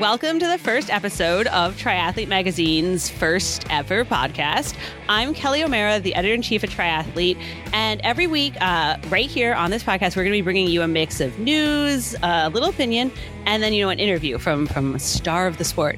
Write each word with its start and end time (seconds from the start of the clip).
Welcome 0.00 0.40
to 0.40 0.48
the 0.48 0.58
first 0.58 0.90
episode 0.90 1.46
of 1.46 1.76
Triathlete 1.76 2.26
Magazine's 2.26 3.08
first 3.08 3.64
ever 3.70 4.04
podcast. 4.04 4.74
I'm 5.08 5.34
Kelly 5.34 5.62
O'Mara, 5.62 6.00
the 6.00 6.16
editor 6.16 6.34
in 6.34 6.42
chief 6.42 6.64
of 6.64 6.70
Triathlete. 6.70 7.40
And 7.72 8.00
every 8.00 8.26
week, 8.26 8.54
uh, 8.60 8.96
right 9.08 9.30
here 9.30 9.54
on 9.54 9.70
this 9.70 9.84
podcast, 9.84 10.16
we're 10.16 10.24
going 10.24 10.32
to 10.32 10.38
be 10.38 10.42
bringing 10.42 10.66
you 10.66 10.82
a 10.82 10.88
mix 10.88 11.20
of 11.20 11.38
news, 11.38 12.16
a 12.24 12.50
little 12.50 12.70
opinion, 12.70 13.12
and 13.46 13.62
then, 13.62 13.72
you 13.72 13.84
know, 13.84 13.88
an 13.90 14.00
interview 14.00 14.36
from, 14.38 14.66
from 14.66 14.96
a 14.96 14.98
star 14.98 15.46
of 15.46 15.58
the 15.58 15.64
sport. 15.64 15.96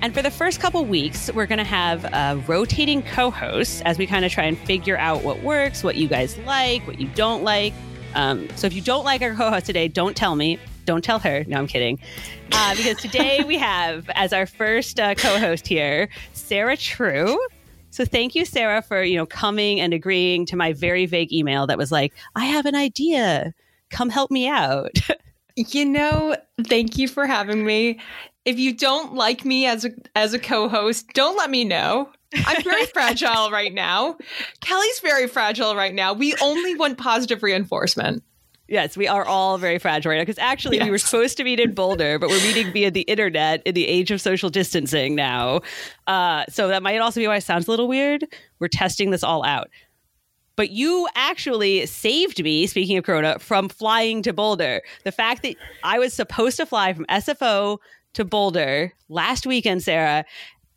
And 0.00 0.14
for 0.14 0.22
the 0.22 0.30
first 0.30 0.58
couple 0.58 0.82
weeks, 0.86 1.30
we're 1.30 1.46
going 1.46 1.58
to 1.58 1.64
have 1.64 2.06
uh, 2.06 2.40
rotating 2.46 3.02
co 3.02 3.30
hosts 3.30 3.82
as 3.82 3.98
we 3.98 4.06
kind 4.06 4.24
of 4.24 4.32
try 4.32 4.44
and 4.44 4.56
figure 4.56 4.96
out 4.96 5.22
what 5.22 5.42
works, 5.42 5.84
what 5.84 5.96
you 5.96 6.08
guys 6.08 6.38
like, 6.38 6.84
what 6.86 6.98
you 6.98 7.08
don't 7.08 7.44
like. 7.44 7.74
Um, 8.14 8.48
so 8.56 8.66
if 8.66 8.72
you 8.72 8.80
don't 8.80 9.04
like 9.04 9.20
our 9.20 9.34
co 9.34 9.50
host 9.50 9.66
today, 9.66 9.88
don't 9.88 10.16
tell 10.16 10.34
me. 10.34 10.58
Don't 10.84 11.02
tell 11.02 11.18
her. 11.20 11.44
No, 11.46 11.58
I'm 11.58 11.66
kidding. 11.66 11.98
Uh, 12.52 12.74
because 12.76 12.98
today 12.98 13.42
we 13.44 13.58
have 13.58 14.08
as 14.14 14.32
our 14.32 14.46
first 14.46 15.00
uh, 15.00 15.14
co-host 15.14 15.66
here, 15.66 16.08
Sarah 16.32 16.76
True. 16.76 17.38
So 17.90 18.04
thank 18.04 18.34
you, 18.34 18.44
Sarah, 18.44 18.82
for 18.82 19.02
you 19.02 19.16
know 19.16 19.26
coming 19.26 19.80
and 19.80 19.94
agreeing 19.94 20.46
to 20.46 20.56
my 20.56 20.72
very 20.72 21.06
vague 21.06 21.32
email 21.32 21.66
that 21.66 21.78
was 21.78 21.92
like, 21.92 22.12
"I 22.34 22.46
have 22.46 22.66
an 22.66 22.74
idea. 22.74 23.54
Come 23.90 24.10
help 24.10 24.30
me 24.30 24.48
out." 24.48 24.90
you 25.56 25.84
know, 25.84 26.36
thank 26.66 26.98
you 26.98 27.06
for 27.08 27.26
having 27.26 27.64
me. 27.64 28.00
If 28.44 28.58
you 28.58 28.74
don't 28.74 29.14
like 29.14 29.44
me 29.44 29.66
as 29.66 29.84
a 29.84 29.90
as 30.16 30.34
a 30.34 30.38
co-host, 30.38 31.06
don't 31.14 31.36
let 31.36 31.50
me 31.50 31.64
know. 31.64 32.10
I'm 32.46 32.62
very 32.62 32.86
fragile 32.92 33.50
right 33.50 33.72
now. 33.72 34.16
Kelly's 34.60 35.00
very 35.00 35.28
fragile 35.28 35.76
right 35.76 35.94
now. 35.94 36.12
We 36.12 36.34
only 36.42 36.74
want 36.74 36.98
positive 36.98 37.42
reinforcement. 37.42 38.24
Yes, 38.66 38.96
we 38.96 39.06
are 39.06 39.26
all 39.26 39.58
very 39.58 39.78
fragile 39.78 40.10
right 40.10 40.16
now 40.16 40.22
because 40.22 40.38
actually 40.38 40.78
yes. 40.78 40.86
we 40.86 40.90
were 40.90 40.98
supposed 40.98 41.36
to 41.36 41.44
meet 41.44 41.60
in 41.60 41.74
Boulder, 41.74 42.18
but 42.18 42.30
we're 42.30 42.42
meeting 42.42 42.72
via 42.72 42.90
the 42.90 43.02
internet 43.02 43.62
in 43.66 43.74
the 43.74 43.86
age 43.86 44.10
of 44.10 44.20
social 44.20 44.48
distancing 44.48 45.14
now. 45.14 45.60
Uh, 46.06 46.44
so 46.48 46.68
that 46.68 46.82
might 46.82 46.98
also 46.98 47.20
be 47.20 47.26
why 47.26 47.36
it 47.36 47.42
sounds 47.42 47.68
a 47.68 47.70
little 47.70 47.88
weird. 47.88 48.24
We're 48.60 48.68
testing 48.68 49.10
this 49.10 49.22
all 49.22 49.44
out. 49.44 49.68
But 50.56 50.70
you 50.70 51.08
actually 51.14 51.84
saved 51.86 52.42
me, 52.42 52.66
speaking 52.66 52.96
of 52.96 53.04
Corona, 53.04 53.38
from 53.38 53.68
flying 53.68 54.22
to 54.22 54.32
Boulder. 54.32 54.82
The 55.02 55.12
fact 55.12 55.42
that 55.42 55.56
I 55.82 55.98
was 55.98 56.14
supposed 56.14 56.56
to 56.58 56.66
fly 56.66 56.92
from 56.92 57.06
SFO 57.06 57.78
to 58.14 58.24
Boulder 58.24 58.92
last 59.08 59.46
weekend, 59.46 59.82
Sarah, 59.82 60.24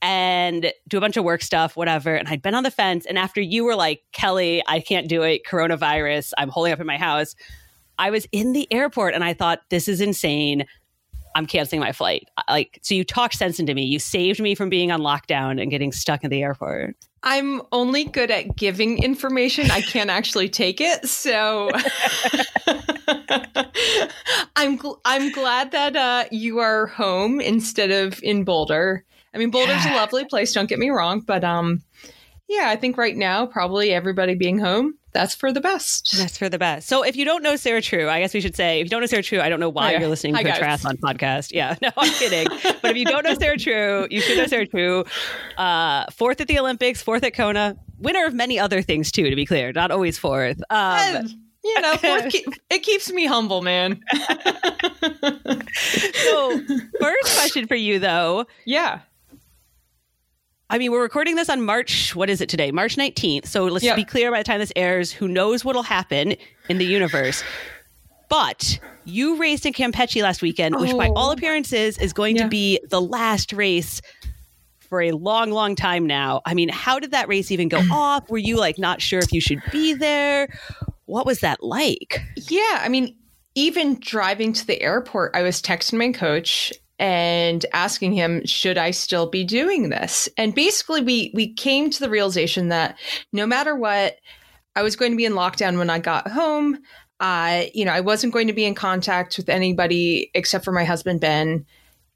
and 0.01 0.71
do 0.87 0.97
a 0.97 1.01
bunch 1.01 1.15
of 1.15 1.23
work 1.23 1.41
stuff, 1.41 1.77
whatever. 1.77 2.15
And 2.15 2.27
I'd 2.27 2.41
been 2.41 2.55
on 2.55 2.63
the 2.63 2.71
fence. 2.71 3.05
And 3.05 3.17
after 3.17 3.39
you 3.39 3.63
were 3.63 3.75
like, 3.75 4.03
Kelly, 4.11 4.63
I 4.67 4.79
can't 4.79 5.07
do 5.07 5.21
it, 5.21 5.43
coronavirus, 5.45 6.33
I'm 6.37 6.49
holding 6.49 6.73
up 6.73 6.79
in 6.79 6.87
my 6.87 6.97
house. 6.97 7.35
I 7.99 8.09
was 8.09 8.27
in 8.31 8.53
the 8.53 8.71
airport 8.71 9.13
and 9.13 9.23
I 9.23 9.33
thought, 9.33 9.61
this 9.69 9.87
is 9.87 10.01
insane. 10.01 10.65
I'm 11.35 11.45
canceling 11.45 11.79
my 11.81 11.91
flight. 11.91 12.27
Like, 12.49 12.79
so 12.81 12.95
you 12.95 13.03
talked 13.03 13.35
sense 13.35 13.59
into 13.59 13.73
me. 13.75 13.85
You 13.85 13.99
saved 13.99 14.39
me 14.41 14.55
from 14.55 14.69
being 14.69 14.91
on 14.91 15.01
lockdown 15.01 15.61
and 15.61 15.69
getting 15.69 15.91
stuck 15.91 16.23
in 16.23 16.31
the 16.31 16.41
airport. 16.41 16.95
I'm 17.23 17.61
only 17.71 18.05
good 18.05 18.31
at 18.31 18.55
giving 18.55 19.03
information. 19.03 19.69
I 19.69 19.81
can't 19.81 20.09
actually 20.09 20.49
take 20.49 20.81
it. 20.81 21.07
So 21.07 21.69
I'm 24.55 24.77
gl- 24.77 24.99
I'm 25.05 25.31
glad 25.31 25.71
that 25.71 25.95
uh, 25.95 26.25
you 26.31 26.59
are 26.59 26.87
home 26.87 27.39
instead 27.41 27.91
of 27.91 28.19
in 28.23 28.43
Boulder. 28.43 29.03
I 29.33 29.37
mean, 29.37 29.51
Boulder's 29.51 29.85
yeah. 29.85 29.93
a 29.93 29.97
lovely 29.97 30.25
place. 30.25 30.53
Don't 30.53 30.69
get 30.69 30.79
me 30.79 30.89
wrong, 30.89 31.19
but 31.19 31.43
um, 31.43 31.83
yeah, 32.47 32.69
I 32.69 32.75
think 32.75 32.97
right 32.97 33.15
now 33.15 33.45
probably 33.45 33.91
everybody 33.91 34.35
being 34.35 34.57
home 34.57 34.95
that's 35.17 35.33
for 35.33 35.51
the 35.51 35.61
best. 35.61 36.15
That's 36.15 36.37
for 36.37 36.47
the 36.47 36.59
best. 36.59 36.87
So 36.87 37.03
if 37.03 37.15
you 37.15 37.25
don't 37.25 37.41
know 37.41 37.55
Sarah 37.55 37.81
True, 37.81 38.07
I 38.07 38.19
guess 38.19 38.35
we 38.35 38.41
should 38.41 38.55
say 38.55 38.79
if 38.79 38.85
you 38.85 38.89
don't 38.89 39.01
know 39.01 39.07
Sarah 39.07 39.23
True, 39.23 39.41
I 39.41 39.49
don't 39.49 39.59
know 39.59 39.69
why 39.69 39.93
you're 39.93 40.07
listening 40.07 40.35
to 40.35 40.41
a 40.41 40.53
triathlon 40.53 40.99
podcast. 40.99 41.51
Yeah, 41.51 41.75
no, 41.81 41.89
I'm 41.97 42.13
kidding. 42.13 42.47
but 42.81 42.91
if 42.91 42.97
you 42.97 43.05
don't 43.05 43.25
know 43.25 43.33
Sarah 43.33 43.57
True, 43.57 44.07
you 44.11 44.21
should 44.21 44.37
know 44.37 44.45
Sarah 44.45 44.67
True. 44.67 45.05
Uh, 45.57 46.05
fourth 46.11 46.39
at 46.39 46.47
the 46.47 46.59
Olympics, 46.59 47.01
fourth 47.01 47.23
at 47.23 47.33
Kona, 47.33 47.75
winner 47.97 48.25
of 48.25 48.35
many 48.35 48.59
other 48.59 48.83
things 48.83 49.11
too. 49.11 49.27
To 49.27 49.35
be 49.35 49.47
clear, 49.47 49.71
not 49.71 49.89
always 49.89 50.19
fourth. 50.19 50.61
Um, 50.69 51.27
you 51.63 51.81
know, 51.81 51.97
keep, 52.29 52.45
it 52.69 52.83
keeps 52.83 53.11
me 53.11 53.25
humble, 53.25 53.63
man. 53.63 53.99
so, 55.73 56.61
first 56.99 57.37
question 57.37 57.65
for 57.65 57.75
you, 57.75 57.97
though. 57.97 58.45
Yeah. 58.65 58.99
I 60.69 60.77
mean, 60.77 60.91
we're 60.91 61.01
recording 61.01 61.35
this 61.37 61.49
on 61.49 61.61
March, 61.61 62.13
what 62.13 62.29
is 62.29 62.41
it 62.41 62.49
today? 62.49 62.71
March 62.71 62.97
19th. 62.97 63.47
So 63.47 63.65
let's 63.65 63.89
be 63.95 64.03
clear 64.03 64.31
by 64.31 64.39
the 64.39 64.43
time 64.43 64.59
this 64.59 64.73
airs, 64.75 65.11
who 65.11 65.27
knows 65.27 65.63
what'll 65.63 65.83
happen 65.83 66.35
in 66.67 66.77
the 66.77 66.85
universe. 66.85 67.41
But 68.29 68.77
you 69.05 69.37
raced 69.37 69.65
in 69.65 69.71
Campeche 69.71 70.21
last 70.21 70.41
weekend, 70.41 70.75
oh. 70.75 70.81
which 70.81 70.91
by 70.91 71.07
all 71.15 71.29
oh. 71.29 71.31
appearances 71.31 71.97
is 71.97 72.11
going 72.11 72.35
yeah. 72.35 72.43
to 72.43 72.49
be 72.49 72.81
the 72.89 72.99
last 72.99 73.53
race 73.53 74.01
for 74.79 75.01
a 75.01 75.11
long, 75.11 75.51
long 75.51 75.75
time 75.75 76.05
now. 76.05 76.41
I 76.45 76.53
mean, 76.53 76.67
how 76.67 76.99
did 76.99 77.11
that 77.11 77.29
race 77.29 77.49
even 77.49 77.69
go 77.69 77.81
off? 77.91 78.29
Were 78.29 78.37
you 78.37 78.57
like 78.57 78.77
not 78.77 79.01
sure 79.01 79.19
if 79.19 79.31
you 79.31 79.39
should 79.39 79.61
be 79.71 79.93
there? 79.93 80.49
What 81.05 81.25
was 81.25 81.39
that 81.39 81.63
like? 81.63 82.21
Yeah, 82.35 82.81
I 82.81 82.89
mean, 82.89 83.15
even 83.55 83.99
driving 84.01 84.51
to 84.51 84.67
the 84.67 84.81
airport, 84.81 85.33
I 85.33 85.43
was 85.43 85.61
texting 85.61 85.97
my 85.97 86.11
coach 86.11 86.73
and 86.99 87.65
asking 87.73 88.13
him 88.13 88.45
should 88.45 88.77
i 88.77 88.91
still 88.91 89.29
be 89.29 89.43
doing 89.43 89.89
this? 89.89 90.27
And 90.37 90.55
basically 90.55 91.01
we 91.01 91.31
we 91.33 91.53
came 91.53 91.89
to 91.89 91.99
the 91.99 92.09
realization 92.09 92.69
that 92.69 92.97
no 93.31 93.45
matter 93.45 93.75
what 93.75 94.17
i 94.75 94.81
was 94.81 94.95
going 94.95 95.11
to 95.11 95.17
be 95.17 95.25
in 95.25 95.33
lockdown 95.33 95.77
when 95.77 95.89
i 95.89 95.99
got 95.99 96.27
home. 96.27 96.79
Uh, 97.19 97.63
you 97.73 97.83
know 97.83 97.91
i 97.91 97.99
wasn't 97.99 98.33
going 98.33 98.47
to 98.47 98.53
be 98.53 98.65
in 98.65 98.75
contact 98.75 99.37
with 99.37 99.49
anybody 99.49 100.29
except 100.33 100.63
for 100.63 100.71
my 100.71 100.83
husband 100.83 101.19
ben. 101.19 101.65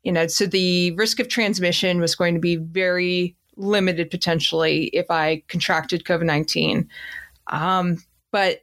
You 0.03 0.11
know 0.11 0.27
so 0.27 0.45
the 0.45 0.91
risk 0.91 1.19
of 1.19 1.27
transmission 1.27 1.99
was 1.99 2.15
going 2.15 2.33
to 2.33 2.39
be 2.39 2.55
very 2.55 3.35
limited 3.57 4.09
potentially 4.09 4.85
if 4.93 5.11
i 5.11 5.43
contracted 5.47 6.03
covid-19 6.03 6.87
um, 7.47 7.97
but 8.31 8.61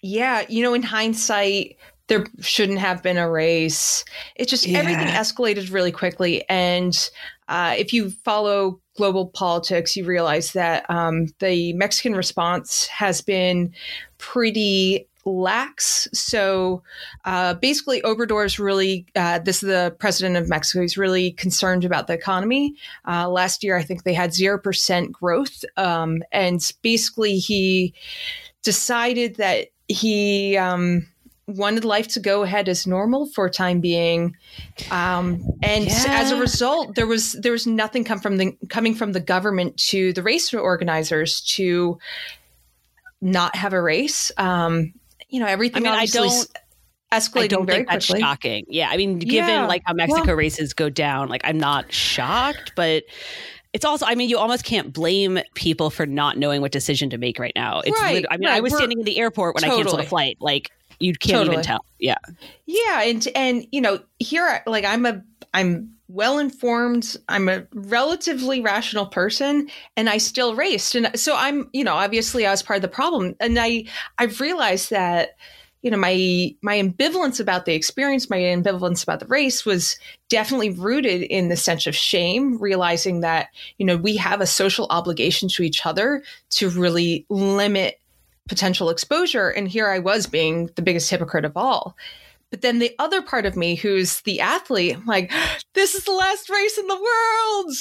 yeah 0.00 0.44
you 0.48 0.62
know 0.62 0.74
in 0.74 0.82
hindsight 0.82 1.76
there 2.12 2.26
shouldn't 2.40 2.78
have 2.78 3.02
been 3.02 3.16
a 3.16 3.30
race. 3.30 4.04
It 4.36 4.46
just 4.46 4.66
yeah. 4.66 4.78
everything 4.78 5.06
escalated 5.06 5.72
really 5.72 5.92
quickly. 5.92 6.44
And 6.48 7.10
uh, 7.48 7.74
if 7.78 7.92
you 7.92 8.10
follow 8.10 8.80
global 8.96 9.28
politics, 9.28 9.96
you 9.96 10.04
realize 10.04 10.52
that 10.52 10.88
um, 10.90 11.28
the 11.38 11.72
Mexican 11.72 12.14
response 12.14 12.86
has 12.88 13.22
been 13.22 13.72
pretty 14.18 15.08
lax. 15.24 16.06
So 16.12 16.82
uh, 17.24 17.54
basically, 17.54 18.02
Obrador 18.02 18.44
is 18.44 18.58
really, 18.58 19.06
uh, 19.16 19.38
this 19.38 19.62
is 19.62 19.68
the 19.68 19.96
president 19.98 20.36
of 20.36 20.50
Mexico, 20.50 20.82
he's 20.82 20.98
really 20.98 21.30
concerned 21.30 21.84
about 21.84 22.08
the 22.08 22.12
economy. 22.12 22.74
Uh, 23.08 23.28
last 23.30 23.64
year, 23.64 23.76
I 23.76 23.84
think 23.84 24.02
they 24.02 24.14
had 24.14 24.30
0% 24.30 25.12
growth. 25.12 25.64
Um, 25.78 26.22
and 26.30 26.60
basically, 26.82 27.38
he 27.38 27.94
decided 28.62 29.36
that 29.36 29.68
he, 29.88 30.58
um, 30.58 31.06
wanted 31.46 31.84
life 31.84 32.08
to 32.08 32.20
go 32.20 32.42
ahead 32.42 32.68
as 32.68 32.86
normal 32.86 33.26
for 33.26 33.48
time 33.48 33.80
being 33.80 34.36
um, 34.90 35.42
and 35.62 35.86
yeah. 35.86 36.04
as 36.08 36.30
a 36.30 36.36
result 36.36 36.94
there 36.94 37.06
was 37.06 37.32
there 37.32 37.52
was 37.52 37.66
nothing 37.66 38.04
come 38.04 38.20
from 38.20 38.36
the 38.36 38.56
coming 38.68 38.94
from 38.94 39.12
the 39.12 39.20
government 39.20 39.76
to 39.76 40.12
the 40.12 40.22
race 40.22 40.54
organizers 40.54 41.40
to 41.40 41.98
not 43.20 43.56
have 43.56 43.72
a 43.72 43.82
race 43.82 44.30
um, 44.38 44.92
you 45.28 45.40
know 45.40 45.46
everything 45.46 45.86
I 45.86 45.90
mean, 45.90 45.98
I 45.98 46.06
don't 46.06 46.48
I 47.14 47.46
don't 47.46 47.66
think 47.66 47.88
that's 47.88 48.06
quickly. 48.06 48.22
shocking. 48.22 48.64
Yeah, 48.68 48.88
I 48.88 48.96
mean, 48.96 49.18
given 49.18 49.50
yeah. 49.50 49.66
like 49.66 49.82
how 49.84 49.92
Mexico 49.92 50.28
well, 50.28 50.36
races 50.36 50.72
go 50.72 50.88
down, 50.88 51.28
like 51.28 51.42
I'm 51.44 51.58
not 51.58 51.92
shocked, 51.92 52.72
but 52.74 53.04
it's 53.72 53.84
also 53.84 54.04
i 54.06 54.14
mean 54.14 54.28
you 54.28 54.38
almost 54.38 54.64
can't 54.64 54.92
blame 54.92 55.38
people 55.54 55.90
for 55.90 56.06
not 56.06 56.36
knowing 56.36 56.60
what 56.60 56.72
decision 56.72 57.10
to 57.10 57.18
make 57.18 57.38
right 57.38 57.54
now 57.56 57.80
it's 57.80 58.00
right, 58.00 58.24
i 58.30 58.36
mean 58.36 58.48
right. 58.48 58.56
i 58.56 58.60
was 58.60 58.74
standing 58.74 58.98
in 58.98 59.04
the 59.04 59.18
airport 59.18 59.54
when 59.54 59.62
totally. 59.62 59.80
i 59.80 59.82
canceled 59.82 60.00
a 60.00 60.06
flight 60.06 60.36
like 60.40 60.70
you 61.02 61.14
can't 61.14 61.38
totally. 61.38 61.54
even 61.54 61.64
tell. 61.64 61.84
Yeah. 61.98 62.18
Yeah. 62.66 63.02
And, 63.02 63.28
and, 63.34 63.66
you 63.72 63.80
know, 63.80 64.00
here, 64.18 64.62
like 64.66 64.84
I'm 64.84 65.04
a, 65.06 65.22
I'm 65.54 65.94
well 66.08 66.38
informed. 66.38 67.16
I'm 67.28 67.48
a 67.48 67.66
relatively 67.72 68.60
rational 68.60 69.06
person 69.06 69.68
and 69.96 70.08
I 70.08 70.18
still 70.18 70.54
raced. 70.54 70.94
And 70.94 71.18
so 71.18 71.34
I'm, 71.36 71.70
you 71.72 71.84
know, 71.84 71.94
obviously 71.94 72.46
I 72.46 72.50
was 72.50 72.62
part 72.62 72.76
of 72.76 72.82
the 72.82 72.88
problem. 72.88 73.34
And 73.40 73.58
I, 73.58 73.84
I've 74.18 74.40
realized 74.40 74.90
that, 74.90 75.36
you 75.80 75.90
know, 75.90 75.96
my, 75.96 76.54
my 76.62 76.78
ambivalence 76.78 77.40
about 77.40 77.64
the 77.64 77.74
experience, 77.74 78.30
my 78.30 78.38
ambivalence 78.38 79.02
about 79.02 79.18
the 79.20 79.26
race 79.26 79.66
was 79.66 79.98
definitely 80.28 80.70
rooted 80.70 81.22
in 81.22 81.48
the 81.48 81.56
sense 81.56 81.86
of 81.88 81.96
shame, 81.96 82.56
realizing 82.58 83.20
that, 83.20 83.48
you 83.78 83.86
know, 83.86 83.96
we 83.96 84.16
have 84.16 84.40
a 84.40 84.46
social 84.46 84.86
obligation 84.90 85.48
to 85.48 85.62
each 85.64 85.84
other 85.84 86.22
to 86.50 86.70
really 86.70 87.26
limit 87.30 87.98
potential 88.52 88.90
exposure. 88.90 89.48
And 89.48 89.66
here 89.66 89.88
I 89.88 89.98
was 89.98 90.26
being 90.26 90.66
the 90.74 90.82
biggest 90.82 91.08
hypocrite 91.08 91.46
of 91.46 91.56
all. 91.56 91.96
But 92.52 92.60
then 92.60 92.80
the 92.80 92.94
other 92.98 93.22
part 93.22 93.46
of 93.46 93.56
me, 93.56 93.76
who's 93.76 94.20
the 94.20 94.40
athlete, 94.40 94.94
I'm 94.94 95.06
like, 95.06 95.32
this 95.74 95.94
is 95.94 96.04
the 96.04 96.12
last 96.12 96.50
race 96.50 96.76
in 96.76 96.86
the 96.86 96.94
world. 96.94 97.74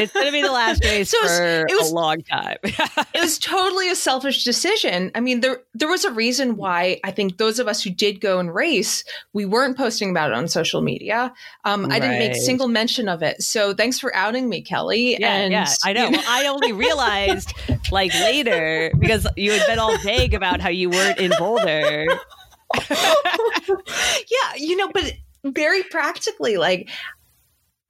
it's 0.00 0.12
going 0.12 0.26
to 0.26 0.32
be 0.32 0.42
the 0.42 0.52
last 0.52 0.84
race 0.84 1.10
so 1.10 1.18
for 1.26 1.66
it 1.66 1.74
was, 1.74 1.90
a 1.90 1.94
long 1.94 2.20
time. 2.20 2.58
it 2.62 3.20
was 3.20 3.38
totally 3.38 3.90
a 3.90 3.96
selfish 3.96 4.44
decision. 4.44 5.10
I 5.14 5.20
mean, 5.20 5.40
there 5.40 5.62
there 5.72 5.88
was 5.88 6.04
a 6.04 6.12
reason 6.12 6.56
why 6.56 7.00
I 7.04 7.10
think 7.10 7.38
those 7.38 7.58
of 7.58 7.68
us 7.68 7.82
who 7.82 7.88
did 7.88 8.20
go 8.20 8.38
and 8.38 8.54
race, 8.54 9.02
we 9.32 9.46
weren't 9.46 9.78
posting 9.78 10.10
about 10.10 10.30
it 10.30 10.36
on 10.36 10.46
social 10.46 10.82
media. 10.82 11.32
Um, 11.64 11.84
right. 11.84 11.92
I 11.92 11.98
didn't 11.98 12.18
make 12.18 12.36
single 12.36 12.68
mention 12.68 13.08
of 13.08 13.22
it. 13.22 13.42
So 13.42 13.72
thanks 13.72 13.98
for 13.98 14.14
outing 14.14 14.50
me, 14.50 14.60
Kelly. 14.60 15.16
Yeah, 15.18 15.36
and, 15.36 15.52
yeah, 15.52 15.72
I 15.86 15.94
know. 15.94 16.10
Well, 16.10 16.24
I 16.28 16.46
only 16.48 16.72
realized 16.72 17.54
like 17.90 18.12
later 18.12 18.92
because 18.98 19.26
you 19.36 19.52
had 19.52 19.66
been 19.66 19.78
all 19.78 19.96
vague 19.98 20.34
about 20.34 20.60
how 20.60 20.68
you 20.68 20.90
weren't 20.90 21.18
in 21.18 21.32
Boulder. 21.38 22.06
yeah, 22.88 24.54
you 24.56 24.76
know, 24.76 24.90
but 24.92 25.12
very 25.44 25.82
practically, 25.84 26.56
like 26.56 26.88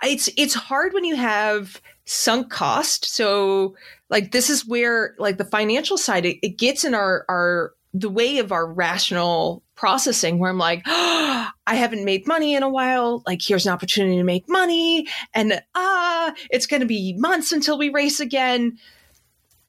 it's 0.03 0.29
it's 0.37 0.55
hard 0.55 0.93
when 0.93 1.05
you 1.05 1.17
have 1.17 1.81
sunk 2.05 2.51
cost. 2.51 3.05
So 3.05 3.75
like 4.09 4.33
this 4.33 4.51
is 4.51 4.67
where 4.67 5.15
like 5.19 5.39
the 5.39 5.45
financial 5.45 5.99
side 5.99 6.25
it, 6.25 6.39
it 6.43 6.59
gets 6.59 6.85
in 6.85 6.95
our 6.95 7.25
our 7.29 7.73
the 7.95 8.11
way 8.11 8.39
of 8.39 8.53
our 8.53 8.71
rational 8.71 9.63
processing 9.75 10.39
where 10.39 10.51
I'm 10.51 10.59
like, 10.59 10.83
oh, 10.87 11.49
I 11.67 11.75
haven't 11.75 12.05
made 12.05 12.27
money 12.27 12.55
in 12.55 12.63
a 12.63 12.69
while. 12.69 13.23
Like, 13.27 13.41
here's 13.43 13.67
an 13.67 13.73
opportunity 13.73 14.17
to 14.17 14.25
make 14.25 14.49
money. 14.49 15.07
And 15.35 15.63
ah, 15.75 16.35
it's 16.51 16.67
going 16.67 16.81
to 16.81 16.87
be 16.87 17.15
months 17.17 17.53
until 17.53 17.79
we 17.79 17.91
race 17.91 18.21
again. 18.21 18.79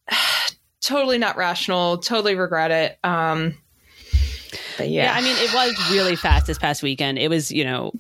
totally 0.82 1.18
not 1.18 1.38
rational. 1.38 1.98
Totally 1.98 2.36
regret 2.36 2.72
it. 2.72 3.00
Um, 3.04 3.56
but 4.80 4.90
yeah. 4.90 5.04
yeah, 5.04 5.14
I 5.14 5.22
mean, 5.22 5.36
it 5.38 5.54
was 5.54 5.92
really 5.92 6.16
fast 6.16 6.48
this 6.48 6.58
past 6.58 6.81
weekend. 6.81 7.20
It 7.20 7.30
was, 7.30 7.52
you 7.52 7.64
know, 7.64 7.92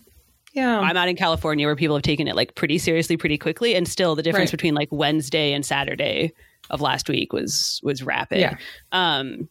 yeah. 0.53 0.79
I'm 0.79 0.97
out 0.97 1.07
in 1.07 1.15
California 1.15 1.67
where 1.67 1.75
people 1.75 1.95
have 1.95 2.03
taken 2.03 2.27
it 2.27 2.35
like 2.35 2.55
pretty 2.55 2.77
seriously 2.77 3.17
pretty 3.17 3.37
quickly 3.37 3.75
and 3.75 3.87
still 3.87 4.15
the 4.15 4.23
difference 4.23 4.49
right. 4.49 4.57
between 4.57 4.73
like 4.73 4.89
Wednesday 4.91 5.53
and 5.53 5.65
Saturday 5.65 6.33
of 6.69 6.81
last 6.81 7.07
week 7.07 7.33
was 7.33 7.79
was 7.83 8.03
rapid. 8.03 8.39
Yeah. 8.39 8.57
Um 8.91 9.47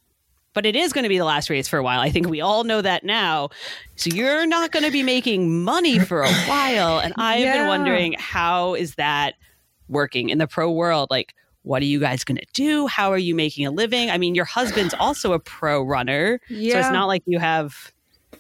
but 0.54 0.66
it 0.66 0.74
is 0.74 0.92
going 0.92 1.04
to 1.04 1.08
be 1.08 1.18
the 1.18 1.24
last 1.24 1.50
race 1.50 1.68
for 1.68 1.78
a 1.78 1.84
while. 1.84 2.00
I 2.00 2.10
think 2.10 2.28
we 2.28 2.40
all 2.40 2.64
know 2.64 2.82
that 2.82 3.04
now. 3.04 3.50
So 3.94 4.10
you're 4.10 4.44
not 4.44 4.72
going 4.72 4.84
to 4.84 4.90
be 4.90 5.04
making 5.04 5.62
money 5.62 6.00
for 6.00 6.22
a 6.22 6.32
while 6.32 6.98
and 6.98 7.14
I've 7.16 7.40
yeah. 7.40 7.58
been 7.58 7.68
wondering 7.68 8.14
how 8.18 8.74
is 8.74 8.96
that 8.96 9.34
working 9.88 10.30
in 10.30 10.38
the 10.38 10.48
pro 10.48 10.70
world 10.70 11.08
like 11.10 11.34
what 11.68 11.82
are 11.82 11.86
you 11.86 12.00
guys 12.00 12.24
going 12.24 12.38
to 12.38 12.46
do? 12.54 12.86
How 12.86 13.12
are 13.12 13.18
you 13.18 13.34
making 13.34 13.66
a 13.66 13.70
living? 13.70 14.08
I 14.08 14.16
mean, 14.16 14.34
your 14.34 14.46
husband's 14.46 14.94
also 14.94 15.34
a 15.34 15.38
pro 15.38 15.82
runner. 15.82 16.40
Yeah. 16.48 16.72
So 16.72 16.78
it's 16.78 16.90
not 16.90 17.08
like 17.08 17.22
you 17.26 17.38
have 17.38 17.92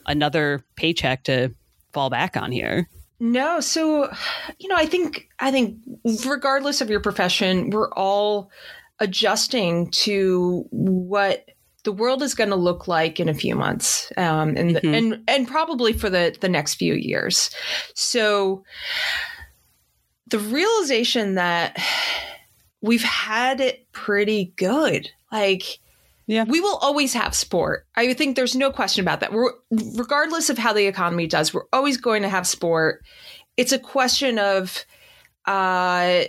another 0.06 0.64
paycheck 0.76 1.24
to 1.24 1.54
fall 1.92 2.08
back 2.08 2.38
on 2.38 2.50
here. 2.50 2.88
No, 3.20 3.60
so 3.60 4.10
you 4.58 4.68
know, 4.68 4.76
I 4.76 4.86
think 4.86 5.28
I 5.40 5.50
think 5.50 5.76
regardless 6.24 6.80
of 6.80 6.88
your 6.88 7.00
profession, 7.00 7.68
we're 7.68 7.92
all 7.92 8.50
adjusting 8.98 9.90
to 9.90 10.64
what 10.70 11.44
the 11.84 11.92
world 11.92 12.22
is 12.22 12.34
going 12.34 12.50
to 12.50 12.56
look 12.56 12.88
like 12.88 13.20
in 13.20 13.28
a 13.28 13.34
few 13.34 13.54
months, 13.54 14.10
um, 14.16 14.56
and 14.56 14.76
mm-hmm. 14.76 14.94
and 14.94 15.24
and 15.28 15.48
probably 15.48 15.92
for 15.92 16.08
the 16.08 16.34
the 16.40 16.48
next 16.48 16.76
few 16.76 16.94
years. 16.94 17.50
So 17.94 18.62
the 20.28 20.38
realization 20.38 21.34
that 21.34 21.76
we've 22.80 23.02
had 23.02 23.60
it 23.60 23.90
pretty 23.92 24.52
good. 24.56 25.10
Like, 25.32 25.78
yeah. 26.28 26.44
We 26.44 26.60
will 26.60 26.76
always 26.76 27.14
have 27.14 27.34
sport. 27.34 27.86
I 27.96 28.12
think 28.12 28.36
there's 28.36 28.54
no 28.54 28.70
question 28.70 29.02
about 29.02 29.20
that. 29.20 29.32
We're, 29.32 29.52
regardless 29.70 30.50
of 30.50 30.58
how 30.58 30.74
the 30.74 30.86
economy 30.86 31.26
does, 31.26 31.54
we're 31.54 31.64
always 31.72 31.96
going 31.96 32.20
to 32.20 32.28
have 32.28 32.46
sport. 32.46 33.02
It's 33.56 33.72
a 33.72 33.78
question 33.78 34.38
of 34.38 34.84
uh, 35.46 36.24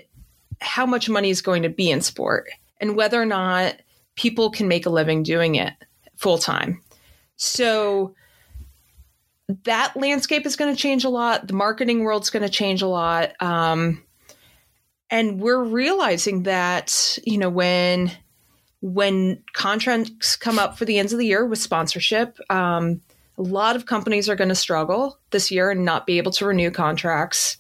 how 0.62 0.86
much 0.86 1.10
money 1.10 1.30
is 1.30 1.42
going 1.42 1.64
to 1.64 1.70
be 1.70 1.92
in 1.92 2.00
sport 2.00 2.50
and 2.80 2.96
whether 2.96 3.22
or 3.22 3.26
not 3.26 3.76
people 4.16 4.50
can 4.50 4.70
make 4.70 4.86
a 4.86 4.90
living 4.90 5.22
doing 5.22 5.56
it 5.56 5.74
full 6.16 6.38
time. 6.38 6.82
So 7.36 8.16
that 9.66 9.98
landscape 9.98 10.46
is 10.46 10.56
going 10.56 10.74
to 10.74 10.82
change 10.82 11.04
a 11.04 11.10
lot. 11.10 11.48
The 11.48 11.54
marketing 11.54 12.06
world's 12.06 12.30
going 12.30 12.44
to 12.44 12.50
change 12.50 12.82
a 12.82 12.88
lot. 12.88 13.32
Um, 13.42 14.02
and 15.12 15.40
we're 15.40 15.64
realizing 15.64 16.44
that 16.44 17.18
you 17.26 17.38
know 17.38 17.50
when 17.50 18.12
when 18.82 19.44
contracts 19.54 20.36
come 20.36 20.58
up 20.58 20.78
for 20.78 20.86
the 20.86 21.00
ends 21.00 21.12
of 21.12 21.20
the 21.20 21.26
year 21.26 21.46
with 21.46 21.60
sponsorship 21.60 22.40
um, 22.50 23.02
a 23.40 23.42
lot 23.42 23.78
of 23.78 23.86
companies 23.86 24.28
are 24.28 24.36
going 24.36 24.50
to 24.50 24.56
struggle 24.56 25.18
this 25.32 25.50
year 25.50 25.72
and 25.72 25.86
not 25.86 26.06
be 26.06 26.18
able 26.18 26.32
to 26.34 26.46
renew 26.46 26.70
contracts. 26.70 27.58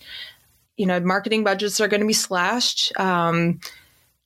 You 0.75 0.85
know 0.85 0.99
marketing 0.99 1.43
budgets 1.43 1.79
are 1.79 1.87
going 1.87 2.01
to 2.01 2.07
be 2.07 2.13
slashed. 2.13 2.97
Um, 2.99 3.59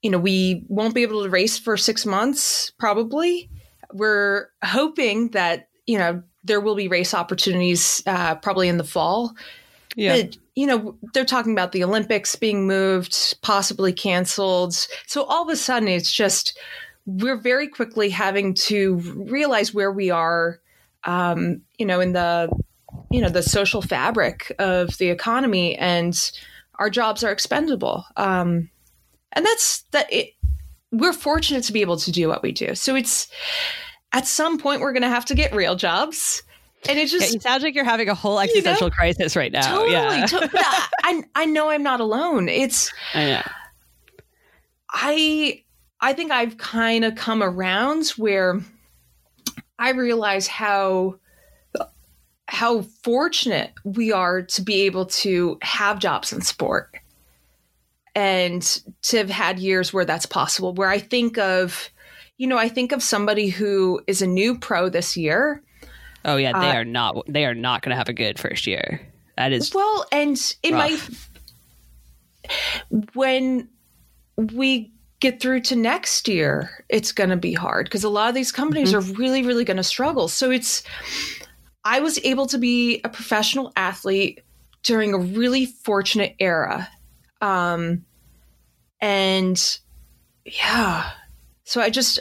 you 0.02 0.10
know 0.10 0.18
we 0.18 0.66
won't 0.68 0.96
be 0.96 1.04
able 1.04 1.24
to 1.24 1.30
race 1.30 1.58
for 1.58 1.78
six 1.78 2.06
months 2.06 2.72
probably. 2.80 3.50
We're 3.94 4.50
hoping 4.64 5.30
that 5.30 5.70
you 5.86 6.00
know 6.00 6.24
there 6.44 6.60
will 6.60 6.76
be 6.76 6.88
race 6.88 7.14
opportunities 7.14 8.02
uh, 8.08 8.36
probably 8.36 8.68
in 8.68 8.78
the 8.78 8.84
fall 8.84 9.36
yeah. 9.96 10.22
But, 10.22 10.38
you 10.56 10.68
know, 10.68 10.98
they're 11.14 11.26
talking 11.26 11.52
about 11.52 11.72
the 11.72 11.84
Olympics 11.84 12.36
being 12.36 12.68
moved, 12.68 13.42
possibly 13.42 13.94
canceled. 13.94 14.74
So 15.08 15.24
all 15.24 15.44
of 15.44 15.50
a 15.50 15.56
sudden, 15.56 15.88
it's 15.88 16.12
just 16.12 16.58
we're 17.06 17.38
very 17.38 17.68
quickly 17.68 18.10
having 18.10 18.54
to 18.54 18.96
realize 19.16 19.74
where 19.74 19.92
we 19.92 20.10
are, 20.10 20.60
um, 21.04 21.62
you 21.78 21.86
know, 21.86 22.00
in 22.00 22.14
the 22.14 22.50
you 23.12 23.22
know 23.22 23.30
the 23.30 23.44
social 23.44 23.82
fabric 23.82 24.54
of 24.60 24.98
the 24.98 25.10
economy, 25.10 25.76
and 25.76 26.32
our 26.76 26.90
jobs 26.90 27.24
are 27.24 27.32
expendable. 27.32 28.06
Um, 28.18 28.70
and 29.34 29.46
that's 29.46 29.84
that. 29.92 30.12
It, 30.12 30.32
we're 30.92 31.14
fortunate 31.14 31.64
to 31.64 31.74
be 31.74 31.82
able 31.82 31.98
to 31.98 32.12
do 32.12 32.28
what 32.28 32.44
we 32.44 32.52
do. 32.52 32.76
So 32.76 32.96
it's 32.96 33.28
at 34.12 34.28
some 34.28 34.60
point 34.60 34.82
we're 34.82 34.94
going 34.94 35.02
to 35.02 35.10
have 35.10 35.26
to 35.26 35.36
get 35.36 35.56
real 35.56 35.76
jobs 35.76 36.44
and 36.90 37.00
it 37.00 37.08
just 37.08 37.32
yeah, 37.32 37.38
it 37.38 37.42
sounds 37.42 37.64
like 37.64 37.76
you're 37.76 37.86
having 37.86 38.10
a 38.10 38.16
whole 38.16 38.40
existential 38.40 38.88
you 38.88 38.90
know, 38.90 38.96
crisis 38.96 39.36
right 39.36 39.52
now. 39.52 39.76
Totally. 39.76 39.92
Yeah. 39.92 40.26
To, 40.26 40.50
I 41.04 41.24
I 41.36 41.46
know 41.46 41.70
I'm 41.70 41.84
not 41.84 42.00
alone. 42.00 42.50
It's 42.50 42.92
I 43.14 43.26
know. 43.26 43.42
I 44.90 45.64
I 46.00 46.14
think 46.14 46.32
I've 46.32 46.58
kind 46.58 47.06
of 47.06 47.16
come 47.16 47.42
around 47.42 48.08
where 48.18 48.60
I 49.80 49.92
realize 49.92 50.48
how 50.48 51.16
how 52.48 52.82
fortunate 52.82 53.74
we 53.84 54.12
are 54.12 54.42
to 54.42 54.62
be 54.62 54.82
able 54.82 55.06
to 55.08 55.58
have 55.62 56.00
jobs 56.00 56.32
in 56.32 56.42
sport 56.42 56.96
and 58.16 58.62
to 59.02 59.18
have 59.18 59.30
had 59.30 59.58
years 59.58 59.92
where 59.92 60.06
that's 60.06 60.26
possible 60.26 60.74
where 60.74 60.90
I 60.90 61.00
think 61.00 61.38
of 61.38 61.90
you 62.38 62.48
know 62.48 62.58
I 62.58 62.70
think 62.70 62.92
of 62.92 63.02
somebody 63.02 63.50
who 63.50 64.02
is 64.08 64.22
a 64.22 64.28
new 64.28 64.58
pro 64.58 64.90
this 64.90 65.18
year 65.18 65.64
Oh 66.26 66.38
yeah, 66.38 66.60
they 66.60 66.70
uh, 66.70 66.76
are 66.76 66.86
not. 66.86 67.26
They 67.28 67.46
are 67.46 67.56
not 67.56 67.82
going 67.82 67.92
to 67.92 67.96
have 67.96 68.10
a 68.10 68.14
good 68.14 68.40
first 68.40 68.68
year. 68.68 69.02
That 69.38 69.52
is 69.52 69.74
well, 69.74 70.06
and 70.12 70.38
it 70.64 70.72
rough. 70.72 70.80
might 70.80 71.10
when 73.14 73.70
we 74.38 74.92
get 75.20 75.40
through 75.40 75.62
to 75.62 75.76
next 75.76 76.28
year, 76.28 76.86
it's 76.90 77.12
going 77.12 77.30
to 77.30 77.38
be 77.38 77.54
hard 77.54 77.86
because 77.86 78.04
a 78.04 78.10
lot 78.10 78.30
of 78.30 78.36
these 78.36 78.52
companies 78.52 78.94
mm-hmm. 78.94 79.12
are 79.12 79.16
really, 79.16 79.44
really 79.44 79.64
going 79.64 79.78
to 79.78 79.84
struggle. 79.84 80.28
So 80.28 80.52
it's. 80.52 80.84
I 81.86 82.00
was 82.00 82.18
able 82.24 82.46
to 82.48 82.58
be 82.58 83.02
a 83.04 83.10
professional 83.10 83.74
athlete 83.76 84.42
during 84.84 85.14
a 85.14 85.18
really 85.18 85.66
fortunate 85.66 86.36
era, 86.40 86.88
um, 87.42 88.06
and 89.02 89.80
yeah. 90.46 91.10
So 91.66 91.82
I 91.82 91.90
just. 91.90 92.20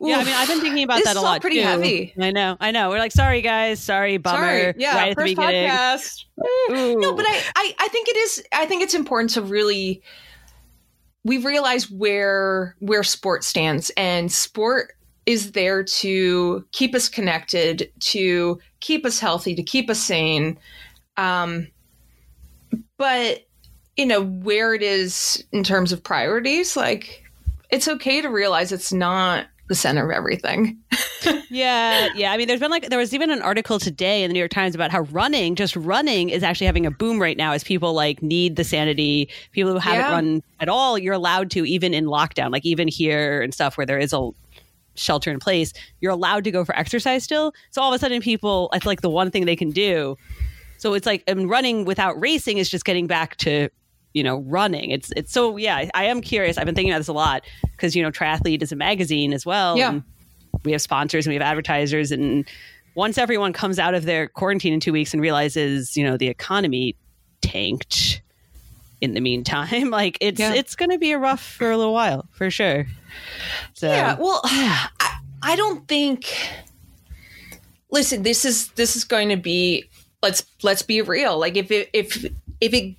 Yeah, 0.00 0.18
I 0.18 0.24
mean, 0.24 0.34
I've 0.34 0.48
been 0.48 0.60
thinking 0.60 0.84
about 0.84 1.04
that 1.04 1.16
a 1.16 1.20
lot. 1.20 1.40
Pretty 1.40 1.58
too. 1.58 1.64
heavy. 1.64 2.14
I 2.20 2.30
know. 2.30 2.56
I 2.60 2.70
know. 2.70 2.90
We're 2.90 2.98
like, 2.98 3.12
sorry 3.12 3.42
guys, 3.42 3.80
sorry, 3.80 4.16
bummer. 4.18 4.38
Sorry. 4.38 4.74
Yeah, 4.78 4.96
right 4.96 5.10
at 5.10 5.16
the 5.16 5.24
beginning. 5.24 5.70
Podcast. 5.70 6.24
no, 6.68 7.14
but 7.14 7.26
I, 7.26 7.42
I, 7.56 7.74
I 7.78 7.88
think 7.88 8.08
it 8.08 8.16
is. 8.16 8.42
I 8.52 8.66
think 8.66 8.82
it's 8.82 8.94
important 8.94 9.30
to 9.30 9.42
really. 9.42 10.02
We 11.24 11.38
realize 11.38 11.90
where 11.90 12.76
where 12.78 13.02
sport 13.02 13.42
stands, 13.42 13.90
and 13.96 14.30
sport 14.30 14.92
is 15.26 15.52
there 15.52 15.82
to 15.82 16.64
keep 16.70 16.94
us 16.94 17.08
connected, 17.08 17.90
to 17.98 18.60
keep 18.78 19.04
us 19.04 19.18
healthy, 19.18 19.54
to 19.56 19.62
keep 19.62 19.90
us 19.90 19.98
sane. 19.98 20.56
Um, 21.16 21.66
but 22.96 23.46
you 23.96 24.06
know 24.06 24.22
where 24.22 24.74
it 24.74 24.82
is 24.82 25.42
in 25.52 25.64
terms 25.64 25.90
of 25.90 26.02
priorities, 26.02 26.76
like 26.76 27.24
it's 27.70 27.88
okay 27.88 28.20
to 28.20 28.28
realize 28.28 28.70
it's 28.70 28.92
not 28.92 29.46
the 29.68 29.74
center 29.74 30.04
of 30.04 30.10
everything. 30.10 30.78
yeah, 31.50 32.08
yeah. 32.14 32.32
I 32.32 32.36
mean, 32.36 32.48
there's 32.48 32.60
been 32.60 32.70
like 32.70 32.88
there 32.88 32.98
was 32.98 33.12
even 33.14 33.30
an 33.30 33.42
article 33.42 33.78
today 33.78 34.22
in 34.22 34.28
the 34.28 34.32
New 34.32 34.38
York 34.38 34.50
Times 34.50 34.74
about 34.74 34.90
how 34.90 35.00
running, 35.02 35.54
just 35.56 35.74
running, 35.76 36.28
is 36.30 36.42
actually 36.42 36.66
having 36.66 36.86
a 36.86 36.90
boom 36.90 37.20
right 37.20 37.36
now 37.36 37.52
as 37.52 37.64
people 37.64 37.92
like 37.92 38.22
need 38.22 38.56
the 38.56 38.64
sanity. 38.64 39.28
People 39.52 39.72
who 39.72 39.78
haven't 39.78 40.00
yeah. 40.00 40.12
run 40.12 40.42
at 40.60 40.68
all, 40.68 40.98
you're 40.98 41.14
allowed 41.14 41.50
to 41.52 41.64
even 41.64 41.94
in 41.94 42.06
lockdown, 42.06 42.52
like 42.52 42.64
even 42.64 42.88
here 42.88 43.42
and 43.42 43.52
stuff 43.52 43.76
where 43.76 43.86
there 43.86 43.98
is 43.98 44.12
a 44.12 44.30
shelter 44.94 45.30
in 45.30 45.38
place, 45.38 45.72
you're 46.00 46.12
allowed 46.12 46.44
to 46.44 46.50
go 46.50 46.64
for 46.64 46.76
exercise 46.76 47.24
still. 47.24 47.52
So 47.70 47.82
all 47.82 47.92
of 47.92 47.96
a 47.96 47.98
sudden, 47.98 48.20
people, 48.20 48.70
it's 48.72 48.86
like 48.86 49.00
the 49.00 49.10
one 49.10 49.30
thing 49.30 49.44
they 49.44 49.56
can 49.56 49.70
do. 49.70 50.16
So 50.78 50.94
it's 50.94 51.06
like 51.06 51.24
and 51.26 51.48
running 51.48 51.84
without 51.84 52.20
racing 52.20 52.58
is 52.58 52.68
just 52.68 52.84
getting 52.84 53.06
back 53.06 53.36
to 53.38 53.68
you 54.16 54.24
know 54.24 54.38
running. 54.46 54.90
It's 54.90 55.12
it's 55.14 55.30
so 55.30 55.56
yeah. 55.58 55.88
I 55.94 56.04
am 56.06 56.20
curious. 56.22 56.56
I've 56.56 56.64
been 56.64 56.74
thinking 56.74 56.90
about 56.92 57.00
this 57.00 57.08
a 57.08 57.12
lot 57.12 57.42
because 57.72 57.94
you 57.94 58.02
know 58.02 58.10
Triathlete 58.10 58.62
is 58.62 58.72
a 58.72 58.76
magazine 58.76 59.32
as 59.34 59.44
well. 59.44 59.76
Yeah. 59.76 60.00
we 60.64 60.72
have 60.72 60.80
sponsors 60.80 61.26
and 61.26 61.30
we 61.32 61.34
have 61.34 61.42
advertisers 61.42 62.10
and 62.10 62.48
once 62.94 63.18
everyone 63.18 63.52
comes 63.52 63.78
out 63.78 63.92
of 63.94 64.04
their 64.06 64.26
quarantine 64.26 64.72
in 64.72 64.80
two 64.80 64.92
weeks 64.92 65.12
and 65.12 65.20
realizes 65.22 65.96
you 65.98 66.02
know 66.04 66.16
the 66.16 66.28
economy 66.28 66.96
tanked 67.42 68.22
in 69.02 69.12
the 69.12 69.20
meantime 69.20 69.90
like 70.00 70.16
it's 70.22 70.40
Yeah. 70.40 70.54
it's 70.54 70.74
going 70.74 70.90
to 70.90 70.98
be 70.98 71.12
a 71.12 71.18
rough 71.18 71.42
for 71.44 71.70
a 71.70 71.76
little 71.76 71.92
while 71.92 72.26
for 72.32 72.50
sure 72.50 72.86
so 73.74 73.88
Yeah, 73.90 74.16
well, 74.18 74.40
I, 74.44 75.18
I 75.42 75.56
don't 75.56 75.86
think. 75.86 76.34
Listen, 77.90 78.22
this 78.22 78.44
is 78.44 78.68
this 78.70 78.96
is 78.96 79.04
going 79.04 79.28
to 79.28 79.36
be 79.36 79.84
let's 80.22 80.44
let's 80.62 80.82
be 80.82 81.02
real. 81.02 81.38
Like 81.38 81.56
if 81.56 81.70
it 81.70 81.88
if 81.92 82.24
if 82.60 82.72
it 82.74 82.96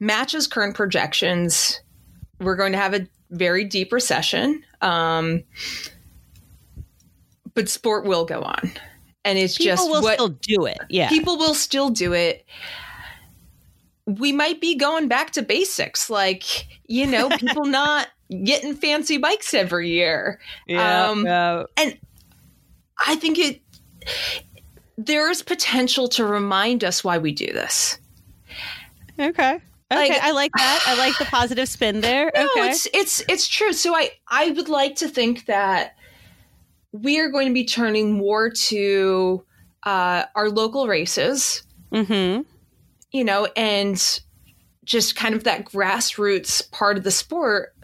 matches 0.00 0.46
current 0.46 0.74
projections, 0.74 1.80
we're 2.40 2.56
going 2.56 2.72
to 2.72 2.78
have 2.78 2.94
a 2.94 3.06
very 3.30 3.64
deep 3.64 3.92
recession. 3.92 4.62
Um, 4.80 5.44
but 7.54 7.68
sport 7.68 8.04
will 8.04 8.24
go 8.24 8.42
on, 8.42 8.72
and 9.24 9.38
it's 9.38 9.56
just 9.56 9.60
people 9.60 9.76
just 9.76 9.90
will 9.90 10.02
what 10.02 10.14
still 10.14 10.28
do 10.28 10.66
it 10.66 10.78
yeah 10.88 11.08
people 11.08 11.36
will 11.36 11.54
still 11.54 11.90
do 11.90 12.12
it. 12.12 12.44
We 14.06 14.32
might 14.32 14.60
be 14.60 14.74
going 14.74 15.06
back 15.06 15.30
to 15.32 15.42
basics, 15.42 16.10
like 16.10 16.66
you 16.86 17.06
know, 17.06 17.28
people 17.38 17.64
not 17.64 18.08
getting 18.44 18.74
fancy 18.74 19.18
bikes 19.18 19.54
every 19.54 19.90
year. 19.90 20.40
yeah, 20.66 21.08
um, 21.08 21.26
yeah. 21.26 21.64
I 23.06 23.16
think 23.16 23.38
it 23.38 23.60
there 24.98 25.30
is 25.30 25.42
potential 25.42 26.08
to 26.08 26.24
remind 26.24 26.84
us 26.84 27.02
why 27.02 27.18
we 27.18 27.32
do 27.32 27.46
this. 27.46 27.98
Okay 29.18 29.54
okay 29.92 30.08
like- 30.08 30.22
i 30.22 30.30
like 30.32 30.52
that 30.56 30.82
i 30.86 30.96
like 30.98 31.16
the 31.18 31.24
positive 31.26 31.68
spin 31.68 32.00
there 32.00 32.30
No, 32.34 32.42
okay 32.56 32.70
it's 32.70 32.86
it's 32.94 33.22
it's 33.28 33.46
true. 33.48 33.72
So 33.72 33.94
I 33.94 34.10
I 34.28 34.50
would 34.50 34.68
like 34.68 34.96
to 34.96 35.08
think 35.08 35.46
that 35.46 35.94
we 36.92 37.20
are 37.20 37.28
going 37.30 37.48
to 37.48 37.54
be 37.54 37.64
turning 37.64 38.12
more 38.12 38.50
to 38.50 39.44
uh, 39.84 40.24
our 40.34 40.48
local 40.50 40.86
races, 40.86 41.62
mm-hmm 41.92 42.42
you 43.12 43.24
know, 43.24 43.46
and 43.56 44.20
just 44.84 45.16
kind 45.16 45.34
of 45.34 45.44
that 45.44 45.66
grassroots 45.66 46.70
part 46.70 46.96
of 46.96 47.04
the 47.04 47.10
sport. 47.10 47.74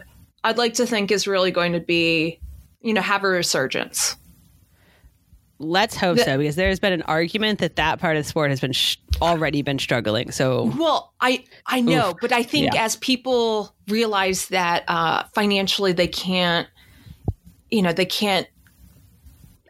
I'd 0.43 0.57
like 0.57 0.73
to 0.75 0.87
think 0.87 1.11
is 1.11 1.27
really 1.27 1.51
going 1.51 1.73
to 1.73 1.79
be, 1.79 2.39
you 2.81 2.93
know, 2.93 3.01
have 3.01 3.23
a 3.23 3.27
resurgence. 3.27 4.15
let's 5.59 5.95
hope 5.95 6.17
The- 6.17 6.23
so 6.23 6.37
because 6.37 6.55
there's 6.55 6.79
been 6.79 6.93
an 6.93 7.03
argument 7.03 7.59
that 7.59 7.75
that 7.75 7.99
part 7.99 8.17
of 8.17 8.23
the 8.23 8.29
sport 8.29 8.49
has 8.49 8.59
been 8.59 8.71
sh- 8.71 8.97
already 9.21 9.61
been 9.61 9.79
struggling 9.79 10.31
so 10.31 10.71
Well, 10.77 11.13
I 11.21 11.43
I 11.65 11.81
know, 11.81 12.11
Oof. 12.11 12.17
but 12.21 12.31
I 12.31 12.43
think 12.43 12.73
Yeah. 12.73 12.85
as 12.85 12.95
people 12.97 13.75
realize 13.87 14.47
that 14.47 14.83
uh, 14.87 15.23
financially 15.33 15.91
they 15.93 16.07
can't, 16.07 16.67
you 17.69 17.81
know, 17.81 17.91
they 17.93 18.05
can't 18.05 18.47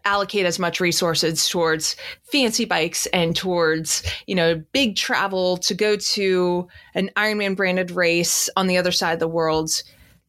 allocate 0.05 0.45
as 0.45 0.57
much 0.57 0.79
resources 0.79 1.47
towards 1.49 1.95
fancy 2.31 2.65
bikes 2.65 3.05
and 3.07 3.35
towards 3.35 4.01
you 4.27 4.33
know 4.33 4.55
big 4.71 4.95
travel 4.95 5.57
to 5.57 5.73
go 5.75 5.97
to 5.97 6.67
an 6.95 7.09
Ironman 7.17 7.55
branded 7.55 7.91
race 7.91 8.49
on 8.55 8.67
the 8.67 8.77
other 8.77 8.91
side 8.91 9.13
of 9.13 9.19
the 9.19 9.27
world. 9.27 9.69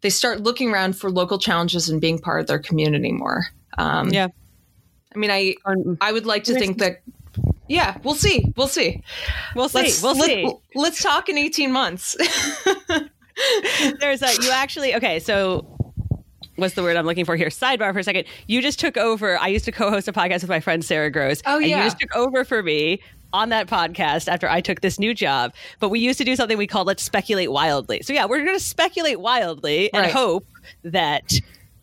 They 0.03 0.11
start 0.11 0.41
looking 0.41 0.71
around 0.71 0.97
for 0.97 1.11
local 1.11 1.39
challenges 1.39 1.89
and 1.89 2.01
being 2.01 2.19
part 2.19 2.41
of 2.41 2.47
their 2.47 2.59
community 2.59 3.13
more. 3.13 3.47
Um, 3.79 4.11
yeah 4.11 4.29
I 5.15 5.19
mean, 5.19 5.31
I 5.31 5.55
Um, 5.65 5.99
I 6.01 6.13
would 6.13 6.27
like 6.27 6.45
to 6.45 6.55
think 6.55 6.79
that. 6.79 7.03
Yeah, 7.71 7.99
we'll 8.03 8.17
see. 8.17 8.53
We'll 8.57 8.67
see. 8.67 9.01
we'll 9.55 9.69
see 9.69 9.79
Let's, 9.79 10.03
we'll 10.03 10.17
let, 10.17 10.27
see 10.27 10.53
Let's 10.75 11.01
talk 11.01 11.29
in 11.29 11.39
18 11.39 11.71
months. 11.71 12.17
There's 14.01 14.23
a 14.23 14.33
you 14.43 14.51
actually 14.51 14.95
okay. 14.97 15.21
So 15.21 15.79
what's 16.57 16.75
the 16.75 16.83
word 16.83 16.97
I'm 16.97 17.07
looking 17.07 17.25
for 17.25 17.37
here? 17.37 17.47
Sidebar 17.47 17.93
for 17.93 18.01
a 18.01 18.05
second. 18.05 18.25
You 18.49 18.61
just 18.61 18.81
took 18.81 18.97
over. 18.97 19.39
I 19.39 19.47
used 19.47 19.65
to 19.67 19.73
co-host 19.73 20.09
a 20.09 20.13
podcast 20.13 20.41
with 20.41 20.49
my 20.49 20.59
friend 20.59 20.85
Sarah 20.85 21.13
Gross. 21.13 21.43
Oh, 21.47 21.59
and 21.59 21.67
yeah. 21.67 21.79
you 21.79 21.85
just 21.85 22.01
took 22.01 22.15
over 22.17 22.45
for 22.45 22.61
me 22.61 23.01
on 23.33 23.51
that 23.51 23.69
podcast 23.69 24.27
after 24.27 24.49
I 24.49 24.61
took 24.61 24.81
this 24.81 24.99
new 24.99 25.15
job. 25.15 25.55
But 25.79 25.91
we 25.91 26.01
used 26.01 26.19
to 26.19 26.25
do 26.25 26.35
something 26.35 26.59
we 26.59 26.67
called 26.67 26.89
Let's 26.89 27.05
Speculate 27.05 27.53
Wildly. 27.53 28.03
So 28.03 28.13
yeah, 28.13 28.27
we're 28.27 28.45
going 28.45 28.59
to 28.59 28.65
speculate 28.65 29.21
wildly 29.21 29.93
and 29.95 30.03
Right. 30.03 30.13
hope 30.13 30.45
that 30.83 31.33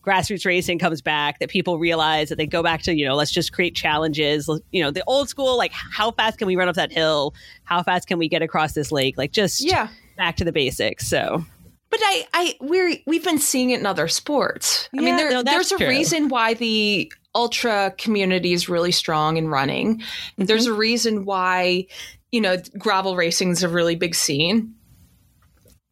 grassroots 0.08 0.46
racing 0.46 0.80
comes 0.80 1.02
back 1.02 1.40
that 1.40 1.50
people 1.50 1.78
realize 1.78 2.30
that 2.30 2.38
they 2.38 2.48
go 2.48 2.64
back 2.64 2.82
to 2.82 2.96
you 2.96 3.06
know 3.06 3.16
let's 3.16 3.32
just 3.32 3.52
create 3.52 3.76
challenges 3.76 4.50
you 4.72 4.82
know 4.82 4.90
the 4.90 5.04
old 5.06 5.28
school 5.28 5.58
like 5.58 5.72
how 5.74 6.12
fast 6.12 6.38
can 6.38 6.48
we 6.48 6.56
run 6.56 6.70
up 6.70 6.76
that 6.76 6.92
hill 6.92 7.34
how 7.66 7.84
fast 7.84 8.08
can 8.08 8.18
we 8.18 8.30
get 8.30 8.42
across 8.42 8.74
this 8.74 8.92
lake 8.92 9.18
like 9.18 9.34
just 9.34 9.62
yeah. 9.62 9.90
back 10.16 10.38
to 10.38 10.46
the 10.46 10.54
basics 10.54 11.08
so 11.08 11.44
But 11.90 12.00
I, 12.04 12.28
I, 12.34 12.56
we're 12.60 12.98
we've 13.06 13.24
been 13.24 13.40
seeing 13.40 13.70
it 13.70 13.80
in 13.80 13.86
other 13.86 14.10
sports. 14.10 14.90
I 14.98 15.02
mean, 15.02 15.16
there, 15.16 15.32
no, 15.32 15.42
there's 15.42 15.72
a 15.72 15.78
true. 15.78 15.88
reason 15.88 16.28
why 16.28 16.54
the 16.54 17.12
ultra 17.34 17.94
community 17.98 18.52
is 18.52 18.68
really 18.68 18.92
strong 18.92 19.38
in 19.38 19.48
running. 19.48 20.00
Mm-hmm. 20.00 20.46
There's 20.46 20.66
a 20.66 20.74
reason 20.74 21.24
why, 21.24 21.88
you 22.32 22.42
know, 22.42 22.58
gravel 22.78 23.16
racing 23.16 23.52
is 23.52 23.64
a 23.64 23.70
really 23.70 23.96
big 23.96 24.16
scene. 24.16 24.74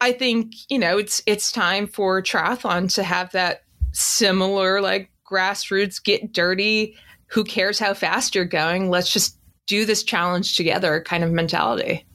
I 0.00 0.12
think 0.12 0.54
you 0.68 0.78
know 0.78 0.98
it's 0.98 1.22
it's 1.26 1.50
time 1.50 1.86
for 1.86 2.20
triathlon 2.22 2.92
to 2.94 3.02
have 3.02 3.32
that 3.32 3.62
similar 3.96 4.80
like 4.80 5.10
grassroots 5.30 6.02
get 6.02 6.32
dirty. 6.32 6.96
Who 7.28 7.42
cares 7.44 7.78
how 7.78 7.94
fast 7.94 8.34
you're 8.34 8.44
going? 8.44 8.90
Let's 8.90 9.12
just 9.12 9.38
do 9.66 9.84
this 9.84 10.02
challenge 10.04 10.56
together 10.56 11.00
kind 11.02 11.24
of 11.24 11.32
mentality. 11.32 12.06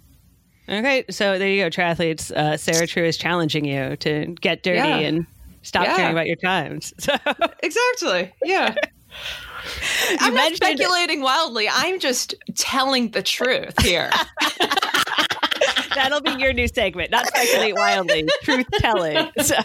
Okay, 0.70 1.04
so 1.10 1.38
there 1.38 1.50
you 1.50 1.64
go, 1.64 1.70
triathletes. 1.70 2.32
Uh, 2.32 2.56
Sarah 2.56 2.88
True 2.88 3.04
is 3.04 3.18
challenging 3.18 3.66
you 3.66 3.98
to 3.98 4.28
get 4.40 4.64
dirty 4.64 4.78
Yeah. 4.78 4.98
and 5.00 5.26
stop 5.64 5.86
Yeah. 5.86 5.96
caring 5.98 6.12
about 6.14 6.28
your 6.28 6.38
times. 6.38 6.94
So 7.00 7.16
Exactly. 7.62 8.32
Yeah. 8.44 8.74
I'm 10.22 10.34
not 10.34 10.54
speculating 10.56 11.22
wildly. 11.22 11.68
I'm 11.70 12.00
just 12.00 12.36
telling 12.56 13.12
the 13.12 13.22
truth 13.22 13.78
here. 13.82 14.10
that'll 15.96 16.22
be 16.22 16.32
your 16.40 16.54
new 16.54 16.68
segment. 16.70 17.12
Not 17.12 17.28
speculate 17.28 17.76
wildly, 17.76 18.28
truth 18.44 18.66
telling. 18.80 19.30
So. 19.42 19.56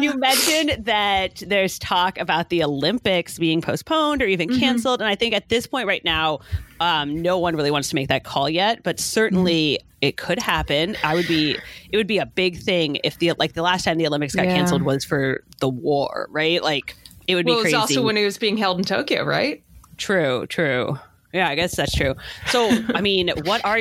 You 0.00 0.14
mentioned 0.18 0.84
that 0.86 1.42
there's 1.46 1.78
talk 1.78 2.18
about 2.18 2.48
the 2.50 2.62
Olympics 2.64 3.38
being 3.38 3.60
postponed 3.60 4.22
or 4.22 4.26
even 4.26 4.48
Mm-hmm. 4.48 4.60
canceled, 4.60 5.00
and 5.00 5.08
I 5.08 5.14
think 5.14 5.34
at 5.34 5.48
this 5.48 5.66
point 5.66 5.86
right 5.86 6.04
now, 6.04 6.38
um, 6.80 7.20
no 7.20 7.38
one 7.38 7.54
really 7.56 7.70
wants 7.70 7.88
to 7.90 7.94
make 7.96 8.08
that 8.08 8.24
call 8.24 8.48
yet. 8.48 8.82
But 8.82 8.98
certainly, 9.00 9.78
Mm-hmm. 9.80 9.88
it 10.00 10.16
could 10.16 10.40
happen. 10.40 10.96
I 11.04 11.14
would 11.14 11.26
be. 11.26 11.56
It 11.90 11.96
would 11.96 12.06
be 12.06 12.18
a 12.18 12.26
big 12.26 12.58
thing 12.58 12.98
if 13.04 13.18
the 13.18 13.32
like 13.38 13.52
the 13.54 13.62
last 13.62 13.84
time 13.84 13.98
the 13.98 14.06
Olympics 14.06 14.34
got 14.34 14.46
Yeah. 14.46 14.54
canceled 14.54 14.82
was 14.82 15.04
for 15.04 15.42
the 15.60 15.68
war, 15.68 16.28
right? 16.30 16.62
Like 16.62 16.96
it 17.26 17.34
would 17.34 17.44
be 17.46 17.52
well, 17.52 17.62
be 17.64 17.70
it 17.70 17.72
was 17.74 17.80
also 17.90 18.02
when 18.02 18.16
it 18.16 18.24
was 18.24 18.38
being 18.38 18.56
held 18.56 18.78
in 18.78 18.84
Tokyo, 18.84 19.24
right? 19.24 19.62
True, 19.96 20.46
true. 20.46 20.98
Yeah, 21.32 21.48
I 21.48 21.56
guess 21.56 21.76
that's 21.76 21.94
true. 21.94 22.14
So, 22.46 22.70
I 22.94 23.00
mean, 23.02 23.30
what 23.44 23.62
are 23.64 23.80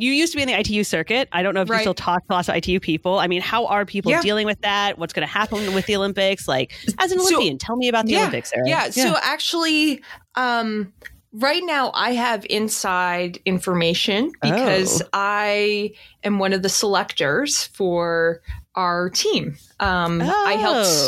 you? 0.00 0.12
Used 0.12 0.32
to 0.32 0.36
be 0.36 0.42
in 0.42 0.48
the 0.48 0.58
ITU 0.58 0.84
circuit. 0.84 1.28
I 1.32 1.42
don't 1.42 1.54
know 1.54 1.62
if 1.62 1.68
you 1.68 1.78
still 1.78 1.94
talk 1.94 2.26
to 2.26 2.32
lots 2.32 2.48
of 2.48 2.56
ITU 2.56 2.80
people. 2.80 3.18
I 3.18 3.26
mean, 3.26 3.40
how 3.42 3.66
are 3.66 3.84
people 3.84 4.10
Yeah. 4.12 4.20
dealing 4.22 4.46
with 4.46 4.60
that? 4.62 4.98
What's 4.98 5.12
going 5.12 5.26
to 5.26 5.32
happen 5.32 5.74
with 5.74 5.86
the 5.86 5.96
Olympics? 5.96 6.46
Like, 6.48 6.72
as 6.98 7.12
an 7.12 7.18
So- 7.20 7.34
Olympian, 7.34 7.58
tell 7.58 7.76
me 7.76 7.88
about 7.88 8.06
the 8.06 8.12
yeah. 8.12 8.18
Olympics. 8.20 8.50
Sarah. 8.50 8.68
Yeah. 8.68 8.90
So 8.90 9.16
actually, 9.22 10.02
um, 10.34 10.92
right 11.32 11.62
now 11.64 11.90
I 11.94 12.12
have 12.12 12.46
inside 12.48 13.38
information 13.44 14.32
because 14.42 15.02
Oh. 15.02 15.06
I 15.12 15.92
am 16.24 16.38
one 16.38 16.52
of 16.52 16.62
the 16.62 16.68
selectors 16.68 17.64
for 17.74 18.40
our 18.74 19.10
team. 19.10 19.56
Um, 19.80 20.22
I 20.22 20.54
Oh. 20.58 20.58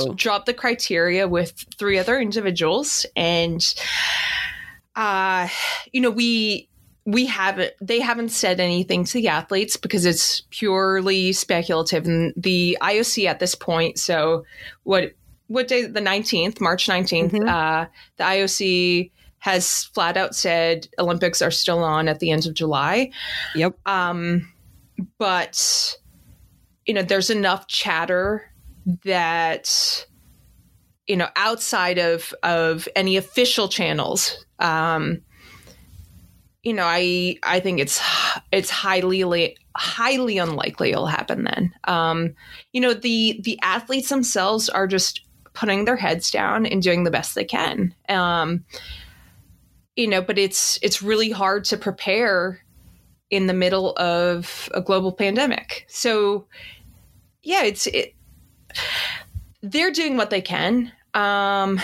helped 0.06 0.16
drop 0.18 0.44
the 0.46 0.52
criteria 0.54 1.28
with 1.28 1.54
three 1.78 1.98
other 1.98 2.18
individuals, 2.20 3.06
and 3.14 3.62
uh, 4.96 5.48
you 5.92 6.00
know 6.00 6.10
we 6.10 6.68
we 7.06 7.26
haven't 7.26 7.72
they 7.80 7.98
haven't 8.00 8.28
said 8.28 8.60
anything 8.60 9.04
to 9.04 9.14
the 9.14 9.28
athletes 9.28 9.76
because 9.76 10.04
it's 10.04 10.42
purely 10.50 11.32
speculative 11.32 12.04
and 12.06 12.32
the 12.36 12.76
IOC 12.82 13.26
at 13.26 13.40
this 13.40 13.54
point 13.54 13.98
so 13.98 14.44
what 14.82 15.12
what 15.48 15.66
day 15.66 15.86
the 15.86 16.00
19th 16.00 16.60
March 16.60 16.86
19th 16.86 17.30
Mhm. 17.32 17.48
uh 17.48 17.86
the 18.16 18.24
IOC 18.24 19.10
has 19.38 19.84
flat 19.84 20.16
out 20.18 20.34
said 20.34 20.86
Olympics 20.98 21.40
are 21.40 21.50
still 21.50 21.82
on 21.82 22.06
at 22.06 22.20
the 22.20 22.30
end 22.30 22.46
of 22.46 22.54
July 22.54 23.10
Yep. 23.54 23.76
um 23.86 24.52
but 25.18 25.96
you 26.86 26.92
know 26.94 27.02
there's 27.02 27.30
enough 27.30 27.66
chatter 27.66 28.52
that 29.04 30.06
you 31.06 31.16
know 31.16 31.28
outside 31.36 31.98
of 31.98 32.34
of 32.42 32.86
any 32.94 33.16
official 33.16 33.68
channels 33.68 34.44
um 34.58 35.22
you 36.62 36.72
know 36.72 36.84
i 36.84 37.36
i 37.42 37.60
think 37.60 37.80
it's 37.80 38.00
it's 38.52 38.70
highly 38.70 39.56
highly 39.76 40.38
unlikely 40.38 40.90
it'll 40.90 41.06
happen 41.06 41.44
then 41.44 41.72
um 41.84 42.34
you 42.72 42.80
know 42.80 42.92
the 42.92 43.40
the 43.44 43.58
athletes 43.62 44.08
themselves 44.08 44.68
are 44.68 44.86
just 44.86 45.22
putting 45.52 45.84
their 45.84 45.96
heads 45.96 46.30
down 46.30 46.66
and 46.66 46.82
doing 46.82 47.04
the 47.04 47.10
best 47.10 47.34
they 47.34 47.44
can. 47.44 47.94
Um, 48.08 48.64
you 49.96 50.06
know, 50.06 50.22
but 50.22 50.38
it's 50.38 50.78
it's 50.82 51.02
really 51.02 51.30
hard 51.30 51.64
to 51.66 51.76
prepare 51.76 52.60
in 53.30 53.46
the 53.46 53.52
middle 53.52 53.94
of 53.96 54.70
a 54.72 54.80
global 54.80 55.12
pandemic. 55.12 55.84
So, 55.88 56.46
yeah, 57.42 57.64
it's 57.64 57.86
it, 57.88 58.14
they're 59.62 59.90
doing 59.90 60.16
what 60.16 60.30
they 60.30 60.40
can. 60.40 60.92
Um, 61.12 61.80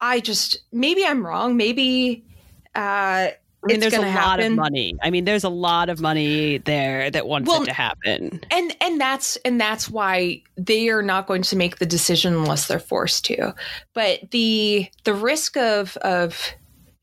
I 0.00 0.20
just 0.20 0.60
maybe 0.70 1.04
I'm 1.04 1.26
wrong. 1.26 1.56
Maybe 1.56 2.24
uh, 2.74 3.30
I 3.66 3.66
mean, 3.66 3.80
there's 3.80 3.94
a 3.94 3.98
gonna 3.98 4.14
lot 4.14 4.40
of 4.40 4.52
money. 4.52 4.94
I 5.02 5.10
mean, 5.10 5.24
there's 5.24 5.44
a 5.44 5.48
lot 5.48 5.88
of 5.88 6.00
money 6.00 6.58
there 6.58 7.10
that 7.10 7.26
wants 7.26 7.48
Well, 7.48 7.62
it 7.62 7.66
to 7.66 7.72
happen. 7.72 8.40
and 8.50 8.76
and 8.80 9.00
that's 9.00 9.36
and 9.44 9.58
that's 9.60 9.88
why 9.88 10.42
they 10.56 10.90
are 10.90 11.02
not 11.02 11.26
going 11.26 11.42
to 11.42 11.56
make 11.56 11.78
the 11.78 11.86
decision 11.86 12.34
unless 12.34 12.66
they're 12.68 12.78
forced 12.78 13.24
to 13.26 13.54
but 13.94 14.30
the 14.32 14.86
the 15.04 15.14
risk 15.14 15.56
of 15.56 15.96
of 15.98 16.52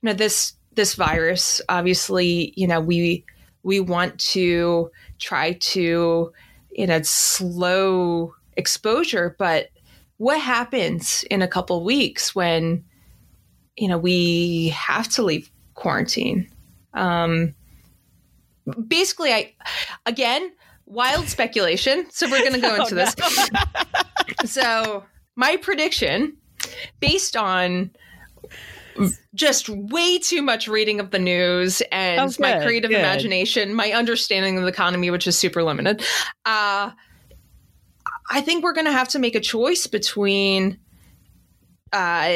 you 0.02 0.08
know 0.08 0.14
this 0.14 0.54
this 0.76 0.94
virus 0.94 1.62
obviously 1.68 2.54
you 2.56 2.68
know 2.68 2.80
we 2.80 3.26
we 3.64 3.80
want 3.80 4.20
to 4.20 4.92
try 5.20 5.54
to 5.54 6.32
you 6.72 6.88
know 6.88 7.02
slow 7.02 8.34
exposure 8.56 9.36
but 9.40 9.70
what 10.18 10.40
happens 10.40 11.24
in 11.32 11.42
a 11.42 11.48
couple 11.48 11.84
weeks 11.84 12.36
when 12.36 12.84
you 13.78 13.88
know 13.88 13.98
we 13.98 14.70
have 14.70 15.08
to 15.08 15.24
leave 15.24 15.50
quarantine 15.82 16.48
um 16.94 17.54
basically 18.88 19.32
i 19.34 19.52
again 20.06 20.52
wild 20.86 21.28
speculation 21.28 22.06
so 22.12 22.30
we're 22.30 22.40
going 22.48 22.54
to 22.54 22.60
go 22.60 22.76
Oh, 22.80 22.84
into 22.84 22.96
no. 22.96 23.06
this 23.06 23.16
so 24.54 25.04
my 25.36 25.58
prediction 25.58 26.38
based 27.00 27.36
on 27.36 27.90
just 29.34 29.70
way 29.70 30.20
too 30.20 30.42
much 30.44 30.68
reading 30.68 31.00
of 31.00 31.10
the 31.12 31.18
news 31.18 31.82
and 31.92 32.20
Oh, 32.20 32.32
my 32.40 32.60
creative 32.62 32.92
good. 32.92 33.00
imagination 33.00 33.74
my 33.74 33.92
understanding 33.94 34.58
of 34.58 34.64
the 34.64 34.70
economy 34.70 35.10
which 35.10 35.26
is 35.26 35.36
super 35.38 35.64
limited 35.64 36.02
uh, 36.46 36.92
i 38.30 38.42
think 38.42 38.64
we're 38.64 38.74
going 38.74 38.86
to 38.86 38.92
have 38.92 39.08
to 39.10 39.18
make 39.20 39.34
a 39.34 39.40
choice 39.40 39.88
between 39.88 40.78
uh, 41.94 42.28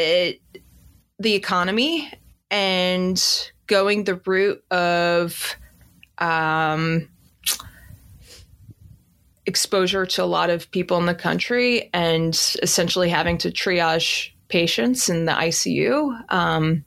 the 1.20 1.34
economy 1.34 2.12
and 2.56 3.52
going 3.68 4.06
the 4.06 4.16
route 4.26 4.64
of 4.72 5.58
um, 6.20 7.10
exposure 9.46 10.06
to 10.06 10.24
a 10.24 10.26
lot 10.26 10.50
of 10.50 10.72
people 10.72 10.98
in 10.98 11.06
the 11.06 11.14
country 11.14 11.90
and 11.94 12.34
essentially 12.64 13.10
having 13.10 13.38
to 13.38 13.52
triage 13.52 14.30
patients 14.48 15.10
in 15.10 15.26
the 15.26 15.34
ICU. 15.34 16.32
Um, 16.32 16.86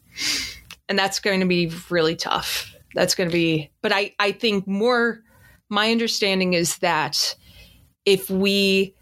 and 0.88 0.98
that's 0.98 1.20
going 1.20 1.40
to 1.40 1.46
be 1.46 1.70
really 1.90 2.16
tough. 2.16 2.74
That's 2.94 3.14
going 3.14 3.28
to 3.28 3.32
be, 3.32 3.70
but 3.82 3.92
I, 3.92 4.14
I 4.18 4.32
think 4.32 4.66
more, 4.66 5.20
my 5.68 5.90
understanding 5.90 6.54
is 6.54 6.78
that 6.78 7.36
if 8.06 8.30
we 8.30 8.94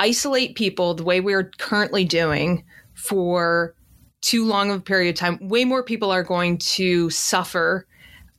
isolate 0.00 0.56
people 0.56 0.94
the 0.94 1.04
way 1.04 1.20
we're 1.20 1.52
currently 1.58 2.04
doing 2.04 2.64
for 2.94 3.76
too 4.24 4.46
long 4.46 4.70
of 4.70 4.78
a 4.78 4.80
period 4.80 5.14
of 5.14 5.18
time, 5.18 5.38
way 5.42 5.66
more 5.66 5.82
people 5.82 6.10
are 6.10 6.22
going 6.22 6.56
to 6.56 7.10
suffer. 7.10 7.86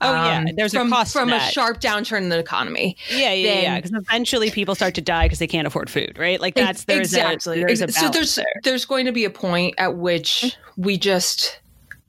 Oh, 0.01 0.11
yeah. 0.11 0.45
There's 0.55 0.73
a 0.73 0.79
from, 0.79 0.89
cost 0.89 1.13
to 1.13 1.19
from 1.19 1.31
a 1.31 1.39
sharp 1.39 1.79
downturn 1.79 2.23
in 2.23 2.29
the 2.29 2.39
economy. 2.39 2.97
Yeah, 3.09 3.33
yeah, 3.33 3.61
yeah. 3.61 3.75
Because 3.75 3.93
eventually 3.93 4.49
people 4.49 4.73
start 4.73 4.95
to 4.95 5.01
die 5.01 5.25
because 5.25 5.39
they 5.39 5.47
can't 5.47 5.67
afford 5.67 5.89
food, 5.89 6.17
right? 6.17 6.41
Like 6.41 6.55
that's 6.55 6.85
there's 6.85 7.13
exactly. 7.13 7.61
a 7.61 7.65
there's 7.65 7.81
a 7.81 7.91
so 7.91 8.09
there's 8.09 8.35
there. 8.35 8.45
there's 8.63 8.85
going 8.85 9.05
to 9.05 9.11
be 9.11 9.25
a 9.25 9.29
point 9.29 9.75
at 9.77 9.95
which 9.95 10.57
we 10.75 10.97
just 10.97 11.59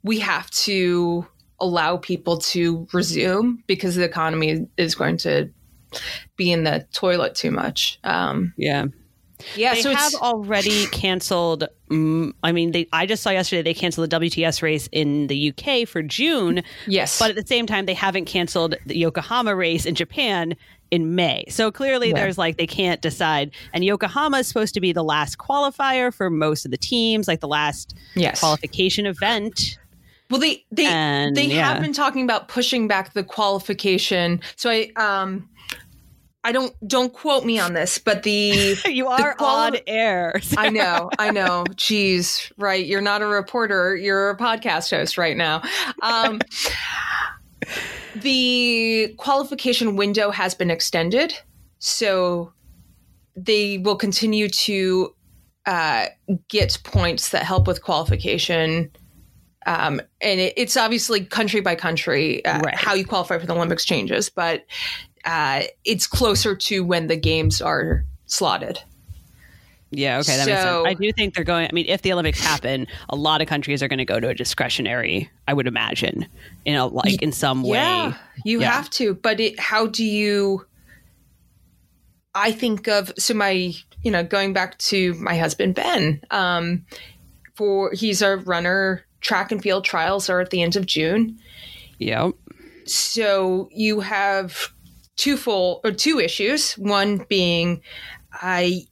we 0.02 0.18
have 0.20 0.50
to 0.52 1.26
allow 1.60 1.98
people 1.98 2.38
to 2.38 2.88
resume 2.92 3.62
because 3.66 3.94
the 3.94 4.04
economy 4.04 4.66
is 4.78 4.94
going 4.94 5.18
to 5.18 5.50
be 6.36 6.50
in 6.50 6.64
the 6.64 6.86
toilet 6.92 7.34
too 7.34 7.50
much. 7.50 7.98
Um, 8.04 8.54
Yeah. 8.56 8.86
Yeah, 9.54 9.74
they 9.74 9.82
so 9.82 9.94
have 9.94 10.14
already 10.16 10.86
canceled. 10.86 11.64
mm 11.90 12.32
I 12.42 12.52
mean, 12.52 12.72
they. 12.72 12.88
I 12.92 13.06
just 13.06 13.22
saw 13.22 13.30
yesterday 13.30 13.62
they 13.62 13.74
canceled 13.74 14.10
the 14.10 14.20
WTS 14.20 14.62
race 14.62 14.88
in 14.92 15.28
the 15.28 15.52
UK 15.52 15.86
for 15.88 16.02
June, 16.02 16.62
yes, 16.86 17.18
but 17.18 17.30
at 17.30 17.36
the 17.36 17.46
same 17.46 17.66
time 17.66 17.86
they 17.86 17.94
haven't 17.94 18.24
canceled 18.24 18.74
the 18.86 18.96
Yokohama 18.96 19.54
race 19.54 19.86
in 19.86 19.94
Japan 19.94 20.56
in 20.90 21.14
May. 21.14 21.44
So 21.48 21.70
clearly, 21.70 22.08
Yeah. 22.08 22.14
there's 22.14 22.38
like 22.38 22.56
they 22.56 22.66
can't 22.66 23.00
decide. 23.02 23.50
And 23.72 23.84
Yokohama 23.84 24.38
is 24.38 24.48
supposed 24.48 24.74
to 24.74 24.80
be 24.80 24.92
the 24.92 25.04
last 25.04 25.38
qualifier 25.38 26.12
for 26.14 26.30
most 26.30 26.64
of 26.64 26.70
the 26.70 26.76
teams, 26.76 27.26
like 27.28 27.40
the 27.40 27.48
last 27.48 27.96
yes. 28.14 28.40
qualification 28.40 29.06
event. 29.06 29.78
Well, 30.30 30.40
they 30.40 30.64
they 30.72 30.86
And, 30.86 31.36
they 31.36 31.46
yeah. 31.46 31.72
have 31.72 31.82
been 31.82 31.92
talking 31.92 32.22
about 32.24 32.48
pushing 32.48 32.88
back 32.88 33.14
the 33.14 33.22
qualification. 33.24 34.40
So 34.56 34.70
I 34.70 34.90
um 34.96 35.48
I 36.46 36.52
don't 36.52 36.72
don't 36.86 37.12
quote 37.12 37.44
me 37.44 37.58
on 37.58 37.72
this, 37.72 37.98
but 37.98 38.22
the 38.22 38.78
you 38.86 39.08
are 39.08 39.34
quali- 39.34 39.78
on 39.78 39.82
air. 39.88 40.40
I 40.56 40.70
know, 40.70 41.10
I 41.18 41.32
know. 41.32 41.64
Jeez, 41.70 42.52
right? 42.56 42.86
You're 42.86 43.00
not 43.00 43.20
a 43.20 43.26
reporter. 43.26 43.96
You're 43.96 44.30
a 44.30 44.36
podcast 44.38 44.90
host 44.96 45.18
right 45.18 45.36
now. 45.36 45.62
Um, 46.02 46.40
the 48.14 49.14
qualification 49.18 49.96
window 49.96 50.30
has 50.30 50.54
been 50.54 50.70
extended, 50.70 51.34
so 51.78 52.52
they 53.34 53.78
will 53.78 53.96
continue 53.96 54.48
to 54.48 55.14
uh, 55.66 56.06
get 56.48 56.78
points 56.84 57.30
that 57.30 57.42
help 57.42 57.66
with 57.66 57.82
qualification. 57.82 58.90
Um, 59.66 60.00
and 60.20 60.38
it, 60.38 60.54
it's 60.56 60.76
obviously 60.76 61.24
country 61.24 61.60
by 61.60 61.74
country 61.74 62.44
uh, 62.44 62.60
Right. 62.60 62.74
how 62.76 62.94
you 62.94 63.04
qualify 63.04 63.36
for 63.38 63.46
the 63.46 63.54
Olympics 63.54 63.84
changes, 63.84 64.30
but 64.30 64.64
uh, 65.26 65.64
it's 65.84 66.06
closer 66.06 66.54
to 66.56 66.84
when 66.84 67.08
the 67.08 67.16
games 67.16 67.60
are 67.60 68.04
slotted. 68.26 68.78
Yeah, 69.90 70.18
okay, 70.18 70.36
that 70.36 70.46
makes 70.46 70.60
So- 70.62 70.84
sense. 70.84 70.86
I 70.86 70.94
do 71.00 71.12
think 71.12 71.34
they're 71.34 71.44
going. 71.44 71.68
I 71.68 71.72
mean, 71.72 71.86
if 71.86 72.02
the 72.02 72.12
Olympics 72.12 72.40
happen, 72.40 72.86
a 73.08 73.16
lot 73.16 73.40
of 73.40 73.46
countries 73.46 73.82
are 73.82 73.88
going 73.88 73.98
to 73.98 74.04
go 74.04 74.18
to 74.18 74.28
a 74.28 74.34
discretionary. 74.34 75.30
I 75.46 75.54
would 75.54 75.66
imagine, 75.68 76.26
you 76.64 76.72
know, 76.72 76.88
like 76.88 77.22
in 77.22 77.30
some 77.32 77.62
way. 77.62 77.78
Yeah, 77.78 78.14
you 78.44 78.60
Yeah. 78.60 78.72
have 78.72 78.90
to. 78.90 79.14
But 79.14 79.38
it, 79.40 79.58
how 79.60 79.86
do 79.86 80.04
you? 80.04 80.66
I 82.34 82.52
think 82.52 82.88
of 82.88 83.12
so 83.18 83.32
my 83.34 83.72
you 84.02 84.10
know 84.10 84.22
going 84.24 84.52
back 84.52 84.76
to 84.78 85.14
my 85.14 85.36
husband 85.38 85.74
Ben. 85.74 86.20
Um, 86.30 86.84
for 87.54 87.92
he's 87.92 88.22
a 88.22 88.36
runner. 88.38 89.02
Track 89.22 89.50
and 89.50 89.62
field 89.62 89.84
trials 89.84 90.28
are 90.28 90.40
at 90.40 90.50
the 90.50 90.62
end 90.62 90.76
of 90.76 90.84
June. 90.86 91.38
Yep. 91.98 92.32
So 92.84 93.68
you 93.72 94.00
have 94.00 94.68
two 95.16 95.36
full 95.36 95.80
or 95.84 95.92
two 95.92 96.18
issues. 96.18 96.72
One 96.74 97.24
being, 97.28 97.82
I 98.32 98.82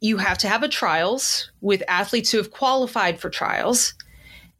you 0.00 0.16
have 0.18 0.38
to 0.38 0.48
have 0.48 0.62
a 0.62 0.68
trials 0.68 1.50
with 1.60 1.82
athletes 1.88 2.30
who 2.30 2.38
have 2.38 2.50
qualified 2.52 3.18
for 3.20 3.30
trials, 3.30 3.94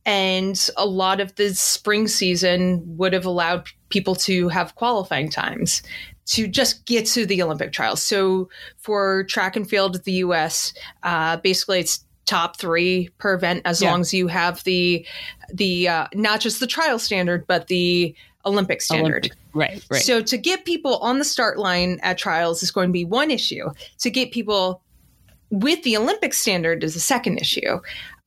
and 0.05 0.69
a 0.77 0.87
lot 0.87 1.21
of 1.21 1.35
the 1.37 1.55
spring 1.55 2.09
season 2.09 2.83
would 2.97 3.13
have 3.13 3.27
allowed 3.27 3.69
people 3.91 4.15
to 4.15 4.49
have 4.49 4.75
qualifying 4.75 5.31
times 5.31 5.83
to 6.27 6.47
just 6.47 6.85
get 6.87 7.07
to 7.07 7.25
the 7.25 7.43
Olympic 7.43 7.73
trials. 7.73 8.03
So 8.03 8.49
for 8.77 9.25
track 9.25 9.57
and 9.57 9.69
field 9.69 9.97
at 9.97 10.05
the 10.05 10.13
U.S., 10.13 10.75
uh, 11.03 11.39
basically 11.39 11.81
it's 11.81 12.05
top 12.27 12.59
three 12.59 13.09
per 13.17 13.33
event 13.35 13.63
as 13.65 13.81
Yeah. 13.81 13.91
long 13.93 14.03
as 14.03 14.13
you 14.13 14.27
have 14.29 14.63
the 14.65 15.07
the 15.55 15.89
uh, 15.89 16.07
not 16.15 16.41
just 16.41 16.61
the 16.61 16.67
trial 16.67 16.99
standard 16.99 17.47
but 17.47 17.69
the 17.69 18.15
Olympic 18.49 18.81
standard. 18.83 19.07
Olympic- 19.27 19.33
Right. 19.55 19.83
Right. 19.91 20.03
So 20.03 20.21
to 20.23 20.37
get 20.39 20.65
people 20.65 20.99
on 20.99 21.19
the 21.19 21.25
start 21.25 21.59
line 21.59 21.99
at 22.03 22.19
trials 22.19 22.63
is 22.63 22.71
going 22.71 22.89
to 22.89 22.93
be 22.93 23.05
one 23.05 23.31
issue. 23.31 23.69
To 24.01 24.11
get 24.11 24.31
people 24.33 24.83
with 25.51 25.83
the 25.83 25.97
Olympic 25.97 26.35
standard 26.35 26.85
is 26.85 26.95
a 26.97 27.01
second 27.01 27.39
issue. 27.39 27.79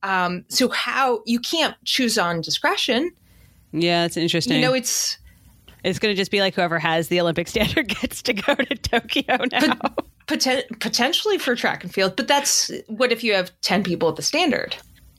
Um, 0.03 0.43
so 0.49 0.69
how 0.69 1.21
you 1.25 1.39
can't 1.39 1.75
choose 1.85 2.17
on 2.17 2.41
discretion. 2.41 3.11
yeah, 3.71 4.05
it's 4.05 4.17
interesting. 4.17 4.55
You 4.55 4.61
know, 4.61 4.73
it's 4.73 5.17
it's 5.83 5.99
going 5.99 6.13
to 6.13 6.17
just 6.17 6.31
be 6.31 6.41
like 6.41 6.53
whoever 6.55 6.79
has 6.79 7.07
the 7.07 7.19
Olympic 7.21 7.47
standard 7.53 7.87
gets 7.87 8.21
to 8.23 8.33
go 8.33 8.55
to 8.55 8.75
Tokyo 8.75 9.37
now. 9.51 9.77
poten- 10.27 10.79
potentially 10.79 11.37
for 11.37 11.55
track 11.55 11.83
and 11.83 11.93
field, 11.93 12.15
but 12.15 12.27
that's 12.27 12.71
what 12.87 13.11
if 13.11 13.23
you 13.23 13.33
have 13.33 13.51
ten 13.61 13.83
people 13.83 14.09
at 14.09 14.15
the 14.15 14.21
standard? 14.23 14.75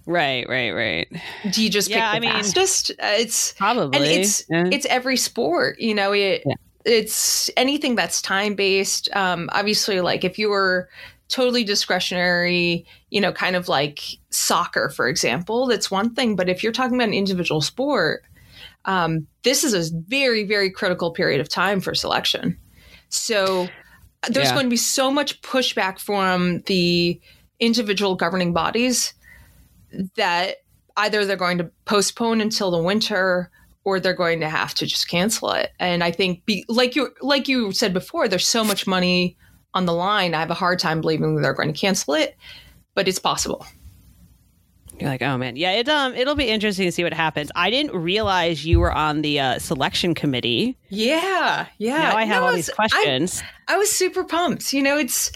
Right. 0.06 0.48
Right. 0.48 0.70
Right. 0.72 1.08
Do 1.50 1.62
you 1.62 1.70
just 1.70 1.88
Yeah, 1.88 2.12
pick 2.12 2.22
the 2.22 2.28
I 2.28 2.32
mean- 2.32 2.42
fastest? 2.42 2.90
Uh, 2.92 2.94
it's 3.18 3.52
Probably. 3.52 3.96
and 3.98 4.06
it's 4.06 4.44
Yeah. 4.50 4.64
it's 4.72 4.86
every 4.86 5.16
sport 5.16 5.78
you 5.80 5.94
know 5.94 6.12
it 6.12 6.42
Yeah. 6.46 6.54
it's 6.84 7.50
anything 7.56 7.94
that's 7.94 8.20
time 8.22 8.54
based 8.54 9.08
um 9.14 9.48
obviously 9.52 10.00
like 10.00 10.24
if 10.24 10.38
you 10.38 10.48
were 10.50 10.88
totally 11.28 11.64
discretionary 11.64 12.84
you 13.10 13.20
know 13.20 13.32
kind 13.32 13.56
of 13.56 13.68
like 13.68 14.00
soccer 14.30 14.88
for 14.90 15.08
example 15.08 15.66
that's 15.66 15.90
one 15.90 16.14
thing 16.14 16.36
but 16.36 16.48
if 16.48 16.62
you're 16.62 16.72
talking 16.72 16.96
about 16.96 17.08
an 17.08 17.14
individual 17.14 17.60
sport 17.60 18.22
um 18.84 19.26
this 19.44 19.62
is 19.64 19.72
a 19.74 19.94
very 20.08 20.44
very 20.44 20.70
critical 20.70 21.10
period 21.12 21.40
of 21.40 21.48
time 21.48 21.80
for 21.80 21.94
selection 21.94 22.58
so 23.08 23.68
there's 24.28 24.48
Yeah. 24.48 24.54
going 24.54 24.66
to 24.66 24.70
be 24.70 24.76
so 24.76 25.10
much 25.10 25.40
pushback 25.42 25.98
from 25.98 26.60
the 26.66 27.20
individual 27.60 28.14
governing 28.16 28.52
bodies 28.52 29.14
that 30.16 30.56
either 30.96 31.24
they're 31.24 31.36
going 31.36 31.58
to 31.58 31.70
postpone 31.84 32.40
until 32.40 32.70
the 32.70 32.82
winter 32.82 33.50
or 33.84 33.98
they're 33.98 34.14
going 34.14 34.40
to 34.40 34.48
have 34.48 34.74
to 34.74 34.86
just 34.86 35.08
cancel 35.08 35.50
it. 35.52 35.70
And 35.80 36.04
I 36.04 36.10
think, 36.10 36.44
be, 36.46 36.64
like 36.68 36.94
you 36.94 37.08
like 37.20 37.48
you 37.48 37.72
said 37.72 37.92
before, 37.92 38.28
there's 38.28 38.46
so 38.46 38.62
much 38.64 38.86
money 38.86 39.36
on 39.74 39.86
the 39.86 39.92
line. 39.94 40.34
I 40.34 40.40
have 40.40 40.50
a 40.50 40.54
hard 40.54 40.78
time 40.78 41.00
believing 41.00 41.34
they're 41.40 41.54
going 41.54 41.72
to 41.72 41.78
cancel 41.78 42.14
it, 42.14 42.36
but 42.94 43.08
it's 43.08 43.18
possible. 43.18 43.66
You're 45.00 45.08
like, 45.08 45.22
oh 45.22 45.36
man, 45.38 45.56
yeah. 45.56 45.72
It 45.72 45.88
um, 45.88 46.14
it'll 46.14 46.34
be 46.36 46.48
interesting 46.48 46.86
to 46.86 46.92
see 46.92 47.02
what 47.02 47.14
happens. 47.14 47.50
I 47.56 47.70
didn't 47.70 47.96
realize 47.96 48.64
you 48.64 48.78
were 48.78 48.92
on 48.92 49.22
the 49.22 49.40
uh, 49.40 49.58
selection 49.58 50.14
committee. 50.14 50.76
Yeah, 50.90 51.66
yeah. 51.78 51.98
Now 51.98 52.16
I 52.16 52.24
have 52.24 52.42
No, 52.42 52.46
all 52.48 52.52
it's- 52.54 52.66
these 52.66 52.74
questions. 52.74 53.42
I 53.66 53.78
was 53.78 53.90
super 53.90 54.22
pumped. 54.22 54.72
You 54.72 54.82
know, 54.82 54.96
it's 54.98 55.32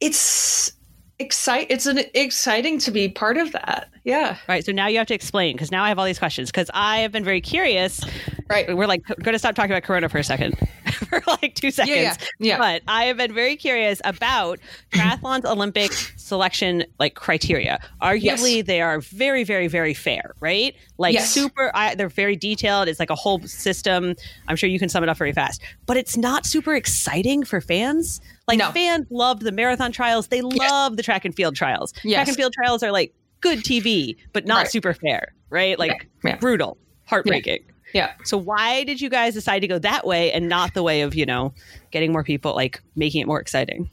it's 0.00 0.72
excite. 1.18 1.66
It's 1.70 1.86
an 1.86 2.00
exciting 2.14 2.78
to 2.80 2.90
be 2.90 3.08
part 3.08 3.36
of 3.36 3.52
that. 3.52 3.88
Yeah, 4.04 4.36
right. 4.48 4.64
So 4.64 4.72
now 4.72 4.86
you 4.86 4.98
have 4.98 5.06
to 5.08 5.14
explain 5.14 5.56
because 5.56 5.70
now 5.70 5.84
I 5.84 5.88
have 5.88 5.98
all 5.98 6.04
these 6.04 6.18
questions 6.18 6.50
because 6.50 6.70
I 6.74 6.98
have 6.98 7.12
been 7.12 7.24
very 7.24 7.40
curious. 7.40 8.04
right. 8.48 8.74
We're 8.74 8.86
like 8.86 9.04
going 9.06 9.32
to 9.32 9.38
stop 9.38 9.54
talking 9.54 9.72
about 9.72 9.82
Corona 9.82 10.08
for 10.08 10.18
a 10.18 10.24
second, 10.24 10.56
for 11.08 11.22
like 11.26 11.54
two 11.54 11.70
seconds. 11.70 11.96
Yeah, 11.96 12.14
yeah, 12.18 12.26
yeah. 12.38 12.58
But 12.58 12.82
I 12.88 13.04
have 13.04 13.16
been 13.16 13.34
very 13.34 13.56
curious 13.56 14.00
about 14.04 14.58
triathlon's 14.92 15.44
Olympic 15.44 15.92
selection 16.16 16.84
like 16.98 17.14
criteria. 17.14 17.78
Arguably, 18.02 18.56
Yes. 18.58 18.66
they 18.66 18.80
are 18.80 19.00
very, 19.00 19.44
very, 19.44 19.68
very 19.68 19.94
fair, 19.94 20.34
right? 20.40 20.74
Like 20.98 21.14
Yes. 21.14 21.30
super. 21.30 21.70
I, 21.74 21.94
they're 21.94 22.08
very 22.08 22.36
detailed. 22.36 22.88
It's 22.88 23.00
like 23.00 23.10
a 23.10 23.14
whole 23.14 23.40
system. 23.42 24.14
I'm 24.48 24.56
sure 24.56 24.68
you 24.68 24.78
can 24.78 24.88
sum 24.88 25.02
it 25.02 25.08
up 25.08 25.16
very 25.16 25.32
fast. 25.32 25.62
But 25.86 25.96
it's 25.96 26.16
not 26.16 26.44
super 26.46 26.74
exciting 26.74 27.44
for 27.44 27.60
fans. 27.60 28.20
Like 28.46 28.58
No. 28.58 28.70
fans 28.72 29.06
love 29.10 29.40
the 29.40 29.52
marathon 29.52 29.92
trials. 29.92 30.28
They 30.28 30.42
love 30.42 30.96
the 30.96 31.02
track 31.02 31.24
and 31.24 31.34
field 31.34 31.54
trials. 31.56 31.92
Track 31.92 32.28
and 32.28 32.36
field 32.36 32.52
trials 32.52 32.82
are 32.82 32.92
like 32.92 33.14
good 33.40 33.58
TV, 33.60 34.16
but 34.32 34.46
not 34.46 34.58
Right. 34.58 34.70
super 34.70 34.92
fair, 34.94 35.32
right? 35.50 35.78
Like 35.78 36.08
brutal, 36.40 36.76
heartbreaking. 37.06 37.60
Yeah. 37.94 38.12
So 38.24 38.36
why 38.36 38.84
did 38.84 39.00
you 39.00 39.08
guys 39.08 39.34
decide 39.34 39.60
to 39.60 39.68
go 39.68 39.78
that 39.78 40.06
way 40.06 40.32
and 40.32 40.48
not 40.48 40.74
the 40.74 40.82
way 40.82 41.02
of, 41.02 41.14
you 41.14 41.26
know, 41.26 41.54
getting 41.90 42.12
more 42.12 42.22
people, 42.22 42.54
like 42.54 42.82
making 42.96 43.22
it 43.22 43.26
more 43.26 43.40
exciting? 43.40 43.88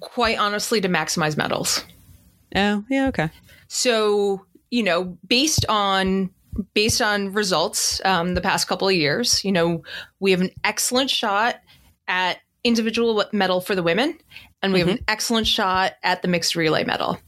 Quite 0.00 0.38
honestly, 0.38 0.80
to 0.80 0.88
maximize 0.88 1.36
medals. 1.36 1.84
Oh, 2.54 2.84
yeah, 2.88 3.08
okay. 3.08 3.30
So 3.68 4.44
you 4.70 4.82
know, 4.82 5.16
based 5.26 5.64
on 5.68 6.30
based 6.74 7.02
on 7.02 7.32
results 7.32 8.00
um, 8.04 8.34
the 8.34 8.40
past 8.40 8.66
couple 8.66 8.88
of 8.88 8.94
years, 8.94 9.44
you 9.44 9.52
know, 9.52 9.82
we 10.20 10.30
have 10.30 10.40
an 10.40 10.50
excellent 10.64 11.10
shot 11.10 11.60
at 12.08 12.38
individual 12.64 13.24
medal 13.32 13.60
for 13.60 13.74
the 13.74 13.82
women, 13.82 14.18
and 14.62 14.72
we 14.72 14.80
have 14.80 14.88
an 14.88 15.04
excellent 15.06 15.46
shot 15.46 15.92
at 16.02 16.22
the 16.22 16.28
mixed 16.28 16.56
relay 16.56 16.84
medal. 16.84 17.18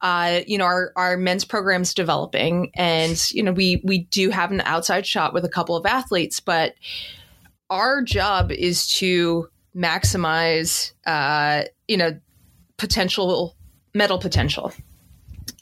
Uh, 0.00 0.40
you 0.46 0.58
know, 0.58 0.64
our 0.64 0.92
our 0.96 1.16
men's 1.16 1.44
program's 1.44 1.94
developing, 1.94 2.70
and 2.74 3.30
you 3.32 3.42
know, 3.42 3.52
we 3.52 3.80
we 3.84 4.04
do 4.04 4.30
have 4.30 4.50
an 4.50 4.62
outside 4.62 5.06
shot 5.06 5.34
with 5.34 5.44
a 5.44 5.48
couple 5.48 5.76
of 5.76 5.86
athletes, 5.86 6.40
but 6.40 6.74
our 7.68 8.02
job 8.02 8.50
is 8.50 8.90
to 8.94 9.48
maximize, 9.76 10.92
uh, 11.06 11.64
you 11.86 11.96
know, 11.96 12.18
potential 12.76 13.54
medal 13.94 14.18
potential. 14.18 14.72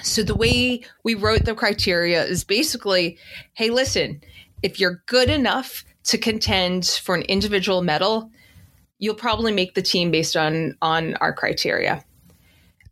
So 0.02 0.22
the 0.22 0.35
way 0.35 0.83
we 1.02 1.14
wrote 1.14 1.44
the 1.44 1.54
criteria 1.54 2.24
is 2.24 2.44
basically, 2.44 3.18
hey, 3.54 3.70
listen, 3.70 4.22
if 4.62 4.78
you're 4.78 5.02
good 5.07 5.28
enough 5.28 5.85
to 6.04 6.18
contend 6.18 6.87
for 6.87 7.14
an 7.14 7.22
individual 7.22 7.83
medal, 7.83 8.31
you'll 8.98 9.14
probably 9.14 9.52
make 9.52 9.74
the 9.74 9.82
team 9.82 10.11
based 10.11 10.37
on 10.37 10.76
on 10.82 11.14
our 11.16 11.32
criteria. 11.32 12.04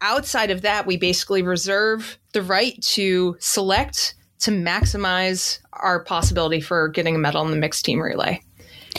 Outside 0.00 0.50
of 0.50 0.62
that, 0.62 0.86
we 0.86 0.96
basically 0.96 1.42
reserve 1.42 2.18
the 2.32 2.42
right 2.42 2.80
to 2.82 3.36
select 3.40 4.14
to 4.40 4.50
maximize 4.50 5.58
our 5.72 6.00
possibility 6.04 6.60
for 6.60 6.88
getting 6.88 7.14
a 7.14 7.18
medal 7.18 7.42
in 7.44 7.50
the 7.50 7.56
mixed 7.56 7.84
team 7.84 8.00
relay. 8.00 8.42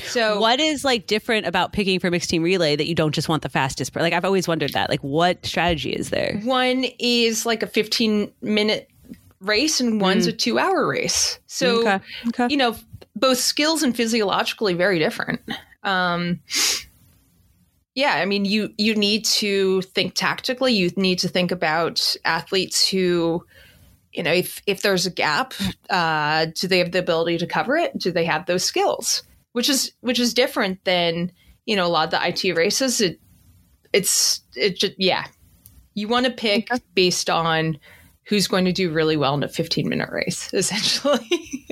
So 0.03 0.39
What 0.39 0.59
is 0.59 0.83
like 0.83 1.07
different 1.07 1.45
about 1.47 1.73
picking 1.73 1.99
for 1.99 2.09
mixed 2.11 2.29
team 2.29 2.43
relay 2.43 2.75
that 2.75 2.87
you 2.87 2.95
don't 2.95 3.13
just 3.13 3.29
want 3.29 3.43
the 3.43 3.49
fastest? 3.49 3.95
Like 3.95 4.13
I've 4.13 4.25
always 4.25 4.47
wondered 4.47 4.73
that. 4.73 4.89
Like 4.89 5.01
what 5.01 5.45
strategy 5.45 5.91
is 5.91 6.09
there? 6.09 6.39
one 6.43 6.85
is 6.99 7.45
like 7.45 7.61
a 7.63 7.67
15 7.67 8.31
minute 8.41 8.89
race 9.39 9.79
and 9.79 10.01
one's 10.01 10.25
a 10.27 10.33
two 10.33 10.57
hour 10.57 10.87
race. 10.87 11.39
So 11.47 11.81
Okay. 11.81 11.99
Okay. 12.29 12.47
you 12.49 12.57
know, 12.57 12.75
both 13.15 13.37
skills 13.37 13.83
and 13.83 13.95
physiologically 13.95 14.73
very 14.73 14.97
different. 14.99 15.41
Um, 15.83 16.39
yeah, 17.97 18.13
I 18.13 18.25
mean, 18.25 18.45
you 18.45 18.69
you 18.77 18.93
need 18.93 19.25
to 19.25 19.81
think 19.81 20.13
tactically. 20.13 20.71
You 20.71 20.91
need 20.95 21.17
to 21.17 21.27
think 21.27 21.51
about 21.51 22.15
athletes 22.25 22.87
who, 22.87 23.43
you 24.13 24.21
know, 24.21 24.31
if 24.31 24.61
if 24.67 24.83
there's 24.83 25.07
a 25.07 25.11
gap, 25.11 25.55
uh, 25.89 26.45
do 26.53 26.67
they 26.67 26.77
have 26.77 26.91
the 26.91 26.99
ability 26.99 27.39
to 27.39 27.47
cover 27.47 27.75
it? 27.75 27.97
Do 27.97 28.11
they 28.11 28.25
have 28.25 28.45
those 28.45 28.63
skills? 28.63 29.23
Which 29.53 29.67
is 29.67 29.93
which 30.01 30.19
is 30.19 30.35
different 30.35 30.85
than 30.85 31.31
you 31.65 31.75
know 31.75 31.87
a 31.87 31.89
lot 31.89 32.05
of 32.05 32.11
the 32.11 32.27
IT 32.27 32.55
races. 32.55 33.01
It 33.01 33.19
it's 33.91 34.41
it 34.55 34.77
just 34.77 34.93
yeah, 34.99 35.25
you 35.95 36.07
want 36.07 36.27
to 36.27 36.31
pick 36.31 36.69
based 36.93 37.31
on 37.31 37.79
who's 38.27 38.47
going 38.47 38.65
to 38.65 38.73
do 38.73 38.91
really 38.91 39.17
well 39.17 39.33
in 39.33 39.41
a 39.41 39.47
15 39.47 39.89
minute 39.89 40.09
race, 40.11 40.49
essentially. 40.53 41.65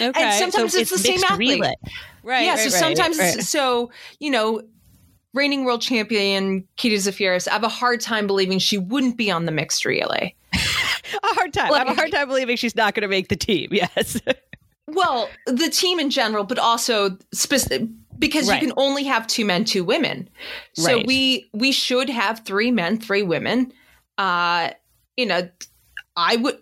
Okay. 0.00 0.12
And 0.22 0.52
sometimes 0.52 0.72
So 0.74 0.78
it's, 0.78 0.90
the 0.90 0.98
same 0.98 1.18
athlete. 1.24 1.60
relay. 1.60 1.74
Right. 2.22 2.44
yeah, 2.44 2.50
right, 2.52 2.58
so 2.60 2.64
right, 2.64 2.96
sometimes, 2.96 3.18
right. 3.18 3.42
so, 3.42 3.90
you 4.20 4.30
know, 4.30 4.62
reigning 5.34 5.64
world 5.64 5.82
champion 5.82 6.66
Katie 6.76 6.96
Zaferes, 6.96 7.46
I 7.48 7.52
have 7.52 7.64
a 7.64 7.68
hard 7.68 8.00
time 8.00 8.26
believing 8.26 8.58
she 8.58 8.78
wouldn't 8.78 9.16
be 9.18 9.30
on 9.30 9.44
the 9.44 9.52
mixed 9.52 9.84
relay. 9.84 10.34
a 10.52 10.58
hard 11.34 11.52
time. 11.52 11.72
I 11.72 11.78
have 11.78 11.88
a 11.88 11.94
hard 11.94 12.12
time 12.12 12.28
believing 12.28 12.56
she's 12.56 12.74
not 12.76 12.94
going 12.94 13.02
to 13.02 13.08
make 13.08 13.28
the 13.28 13.36
team. 13.36 13.68
Yes. 13.72 14.20
Well, 14.86 15.28
the 15.46 15.70
team 15.70 15.98
in 15.98 16.10
general, 16.10 16.44
but 16.44 16.58
also 16.58 17.16
specific 17.32 17.88
because 18.18 18.48
Right. 18.48 18.62
you 18.62 18.68
can 18.68 18.74
only 18.78 19.02
have 19.04 19.26
two 19.26 19.44
men, 19.44 19.64
two 19.64 19.82
women. 19.82 20.28
So 20.74 20.96
Right. 20.96 21.06
we 21.06 21.48
we 21.52 21.72
should 21.72 22.08
have 22.08 22.44
three 22.44 22.70
men, 22.70 22.98
three 23.00 23.22
women. 23.22 23.72
Uh, 24.18 24.70
you 25.16 25.26
know, 25.26 25.48
I 26.16 26.36
would 26.36 26.58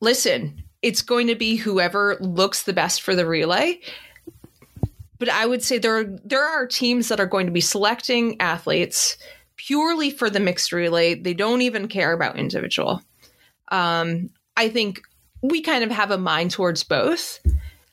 listen. 0.00 0.62
It's 0.82 1.02
going 1.02 1.26
to 1.26 1.34
be 1.34 1.56
whoever 1.56 2.16
looks 2.20 2.62
the 2.62 2.72
best 2.72 3.02
for 3.02 3.14
the 3.14 3.26
relay. 3.26 3.80
But 5.18 5.28
I 5.28 5.46
would 5.46 5.62
say 5.62 5.78
there 5.78 5.98
are, 5.98 6.04
there 6.24 6.44
are 6.44 6.66
teams 6.66 7.08
that 7.08 7.20
are 7.20 7.26
going 7.26 7.46
to 7.46 7.52
be 7.52 7.60
selecting 7.60 8.40
athletes 8.40 9.16
purely 9.56 10.10
for 10.10 10.28
the 10.28 10.40
mixed 10.40 10.72
relay. 10.72 11.14
They 11.14 11.34
don't 11.34 11.62
even 11.62 11.88
care 11.88 12.12
about 12.12 12.38
individual. 12.38 13.02
Um, 13.68 14.30
I 14.56 14.68
think 14.68 15.00
we 15.42 15.62
kind 15.62 15.84
of 15.84 15.90
have 15.90 16.10
a 16.10 16.18
mind 16.18 16.50
towards 16.50 16.84
both. 16.84 17.40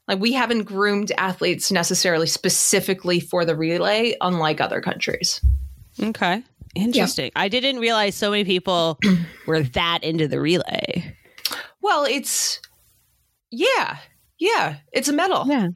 Like 0.07 0.19
we 0.19 0.33
haven't 0.33 0.63
groomed 0.63 1.11
athletes 1.17 1.71
necessarily 1.71 2.27
specifically 2.27 3.19
for 3.19 3.45
the 3.45 3.55
relay, 3.55 4.15
unlike 4.21 4.59
other 4.59 4.81
countries. 4.81 5.39
okay. 6.01 6.43
Interesting. 6.75 7.31
I 7.35 7.49
didn't 7.49 7.79
realize 7.79 8.15
so 8.15 8.31
many 8.31 8.45
people 8.45 8.99
were 9.47 9.61
that 9.61 10.03
into 10.03 10.27
the 10.27 10.41
relay. 10.41 11.15
Well, 11.81 12.05
it's 12.05 12.59
yeah, 13.51 13.97
yeah, 14.39 14.77
it's 14.91 15.07
a 15.07 15.13
medal. 15.13 15.45
Yeah. 15.47 15.67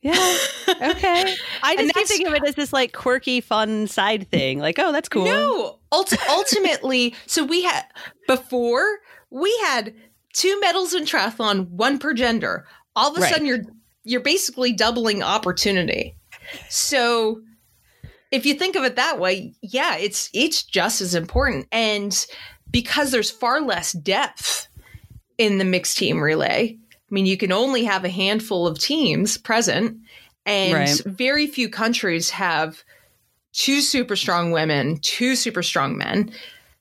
Yeah. 0.00 0.36
Okay. 0.68 1.34
I 1.62 1.76
just 1.76 1.94
keep 1.94 2.06
thinking 2.06 2.26
of 2.28 2.34
it 2.34 2.44
as 2.44 2.54
this 2.54 2.72
like 2.72 2.92
quirky, 2.92 3.40
fun 3.40 3.86
side 3.88 4.30
thing. 4.30 4.58
Like, 4.60 4.78
oh, 4.78 4.92
that's 4.92 5.08
cool. 5.08 5.24
No, 5.24 5.78
ult- 5.90 6.14
ultimately, 6.30 7.14
so 7.26 7.44
we 7.44 7.62
had 7.64 7.84
before 8.28 8.98
we 9.30 9.56
had 9.64 9.92
two 10.34 10.58
medals 10.60 10.94
in 10.94 11.04
triathlon, 11.04 11.68
one 11.70 11.98
per 11.98 12.14
gender. 12.14 12.66
All 12.94 13.10
of 13.10 13.18
a 13.18 13.20
Right. 13.20 13.30
sudden, 13.32 13.46
you're 13.46 13.62
you're 14.04 14.20
basically 14.20 14.72
doubling 14.72 15.22
opportunity. 15.22 16.14
So, 16.70 17.40
if 18.30 18.46
you 18.46 18.54
think 18.54 18.76
of 18.76 18.84
it 18.84 18.96
that 18.96 19.18
way, 19.18 19.54
yeah, 19.62 19.96
it's 19.96 20.30
it's 20.32 20.62
just 20.62 21.00
as 21.00 21.14
important. 21.14 21.66
And 21.72 22.26
because 22.70 23.10
there's 23.10 23.30
far 23.30 23.60
less 23.60 23.92
depth 23.92 24.68
in 25.38 25.58
the 25.58 25.64
mixed 25.64 25.98
team 25.98 26.20
relay, 26.22 26.78
I 27.10 27.14
mean, 27.14 27.26
you 27.26 27.36
can 27.36 27.52
only 27.52 27.84
have 27.84 28.04
a 28.04 28.08
handful 28.10 28.66
of 28.66 28.78
teams 28.78 29.38
present, 29.38 29.98
and 30.44 30.74
Right. 30.74 31.00
very 31.06 31.46
few 31.46 31.68
countries 31.68 32.30
have 32.30 32.82
two 33.52 33.80
super 33.80 34.16
strong 34.16 34.50
women, 34.50 34.98
two 35.00 35.34
super 35.36 35.62
strong 35.62 35.96
men. 35.96 36.30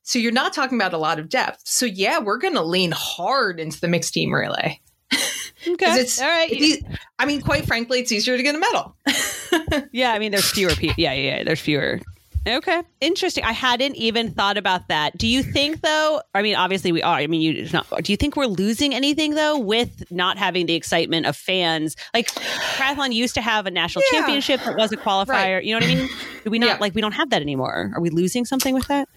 So 0.04 0.20
you're 0.20 0.32
not 0.32 0.54
talking 0.54 0.78
about 0.78 0.94
a 0.94 0.98
lot 0.98 1.20
of 1.20 1.30
depth. 1.30 1.62
So 1.66 1.86
yeah, 1.86 2.20
we're 2.20 2.38
going 2.38 2.54
to 2.54 2.62
lean 2.62 2.92
hard 2.92 3.60
into 3.60 3.80
the 3.80 3.88
mixed 3.88 4.14
team 4.14 4.34
relay. 4.34 4.82
Okay. 5.68 6.00
It's, 6.00 6.22
All 6.22 6.28
right. 6.28 6.50
it's 6.52 6.84
I 7.20 7.26
mean, 7.26 7.42
quite 7.42 7.66
frankly, 7.66 8.00
it's 8.00 8.12
easier 8.12 8.38
to 8.38 8.44
get 8.44 8.56
a 8.56 8.60
medal. 8.60 8.96
Yeah, 9.92 10.14
I 10.14 10.20
mean, 10.20 10.32
there's 10.32 10.50
fewer 10.50 10.74
people. 10.76 10.96
Yeah, 10.98 11.14
yeah, 11.14 11.38
yeah, 11.38 11.44
there's 11.44 11.60
fewer. 11.60 12.00
Okay. 12.46 12.82
Interesting. 13.02 13.44
I 13.44 13.52
hadn't 13.52 13.96
even 13.96 14.32
thought 14.32 14.58
about 14.58 14.88
that. 14.88 15.18
Do 15.18 15.28
you 15.28 15.44
think 15.44 15.82
though, 15.82 16.22
I 16.34 16.42
mean 16.42 16.56
obviously 16.56 16.92
we 16.92 17.02
are. 17.02 17.16
I 17.16 17.28
mean 17.28 17.42
you 17.42 17.68
not 17.74 17.88
do 18.04 18.12
you 18.14 18.18
think 18.18 18.36
we're 18.36 18.46
losing 18.46 18.94
anything 18.94 19.36
though 19.36 19.58
with 19.58 20.10
not 20.12 20.38
having 20.38 20.66
the 20.66 20.76
excitement 20.76 21.26
of 21.26 21.36
fans? 21.36 21.96
Like 22.14 22.28
triathlon 22.28 23.14
used 23.14 23.34
to 23.36 23.42
have 23.42 23.66
a 23.66 23.72
national 23.72 24.04
yeah. 24.12 24.20
championship 24.20 24.62
that 24.64 24.78
was 24.78 24.92
a 24.92 24.98
qualifier. 24.98 25.28
Right. 25.28 25.64
You 25.64 25.74
know 25.74 25.86
what 25.86 25.92
I 25.92 25.96
mean? 25.96 26.10
Do 26.44 26.50
we 26.52 26.60
not 26.60 26.68
yeah. 26.68 26.78
like 26.80 26.96
we 26.96 27.02
don't 27.02 27.14
have 27.14 27.30
that 27.32 27.42
anymore. 27.42 27.92
Are 27.96 28.02
we 28.02 28.10
losing 28.10 28.46
something 28.46 28.74
with 28.74 28.88
that? 28.88 29.10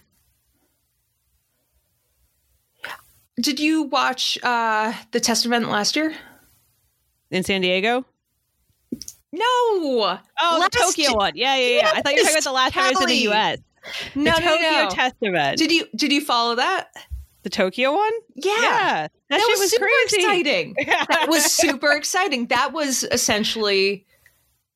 Did 3.41 3.61
you 3.61 3.83
watch 3.83 4.39
uh 4.43 4.93
the 5.13 5.21
test 5.21 5.47
event 5.47 5.69
last 5.69 5.97
year? 5.97 6.15
In 7.31 7.45
San 7.45 7.61
Diego? 7.61 8.05
No. 9.33 9.43
Oh, 9.43 10.19
Last 10.59 10.73
the 10.73 10.79
Tokyo 10.79 11.09
year- 11.11 11.17
one. 11.17 11.33
Yeah, 11.37 11.57
yeah, 11.57 11.77
yeah. 11.79 11.93
I 11.95 12.03
thought 12.03 12.15
you 12.15 12.23
were 12.23 12.25
talking 12.25 12.35
about 12.37 12.45
the 12.45 12.53
last 12.53 12.75
time 12.75 12.85
I 12.85 12.91
was 12.91 13.01
in 13.03 13.07
the. 13.09 13.15
U.S. 13.17 13.59
The 14.15 14.21
No, 14.21 14.31
no, 14.33 14.37
Tokyo 14.39 14.71
no. 14.85 14.89
test 14.91 15.15
event. 15.23 15.59
Did 15.59 15.71
you 15.73 15.87
did 15.97 16.13
you 16.13 16.21
follow 16.21 16.55
that? 16.57 16.89
the 17.43 17.49
Tokyo 17.49 17.93
one? 17.95 18.11
Yeah. 18.35 18.53
that, 18.61 19.13
That 19.31 19.41
shit 19.41 19.49
was, 19.49 19.61
was 19.61 19.71
super 19.71 19.87
crazy. 19.87 20.17
exciting. 20.23 20.75
That 20.87 21.27
was 21.29 21.45
super 21.51 21.91
exciting. 21.93 22.49
That 22.49 22.75
was 22.75 23.03
essentially 23.05 24.05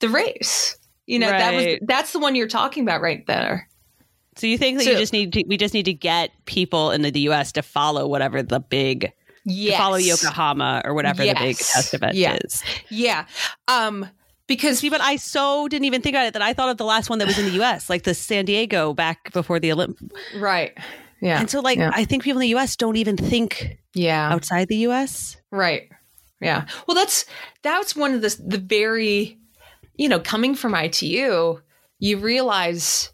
the 0.00 0.08
race. 0.08 0.78
You 1.06 1.18
know, 1.18 1.28
that 1.28 1.52
was 1.54 1.78
that's 1.82 2.12
the 2.14 2.18
one 2.20 2.34
you're 2.34 2.48
talking 2.48 2.82
about 2.82 3.02
right 3.02 3.26
there. 3.26 3.68
So 4.36 4.46
you 4.46 4.56
think 4.56 4.78
that 4.78 4.84
So- 4.84 4.92
you 4.92 4.96
just 4.96 5.12
need 5.12 5.34
to, 5.34 5.44
we 5.46 5.56
just 5.58 5.74
need 5.74 5.84
to 5.84 5.92
get 5.92 6.30
people 6.46 6.90
in 6.90 7.02
the 7.02 7.20
U.S. 7.20 7.52
to 7.52 7.62
follow 7.62 8.06
whatever 8.08 8.42
the 8.42 8.60
big 8.60 9.12
Yes. 9.44 9.76
to 9.76 9.82
follow 9.82 9.96
Yokohama 9.96 10.80
or 10.86 10.94
whatever 10.94 11.22
the 11.22 11.34
big 11.34 11.58
test 11.58 11.92
event 11.92 12.14
Yeah. 12.14 12.38
is. 12.44 12.62
Yeah. 12.88 13.26
Um 13.68 14.08
because 14.46 14.78
See, 14.80 14.90
I 14.92 15.16
so 15.16 15.68
didn't 15.68 15.84
even 15.86 16.02
think 16.02 16.14
about 16.14 16.26
it 16.26 16.32
that 16.34 16.42
I 16.42 16.52
thought 16.52 16.68
of 16.68 16.76
the 16.76 16.84
last 16.84 17.08
one 17.10 17.18
that 17.20 17.26
was 17.26 17.38
in 17.38 17.44
the 17.46 17.50
U.S., 17.62 17.88
like 17.90 18.02
the 18.04 18.14
San 18.14 18.44
Diego 18.44 18.92
back 18.94 19.32
before 19.32 19.58
the 19.60 19.70
Olymp. 19.70 19.96
right. 20.36 20.72
Yeah. 21.20 21.40
And 21.40 21.48
so, 21.50 21.60
like, 21.60 21.78
Yeah. 21.78 21.90
I 21.94 22.04
think 22.04 22.22
people 22.22 22.38
in 22.38 22.42
the 22.42 22.48
U.S. 22.48 22.76
don't 22.76 22.96
even 22.96 23.16
think 23.16 23.78
yeah. 23.94 24.30
outside 24.30 24.68
the 24.68 24.76
U.S. 24.78 25.38
Right. 25.50 25.88
Yeah. 26.40 26.66
Well, 26.86 26.94
that's 26.94 27.24
that's 27.62 27.96
one 27.96 28.12
of 28.12 28.20
the 28.20 28.36
the 28.46 28.58
very, 28.58 29.38
you 29.96 30.08
know, 30.10 30.20
coming 30.20 30.54
from 30.54 30.74
ITU, 30.74 31.60
you 31.98 32.18
realize 32.18 33.10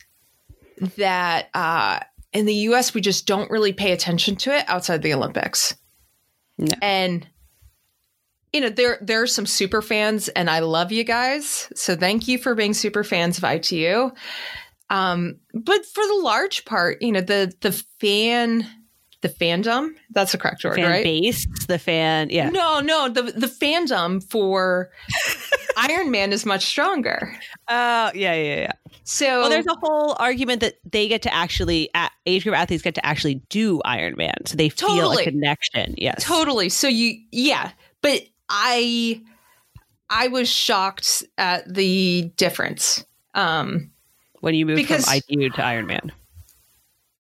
that 0.96 1.50
uh, 1.54 2.00
in 2.32 2.46
the 2.46 2.54
U.S. 2.54 2.94
we 2.94 3.00
just 3.00 3.26
don't 3.26 3.50
really 3.50 3.72
pay 3.72 3.92
attention 3.92 4.34
to 4.36 4.56
it 4.56 4.64
outside 4.66 5.02
the 5.02 5.12
Olympics, 5.14 5.76
No. 6.58 6.72
and 6.82 7.26
you 8.52 8.60
know 8.60 8.68
there 8.70 8.98
there 9.00 9.22
are 9.22 9.26
some 9.26 9.46
super 9.46 9.82
fans, 9.82 10.28
and 10.28 10.50
I 10.50 10.60
love 10.60 10.92
you 10.92 11.04
guys, 11.04 11.68
so 11.74 11.96
thank 11.96 12.28
you 12.28 12.38
for 12.38 12.54
being 12.54 12.74
super 12.74 13.04
fans 13.04 13.38
of 13.38 13.44
ITU. 13.44 14.10
Um, 14.88 15.38
but 15.54 15.86
for 15.86 16.04
the 16.06 16.20
large 16.22 16.64
part, 16.64 17.00
you 17.02 17.12
know 17.12 17.20
the 17.20 17.52
the 17.60 17.72
fan. 18.00 18.66
The 19.22 19.28
fandom, 19.28 19.90
that's 20.12 20.32
the 20.32 20.38
correct 20.38 20.64
word, 20.64 20.76
Fan 20.76 20.90
right? 20.90 21.04
base, 21.04 21.46
the 21.68 21.78
fan, 21.78 22.30
yeah. 22.30 22.48
No, 22.48 22.80
no, 22.80 23.06
the 23.10 23.20
the 23.24 23.48
fandom 23.48 24.24
for 24.30 24.90
Ironman 25.76 26.32
is 26.32 26.46
much 26.46 26.64
stronger. 26.64 27.38
Uh, 27.68 28.10
yeah, 28.14 28.32
yeah, 28.32 28.56
yeah. 28.56 28.72
So 29.04 29.40
Well, 29.40 29.50
there's 29.50 29.66
a 29.66 29.76
whole 29.82 30.16
argument 30.18 30.62
that 30.62 30.76
they 30.90 31.06
get 31.06 31.20
to 31.22 31.34
actually, 31.34 31.90
age 32.24 32.44
group 32.44 32.56
athletes 32.56 32.82
get 32.82 32.94
to 32.94 33.04
actually 33.04 33.42
do 33.50 33.82
Ironman, 33.84 34.48
so 34.48 34.56
they 34.56 34.70
feel 34.70 35.12
a 35.12 35.22
connection. 35.22 35.96
Yes, 35.98 36.24
totally. 36.24 36.70
So 36.70 36.88
you, 36.88 37.20
yeah, 37.30 37.72
but 38.00 38.22
I, 38.50 39.22
I 40.10 40.28
was 40.28 40.48
shocked 40.48 41.22
at 41.38 41.72
the 41.72 42.30
difference. 42.36 43.04
Um, 43.34 43.92
When 44.40 44.54
you 44.54 44.66
move 44.66 44.76
Because- 44.76 45.04
from 45.06 45.14
ITU 45.28 45.50
to 45.50 45.62
Ironman, 45.62 46.10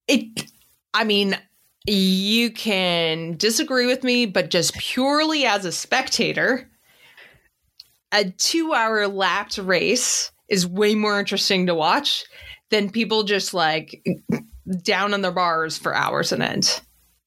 it, 0.08 0.50
I 0.92 1.04
mean, 1.04 1.38
you 1.86 2.50
can 2.50 3.36
disagree 3.36 3.86
with 3.86 4.02
me, 4.04 4.26
but 4.26 4.50
just 4.50 4.74
purely 4.76 5.46
as 5.46 5.64
a 5.64 5.72
spectator, 5.72 6.68
a 8.12 8.24
two-hour 8.24 9.06
lapped 9.06 9.56
race 9.58 10.32
is 10.48 10.66
way 10.66 10.96
more 10.96 11.18
interesting 11.20 11.66
to 11.66 11.74
watch 11.74 12.24
than 12.70 12.90
people 12.90 13.22
just 13.22 13.54
like 13.54 14.04
down 14.82 15.14
on 15.14 15.22
their 15.22 15.30
bars 15.30 15.78
for 15.78 15.94
hours 15.94 16.32
on 16.32 16.42
end. 16.42 16.80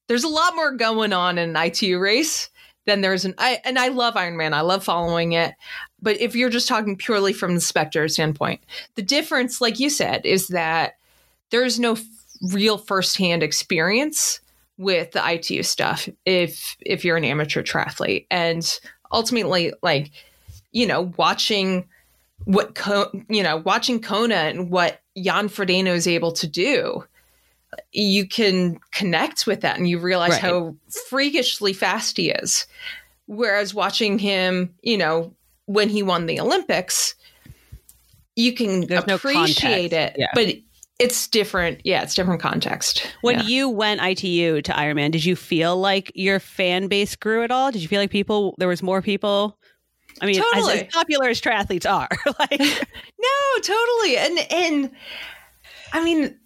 There's 0.08 0.24
a 0.24 0.28
lot 0.28 0.54
more 0.54 0.72
going 0.72 1.14
on 1.14 1.38
in 1.38 1.56
an 1.56 1.56
ITU 1.56 1.98
race 1.98 2.50
than 2.86 3.00
there's 3.00 3.24
an 3.24 3.34
I 3.38 3.60
and 3.64 3.78
I 3.78 3.88
love 3.88 4.14
Ironman. 4.14 4.52
I 4.52 4.60
love 4.60 4.84
following 4.84 5.32
it. 5.32 5.54
But 6.02 6.20
if 6.20 6.34
you're 6.36 6.50
just 6.50 6.68
talking 6.68 6.96
purely 6.96 7.32
from 7.32 7.54
the 7.54 7.60
Spectre 7.60 8.08
standpoint, 8.08 8.60
the 8.94 9.02
difference, 9.02 9.60
like 9.60 9.80
you 9.80 9.90
said, 9.90 10.24
is 10.26 10.48
that 10.48 10.94
there's 11.50 11.80
no 11.80 11.92
f- 11.92 12.04
real 12.52 12.78
firsthand 12.78 13.42
experience 13.42 14.40
with 14.76 15.12
the 15.12 15.32
ITU 15.32 15.62
stuff 15.62 16.08
if 16.26 16.76
if 16.80 17.04
you're 17.04 17.16
an 17.16 17.24
amateur 17.24 17.62
triathlete. 17.62 18.26
And 18.30 18.78
ultimately, 19.12 19.72
like, 19.82 20.10
you 20.72 20.86
know, 20.86 21.12
watching 21.16 21.88
what 22.44 22.74
Co- 22.74 23.10
you 23.28 23.42
know, 23.42 23.58
watching 23.58 24.00
Kona 24.00 24.34
and 24.34 24.70
what 24.70 25.00
Jan 25.16 25.48
Frodeno 25.48 25.94
is 25.94 26.06
able 26.06 26.32
to 26.32 26.46
do, 26.46 27.04
you 27.92 28.26
can 28.26 28.78
connect 28.92 29.46
with 29.46 29.60
that 29.62 29.76
and 29.76 29.88
you 29.88 29.98
realize 29.98 30.32
Right. 30.32 30.40
how 30.42 30.76
freakishly 31.08 31.72
fast 31.72 32.16
he 32.16 32.30
is. 32.30 32.66
Whereas 33.26 33.72
watching 33.74 34.18
him, 34.18 34.74
you 34.82 34.98
know, 34.98 35.34
when 35.66 35.88
he 35.88 36.02
won 36.02 36.26
the 36.26 36.40
Olympics, 36.40 37.14
you 38.36 38.52
can 38.52 38.86
There's 38.86 39.04
appreciate 39.04 39.90
context. 39.92 39.92
it, 39.92 40.16
Yeah. 40.18 40.26
but 40.34 40.56
it's 40.98 41.26
different. 41.28 41.80
Yeah, 41.84 42.02
it's 42.02 42.14
different 42.14 42.40
context. 42.40 43.06
when 43.22 43.38
yeah. 43.40 43.44
you 43.46 43.68
went 43.68 44.00
ITU 44.02 44.62
to 44.62 44.72
Ironman, 44.72 45.10
did 45.10 45.24
you 45.24 45.36
feel 45.36 45.76
like 45.76 46.12
your 46.14 46.38
fan 46.38 46.86
base 46.88 47.16
grew 47.16 47.42
at 47.42 47.50
all? 47.50 47.70
Did 47.72 47.82
you 47.82 47.88
feel 47.88 48.00
like 48.00 48.10
people 48.10 48.54
there 48.58 48.68
was 48.68 48.82
more 48.82 49.00
people? 49.02 49.58
I 50.20 50.26
mean, 50.26 50.40
as- 50.54 50.68
as, 50.68 50.82
popular 50.92 51.28
as 51.28 51.40
triathletes 51.40 51.90
are, 51.90 52.08
like 52.38 52.60
No, 52.60 53.60
totally. 53.62 54.16
And 54.18 54.38
and 54.52 54.90
I 55.92 56.04
mean 56.04 56.38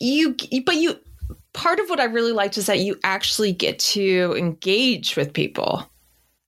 you 0.00 0.34
but 0.64 0.76
you 0.76 0.98
part 1.52 1.78
of 1.80 1.88
what 1.88 2.00
I 2.00 2.04
really 2.04 2.32
liked 2.32 2.58
is 2.58 2.66
that 2.66 2.80
you 2.80 2.98
actually 3.04 3.52
get 3.52 3.78
to 3.80 4.34
engage 4.36 5.16
with 5.16 5.32
people. 5.32 5.88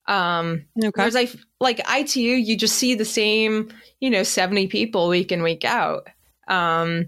Um 0.09 0.65
whereas 0.75 1.17
I 1.17 1.29
like 1.61 1.81
ITU 1.89 2.21
you 2.21 2.57
just 2.57 2.77
see 2.77 2.95
the 2.95 3.05
same, 3.05 3.71
you 4.01 4.11
know, 4.11 4.23
70 4.23 4.67
people 4.67 5.09
week 5.09 5.31
in 5.31 5.43
week 5.43 5.65
out. 5.65 6.09
Um 6.49 7.07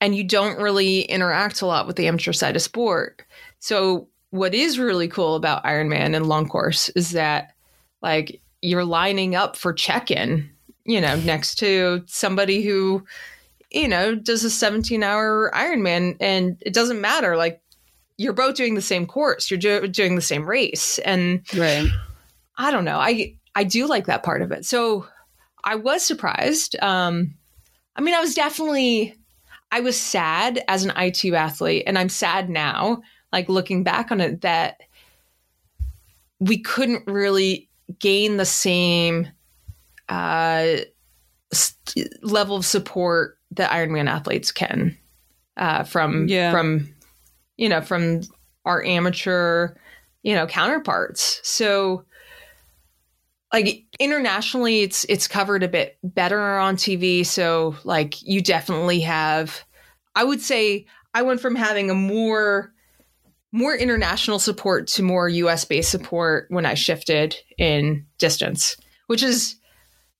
and 0.00 0.14
you 0.14 0.24
don't 0.24 0.58
really 0.58 1.02
interact 1.02 1.62
a 1.62 1.66
lot 1.66 1.86
with 1.86 1.96
the 1.96 2.08
amateur 2.08 2.32
side 2.32 2.56
of 2.56 2.62
sport. 2.62 3.22
So 3.58 4.08
what 4.30 4.54
is 4.54 4.78
really 4.78 5.08
cool 5.08 5.34
about 5.34 5.64
Ironman 5.64 6.14
and 6.14 6.26
long 6.26 6.48
course 6.48 6.88
is 6.90 7.10
that 7.10 7.52
like 8.02 8.40
you're 8.62 8.84
lining 8.84 9.34
up 9.34 9.56
for 9.56 9.72
check-in 9.72 10.50
you 10.84 11.00
know, 11.00 11.16
next 11.20 11.56
to 11.56 12.02
somebody 12.06 12.62
who, 12.62 13.04
you 13.70 13.88
know, 13.88 14.14
does 14.14 14.44
a 14.44 14.50
17 14.50 15.02
hour 15.02 15.50
Ironman 15.54 16.16
and 16.20 16.56
it 16.60 16.74
doesn't 16.74 17.00
matter. 17.00 17.36
Like, 17.36 17.62
you're 18.16 18.32
both 18.32 18.54
doing 18.54 18.74
the 18.74 18.82
same 18.82 19.06
course, 19.06 19.50
you're 19.50 19.58
do- 19.58 19.88
doing 19.88 20.14
the 20.14 20.22
same 20.22 20.48
race. 20.48 20.98
And 20.98 21.42
right. 21.56 21.88
I 22.58 22.70
don't 22.70 22.84
know, 22.84 22.98
I, 22.98 23.36
I 23.54 23.64
do 23.64 23.86
like 23.86 24.06
that 24.06 24.22
part 24.22 24.42
of 24.42 24.52
it. 24.52 24.66
So 24.66 25.06
I 25.64 25.76
was 25.76 26.02
surprised. 26.02 26.76
Um, 26.82 27.34
I 27.96 28.02
mean, 28.02 28.14
I 28.14 28.20
was 28.20 28.34
definitely, 28.34 29.16
I 29.72 29.80
was 29.80 29.96
sad 29.96 30.62
as 30.68 30.84
an 30.84 30.92
ITU 30.96 31.34
athlete, 31.34 31.84
and 31.86 31.98
I'm 31.98 32.08
sad 32.08 32.50
now, 32.50 33.02
like 33.32 33.48
looking 33.48 33.84
back 33.84 34.10
on 34.10 34.20
it, 34.20 34.40
that 34.40 34.80
we 36.40 36.58
couldn't 36.58 37.06
really 37.06 37.68
gain 37.98 38.36
the 38.36 38.44
same 38.44 39.28
uh, 40.08 40.76
st- 41.52 42.24
level 42.24 42.56
of 42.56 42.66
support 42.66 43.38
that 43.52 43.70
Ironman 43.70 44.08
athletes 44.08 44.52
can 44.52 44.96
uh, 45.56 45.84
from 45.84 46.28
Yeah. 46.28 46.50
from 46.50 46.94
you 47.56 47.68
know 47.68 47.80
from 47.80 48.22
our 48.64 48.84
amateur 48.84 49.74
you 50.22 50.34
know 50.34 50.46
counterparts. 50.46 51.40
So 51.42 52.04
like 53.52 53.84
internationally, 53.98 54.82
it's 54.82 55.04
it's 55.04 55.26
covered 55.26 55.62
a 55.62 55.68
bit 55.68 55.98
better 56.02 56.58
on 56.58 56.76
TV. 56.76 57.26
So 57.26 57.76
like 57.84 58.22
you 58.22 58.40
definitely 58.40 59.00
have, 59.00 59.64
I 60.14 60.24
would 60.24 60.40
say 60.40 60.86
I 61.14 61.22
went 61.22 61.40
from 61.40 61.56
having 61.56 61.90
a 61.90 61.94
more 61.94 62.72
more 63.52 63.74
international 63.74 64.38
support 64.38 64.86
to 64.86 65.02
more 65.02 65.28
US 65.28 65.64
based 65.64 65.90
support 65.90 66.46
when 66.50 66.64
I 66.64 66.74
shifted 66.74 67.36
in 67.58 68.06
distance, 68.18 68.76
which 69.08 69.24
is 69.24 69.56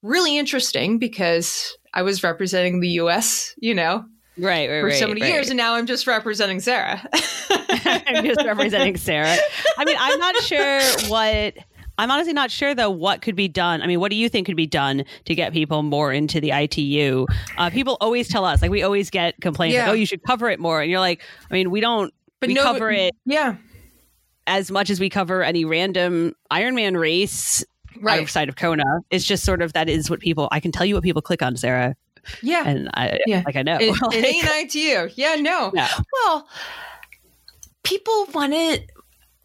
really 0.03 0.37
interesting 0.37 0.99
because 0.99 1.77
I 1.95 2.03
was 2.03 2.23
representing 2.23 2.81
the 2.81 2.89
US, 3.01 3.55
you 3.59 3.75
know, 3.75 4.05
Right, 4.39 4.71
right, 4.71 4.81
for 4.81 4.87
right, 4.87 4.99
so 4.99 5.09
many 5.09 5.21
right. 5.23 5.33
years, 5.33 5.49
and 5.51 5.57
now 5.57 5.75
I'm 5.75 5.87
just 5.87 6.07
representing 6.07 6.61
Sarah. 6.61 7.03
I'm 7.51 8.25
just 8.25 8.45
representing 8.45 8.97
Sarah. 8.97 9.37
I 9.77 9.85
mean, 9.85 9.97
I'm 9.99 10.19
not 10.19 10.37
sure 10.37 10.81
what. 11.09 11.55
I'm 11.99 12.11
honestly 12.11 12.33
not 12.33 12.51
sure 12.51 12.75
though 12.75 12.89
what 12.89 13.21
could 13.21 13.37
be 13.37 13.47
done. 13.49 13.83
I 13.83 13.87
mean, 13.87 14.01
what 14.01 14.11
do 14.11 14.17
you 14.17 14.31
think 14.31 14.47
could 14.47 14.57
be 14.57 14.67
done 14.67 15.05
to 15.27 15.35
get 15.35 15.53
people 15.53 15.83
more 15.83 16.11
into 16.13 16.41
the 16.41 16.51
ITU? 16.53 17.27
Uh, 17.59 17.69
people 17.69 17.99
always 18.01 18.29
tell 18.29 18.47
us, 18.47 18.63
like 18.63 18.71
we 18.71 18.83
always 18.83 19.11
get 19.11 19.39
complaints, 19.43 19.75
Yeah. 19.75 19.83
like, 19.83 19.91
"Oh, 19.91 19.95
you 19.95 20.07
should 20.07 20.23
cover 20.23 20.49
it 20.49 20.59
more," 20.59 20.81
and 20.81 20.91
you're 20.91 21.01
like, 21.01 21.23
I 21.51 21.55
mean, 21.55 21.71
we 21.71 21.81
don't. 21.81 22.15
But 22.39 22.47
we 22.49 22.55
no- 22.55 22.63
cover 22.63 22.91
it 22.91 23.13
Yeah, 23.27 23.57
as 24.47 24.71
much 24.71 24.89
as 24.89 24.99
we 24.99 25.11
cover 25.11 25.43
any 25.43 25.67
random 25.67 26.35
Ironman 26.51 26.99
race 26.99 27.63
right. 28.01 28.21
outside 28.23 28.49
of 28.49 28.57
Kona. 28.57 29.01
It's 29.11 29.25
just 29.25 29.45
sort 29.45 29.63
of 29.63 29.73
that 29.73 29.89
is 29.89 30.11
what 30.11 30.21
people. 30.21 30.49
I 30.53 30.61
can 30.61 30.73
tell 30.73 30.87
you 30.87 30.95
what 30.95 31.03
people 31.05 31.23
click 31.23 31.43
on, 31.43 31.57
Sarah, 31.57 31.97
Yeah, 32.43 32.67
and 32.67 32.89
I 32.95 33.19
Yeah. 33.27 33.43
like 33.47 33.57
I 33.57 33.63
know. 33.63 33.79
it, 33.81 33.97
it 34.15 34.25
ain't 34.25 34.75
ITU. 34.75 35.11
Yeah, 35.17 35.37
no. 35.37 35.71
No. 35.75 35.87
Well, 36.25 36.49
people 37.83 38.27
want 38.35 38.53
to 38.53 38.81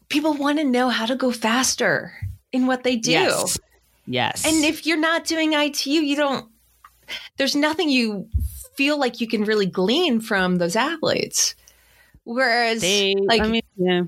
people 0.08 0.34
want 0.34 0.58
to 0.58 0.64
know 0.64 0.88
how 0.88 1.06
to 1.06 1.16
go 1.16 1.32
faster 1.32 2.12
in 2.52 2.66
what 2.66 2.84
they 2.84 2.96
do. 2.96 3.10
Yes. 3.10 3.58
Yes. 4.06 4.46
And 4.46 4.64
if 4.64 4.86
you're 4.86 4.96
not 4.98 5.24
doing 5.24 5.52
ITU, 5.52 5.90
you 5.90 6.16
don't 6.16 6.48
there's 7.36 7.56
nothing 7.56 7.88
you 7.90 8.28
feel 8.76 8.98
like 8.98 9.20
you 9.20 9.26
can 9.28 9.44
really 9.44 9.66
glean 9.66 10.20
from 10.20 10.56
those 10.56 10.76
athletes. 10.76 11.54
Whereas 12.24 12.80
they, 12.80 13.14
like 13.16 13.40
I 13.40 13.48
mean, 13.48 13.62
yeah. 13.76 14.02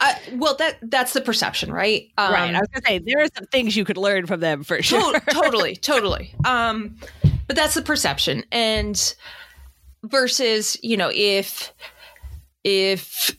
Uh, 0.00 0.14
well 0.34 0.54
that 0.56 0.78
that's 0.82 1.12
the 1.12 1.20
perception, 1.20 1.72
right? 1.72 2.08
Um, 2.18 2.32
right. 2.32 2.54
I 2.54 2.60
was 2.60 2.68
gonna 2.68 2.86
say 2.86 2.98
there 2.98 3.22
are 3.22 3.28
some 3.34 3.46
things 3.46 3.76
you 3.76 3.84
could 3.84 3.96
learn 3.96 4.26
from 4.26 4.40
them 4.40 4.62
for 4.62 4.82
sure. 4.82 5.12
to- 5.12 5.20
totally, 5.30 5.76
totally. 5.92 6.34
Um, 6.44 6.96
but 7.46 7.56
that's 7.56 7.74
the 7.74 7.82
perception, 7.82 8.44
and 8.52 9.14
versus 10.04 10.76
you 10.82 10.96
know 10.96 11.10
if 11.14 11.72
if 12.64 13.36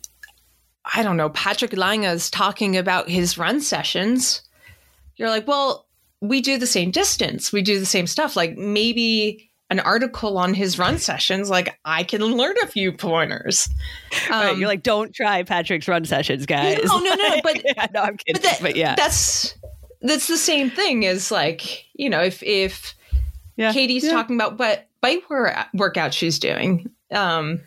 I 0.96 1.04
don't 1.04 1.18
know 1.18 1.30
Patrick 1.30 1.76
Lange 1.76 2.06
is 2.06 2.32
talking 2.32 2.78
about 2.78 3.10
his 3.10 3.38
run 3.38 3.62
sessions, 3.62 4.42
you're 5.18 5.30
like, 5.30 5.48
well, 5.48 5.86
we 6.22 6.42
do 6.42 6.58
the 6.58 6.68
same 6.68 6.92
distance, 6.92 7.52
we 7.52 7.62
do 7.62 7.80
the 7.80 7.86
same 7.86 8.08
stuff. 8.08 8.36
Like 8.36 8.58
maybe 8.58 9.52
an 9.70 9.80
article 9.82 10.38
on 10.38 10.54
his 10.54 10.80
run 10.80 10.98
sessions, 10.98 11.50
like 11.50 11.78
I 11.84 12.04
can 12.04 12.22
learn 12.22 12.56
a 12.64 12.68
few 12.68 12.92
pointers. 12.92 13.68
Right, 14.30 14.52
Um, 14.52 14.60
you're 14.60 14.70
like, 14.70 14.84
don't 14.84 15.14
try 15.14 15.44
Patrick's 15.44 15.88
run 15.88 16.06
sessions, 16.06 16.46
guys. 16.46 16.80
No, 16.86 17.00
no, 17.00 17.14
no, 17.14 17.42
but- 17.44 17.62
Yeah, 17.66 17.88
no, 17.94 18.02
I'm 18.02 18.18
kidding. 18.18 18.42
but 18.42 18.60
But, 18.62 18.76
yeah, 18.76 18.96
that's 18.96 19.56
that's 20.02 20.28
the 20.28 20.38
same 20.38 20.70
thing 20.70 21.06
as 21.06 21.32
like 21.32 21.86
you 21.94 22.10
know 22.10 22.22
if 22.22 22.42
if 22.44 22.96
yeah. 23.58 23.74
Katie's 23.74 24.06
yeah. 24.06 24.12
talking 24.12 24.36
about 24.36 24.60
what 24.60 24.88
bike 25.02 25.24
workout 25.74 26.14
she's 26.14 26.40
doing, 26.40 26.90
um, 27.12 27.60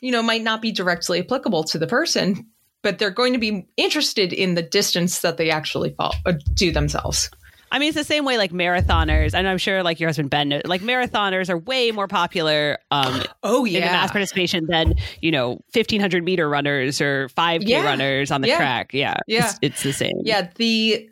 you 0.00 0.10
know, 0.10 0.22
might 0.22 0.42
not 0.42 0.62
be 0.62 0.72
directly 0.72 1.20
applicable 1.20 1.64
to 1.64 1.78
the 1.78 1.86
person, 1.86 2.46
but 2.82 2.98
they're 2.98 3.10
going 3.10 3.32
to 3.32 3.38
be 3.38 3.66
interested 3.76 4.32
in 4.32 4.54
the 4.54 4.62
distance 4.62 5.20
that 5.20 5.36
they 5.36 5.50
actually 5.50 5.90
fall, 5.90 6.14
uh, 6.26 6.32
do 6.54 6.70
themselves. 6.72 7.30
I 7.74 7.80
mean, 7.80 7.88
it's 7.88 7.96
the 7.96 8.04
same 8.04 8.24
way 8.24 8.38
like 8.38 8.52
marathoners, 8.52 9.34
and 9.34 9.48
I'm 9.48 9.58
sure 9.58 9.82
like 9.82 9.98
your 9.98 10.08
husband 10.08 10.30
Ben, 10.30 10.62
like 10.64 10.80
marathoners 10.80 11.48
are 11.50 11.58
way 11.58 11.90
more 11.90 12.06
popular 12.06 12.78
um, 12.92 13.20
Oh 13.42 13.64
yeah, 13.64 13.78
in 13.78 13.84
mass 13.86 14.12
participation 14.12 14.66
than 14.68 14.94
you 15.20 15.32
know 15.32 15.54
1500 15.74 16.22
meter 16.24 16.48
runners 16.48 17.00
or 17.00 17.28
5k 17.30 17.62
Yeah. 17.66 17.82
runners 17.84 18.30
on 18.30 18.42
the 18.42 18.48
Yeah. 18.48 18.56
track. 18.58 18.94
Yeah, 18.94 19.16
Yeah. 19.26 19.46
it's, 19.46 19.58
it's 19.60 19.82
the 19.82 19.92
same. 19.92 20.14
yeah. 20.22 20.48
The 20.54 21.08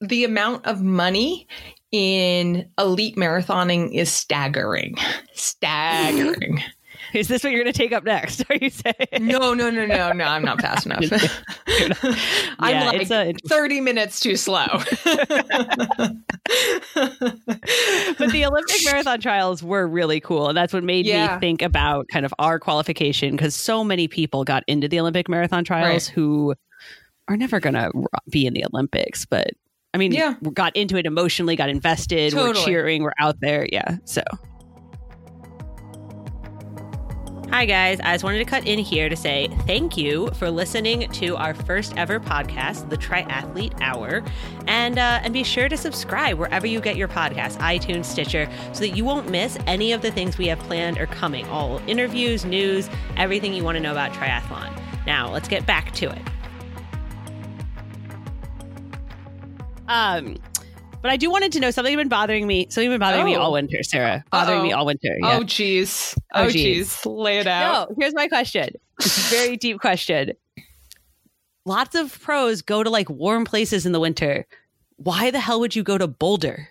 the 0.00 0.22
amount 0.22 0.64
of 0.66 0.80
money 0.82 1.48
in 1.90 2.70
elite 2.78 3.16
marathoning 3.16 3.92
is 3.92 4.12
staggering, 4.12 4.94
staggering. 5.34 6.62
Is 7.14 7.28
this 7.28 7.42
what 7.44 7.52
you're 7.52 7.62
going 7.62 7.72
to 7.72 7.78
take 7.78 7.92
up 7.92 8.04
next? 8.04 8.42
Are 8.50 8.56
you 8.60 8.70
saying? 8.70 8.94
no, 9.20 9.54
no, 9.54 9.70
no, 9.70 9.86
no, 9.86 10.12
no. 10.12 10.24
I'm 10.24 10.44
not 10.44 10.60
fast 10.60 10.86
enough. 10.86 11.02
I'm 12.58 12.86
like 12.86 13.10
a- 13.10 13.34
30 13.46 13.80
minutes 13.80 14.20
too 14.20 14.36
slow. 14.36 14.66
but 18.18 18.30
the 18.32 18.44
Olympic 18.46 18.76
marathon 18.84 19.20
trials 19.20 19.62
were 19.62 19.86
really 19.86 20.20
cool. 20.20 20.48
And 20.48 20.56
that's 20.56 20.72
what 20.72 20.84
made 20.84 21.06
Yeah. 21.06 21.34
me 21.34 21.40
think 21.40 21.62
about 21.62 22.08
kind 22.08 22.24
of 22.26 22.34
our 22.38 22.58
qualification 22.58 23.32
because 23.32 23.54
so 23.54 23.84
many 23.84 24.08
people 24.08 24.44
got 24.44 24.64
into 24.66 24.88
the 24.88 25.00
Olympic 25.00 25.28
marathon 25.28 25.64
trials 25.64 26.08
Right. 26.08 26.14
who 26.14 26.54
are 27.28 27.36
never 27.36 27.60
going 27.60 27.74
to 27.74 27.90
be 28.30 28.46
in 28.46 28.54
the 28.54 28.64
Olympics. 28.72 29.24
But 29.26 29.48
I 29.94 29.98
mean, 29.98 30.12
Yeah. 30.12 30.34
got 30.52 30.76
into 30.76 30.96
it 30.96 31.06
emotionally, 31.06 31.56
got 31.56 31.68
invested, 31.70 32.34
we're 32.34 32.54
cheering, 32.54 33.02
we're 33.02 33.12
out 33.18 33.36
there. 33.40 33.66
Yeah. 33.72 33.96
So. 34.04 34.22
Hi, 37.50 37.64
guys. 37.64 37.98
I 38.00 38.12
just 38.12 38.24
wanted 38.24 38.38
to 38.40 38.44
cut 38.44 38.66
in 38.66 38.78
here 38.78 39.08
to 39.08 39.16
say 39.16 39.48
thank 39.66 39.96
you 39.96 40.28
for 40.34 40.50
listening 40.50 41.10
to 41.12 41.34
our 41.36 41.54
first 41.54 41.96
ever 41.96 42.20
podcast, 42.20 42.90
the 42.90 42.96
Triathlete 42.98 43.80
Hour. 43.80 44.22
And, 44.66 44.98
uh, 44.98 45.20
and 45.22 45.32
be 45.32 45.42
sure 45.42 45.66
to 45.66 45.76
subscribe 45.76 46.38
wherever 46.38 46.66
you 46.66 46.78
get 46.78 46.96
your 46.96 47.08
podcasts, 47.08 47.56
iTunes, 47.56 48.04
Stitcher, 48.04 48.50
so 48.74 48.80
that 48.80 48.90
you 48.90 49.02
won't 49.02 49.30
miss 49.30 49.56
any 49.66 49.92
of 49.92 50.02
the 50.02 50.12
things 50.12 50.36
we 50.36 50.46
have 50.48 50.58
planned 50.58 50.98
or 50.98 51.06
coming. 51.06 51.46
All 51.46 51.80
interviews, 51.86 52.44
news, 52.44 52.90
everything 53.16 53.54
you 53.54 53.64
want 53.64 53.76
to 53.76 53.80
know 53.80 53.92
about 53.92 54.12
triathlon. 54.12 54.70
Now, 55.06 55.30
let's 55.30 55.48
get 55.48 55.64
back 55.64 55.92
to 55.92 56.10
it. 56.10 56.22
Um, 59.88 60.36
but 61.02 61.10
I 61.10 61.16
do 61.16 61.30
wanted 61.30 61.52
to 61.52 61.60
know 61.60 61.70
something 61.70 61.96
been 61.96 62.08
bothering 62.08 62.46
me. 62.46 62.66
Something 62.70 62.90
been 62.90 63.00
bothering 63.00 63.24
me 63.24 63.36
Oh. 63.36 63.40
all 63.40 63.52
winter, 63.52 63.82
Sarah. 63.82 64.24
Bothering 64.30 64.62
me 64.62 64.72
Uh-oh. 64.72 64.80
all 64.80 64.86
winter. 64.86 65.16
Yeah. 65.20 65.38
Oh, 65.38 65.44
geez. 65.44 66.14
Oh, 66.34 66.44
Oh, 66.44 66.50
geez. 66.50 66.62
geez. 67.02 67.06
Lay 67.06 67.38
it 67.38 67.46
out. 67.46 67.90
No, 67.90 67.96
here's 67.98 68.14
my 68.14 68.28
question. 68.28 68.70
It's 69.00 69.16
a 69.32 69.36
very 69.36 69.56
deep 69.56 69.80
question. 69.80 70.32
Lots 71.64 71.94
of 71.94 72.18
pros 72.20 72.62
go 72.62 72.82
to 72.82 72.90
like 72.90 73.08
warm 73.10 73.44
places 73.44 73.84
in 73.86 73.92
the 73.92 74.00
winter. 74.00 74.46
Why 74.96 75.30
the 75.30 75.38
hell 75.40 75.60
would 75.60 75.76
you 75.76 75.82
go 75.82 75.98
to 75.98 76.06
Boulder? 76.08 76.68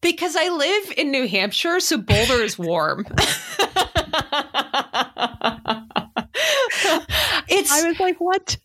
Because 0.00 0.36
I 0.36 0.48
live 0.50 0.92
in 0.98 1.10
New 1.10 1.26
Hampshire, 1.26 1.80
so 1.80 1.96
Boulder 1.96 2.42
is 2.42 2.58
warm. 2.58 3.06
it's 7.48 7.70
I 7.72 7.86
was 7.88 7.98
like, 8.00 8.20
what? 8.20 8.56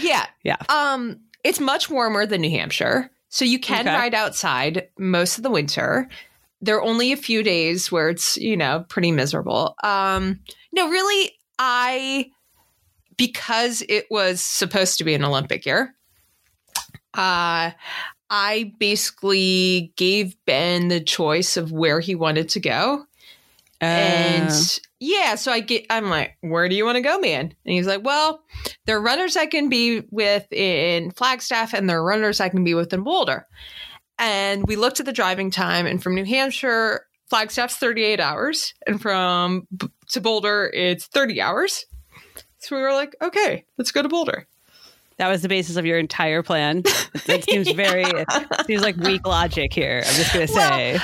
yeah. 0.00 0.26
Yeah. 0.42 0.56
Um 0.68 1.20
it's 1.44 1.60
much 1.60 1.90
warmer 1.90 2.26
than 2.26 2.40
New 2.40 2.50
Hampshire. 2.50 3.10
So 3.30 3.44
you 3.44 3.58
can 3.58 3.86
Okay. 3.86 3.94
ride 3.94 4.14
outside 4.14 4.88
most 4.98 5.36
of 5.38 5.42
the 5.44 5.50
winter. 5.50 6.08
There 6.60 6.76
are 6.76 6.82
only 6.82 7.12
a 7.12 7.16
few 7.16 7.42
days 7.42 7.92
where 7.92 8.08
it's, 8.08 8.36
you 8.36 8.56
know, 8.56 8.84
pretty 8.88 9.12
miserable. 9.12 9.74
Um 9.82 10.40
no, 10.72 10.88
really 10.88 11.32
I 11.58 12.30
because 13.16 13.82
it 13.88 14.06
was 14.10 14.40
supposed 14.40 14.98
to 14.98 15.04
be 15.04 15.14
an 15.14 15.24
Olympic 15.24 15.66
year. 15.66 15.94
Uh 17.14 17.72
I 18.30 18.74
basically 18.78 19.92
gave 19.96 20.36
Ben 20.44 20.88
the 20.88 21.00
choice 21.00 21.56
of 21.56 21.72
where 21.72 22.00
he 22.00 22.14
wanted 22.14 22.48
to 22.50 22.60
go. 22.60 23.04
And 23.80 24.50
Uh, 24.50 24.87
yeah, 25.00 25.34
so 25.36 25.52
I 25.52 25.60
get 25.60 25.86
I'm 25.90 26.08
like, 26.10 26.36
where 26.40 26.68
do 26.68 26.74
you 26.74 26.84
want 26.84 26.96
to 26.96 27.02
go, 27.02 27.18
man? 27.18 27.40
And 27.42 27.52
he's 27.64 27.86
like, 27.86 28.04
Well, 28.04 28.42
there 28.86 28.96
are 28.96 29.02
runners 29.02 29.36
I 29.36 29.46
can 29.46 29.68
be 29.68 30.02
with 30.10 30.46
in 30.52 31.10
Flagstaff 31.12 31.72
and 31.74 31.88
there 31.88 31.98
are 31.98 32.04
runners 32.04 32.40
I 32.40 32.48
can 32.48 32.64
be 32.64 32.74
with 32.74 32.92
in 32.92 33.02
Boulder. 33.04 33.46
And 34.18 34.66
we 34.66 34.74
looked 34.76 34.98
at 34.98 35.06
the 35.06 35.12
driving 35.12 35.50
time, 35.52 35.86
and 35.86 36.02
from 36.02 36.16
New 36.16 36.24
Hampshire, 36.24 37.06
Flagstaff's 37.30 37.76
38 37.76 38.18
hours, 38.18 38.74
and 38.86 39.00
from 39.00 39.68
to 40.08 40.20
Boulder, 40.20 40.68
it's 40.74 41.06
30 41.06 41.40
hours. 41.40 41.86
So 42.58 42.74
we 42.74 42.82
were 42.82 42.92
like, 42.92 43.14
okay, 43.22 43.64
let's 43.76 43.92
go 43.92 44.02
to 44.02 44.08
Boulder. 44.08 44.48
that 45.18 45.28
was 45.28 45.42
the 45.42 45.48
basis 45.48 45.76
of 45.76 45.86
your 45.86 45.98
entire 45.98 46.42
plan. 46.42 46.82
It 47.28 47.44
seems 47.44 47.70
very 47.72 48.04
it 48.04 48.66
seems 48.66 48.82
like 48.82 48.96
weak 48.96 49.26
logic 49.26 49.72
here. 49.72 50.02
I'm 50.04 50.14
just 50.14 50.32
gonna 50.32 50.46
Well, 50.52 50.68
say. 50.70 50.98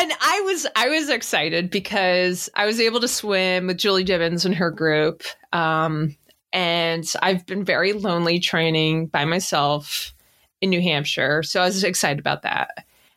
And 0.00 0.12
I 0.18 0.40
was 0.46 0.66
I 0.74 0.88
was 0.88 1.10
excited 1.10 1.70
because 1.70 2.48
I 2.54 2.64
was 2.64 2.80
able 2.80 3.00
to 3.00 3.08
swim 3.08 3.66
with 3.66 3.76
Julie 3.76 4.04
Gibbons 4.04 4.46
and 4.46 4.54
her 4.54 4.70
group. 4.70 5.22
Um, 5.52 6.16
and 6.52 7.12
I've 7.22 7.46
been 7.46 7.64
very 7.64 7.92
lonely 7.92 8.40
training 8.40 9.06
by 9.06 9.24
myself 9.24 10.14
in 10.60 10.70
New 10.70 10.80
Hampshire, 10.80 11.42
so 11.42 11.60
I 11.60 11.66
was 11.66 11.84
excited 11.84 12.18
about 12.18 12.42
that. 12.42 12.70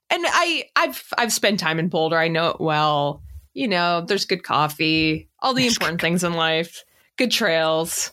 And 0.10 0.24
I 0.28 0.66
I've 0.76 1.04
I've 1.18 1.34
spent 1.34 1.60
time 1.60 1.80
in 1.80 1.88
Boulder. 1.88 2.18
I 2.18 2.28
know 2.28 2.50
it 2.50 2.60
well. 2.60 3.24
You 3.54 3.68
know, 3.68 4.02
there's 4.02 4.26
good 4.26 4.44
coffee, 4.44 5.30
all 5.40 5.54
the 5.54 5.68
important 5.68 6.02
things 6.02 6.24
in 6.24 6.34
life, 6.34 6.84
good 7.18 7.32
trails. 7.32 8.12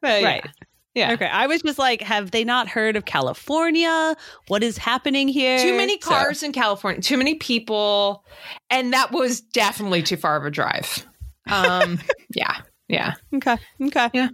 But 0.00 0.22
Right. 0.22 0.42
Yeah. 0.44 0.61
Okay. 0.96 1.26
I 1.26 1.46
was 1.46 1.62
just 1.62 1.78
like, 1.78 2.02
have 2.02 2.30
they 2.32 2.44
not 2.44 2.68
heard 2.68 2.96
of 2.96 3.04
California? 3.04 4.14
What 4.48 4.62
is 4.62 4.76
happening 4.76 5.28
here? 5.28 5.58
Too 5.58 5.76
many 5.76 5.98
So- 6.00 6.10
cars 6.10 6.42
in 6.42 6.52
California, 6.52 7.00
too 7.00 7.16
many 7.16 7.34
people, 7.36 8.24
and 8.70 8.92
that 8.92 9.12
was 9.12 9.40
definitely 9.40 10.02
too 10.02 10.16
far 10.16 10.36
of 10.36 10.44
a 10.44 10.50
drive. 10.50 11.06
Um, 11.50 11.98
yeah, 12.34 12.58
yeah. 12.88 13.14
Okay. 13.34 13.56
Okay. 13.82 14.10
Yeah. 14.12 14.28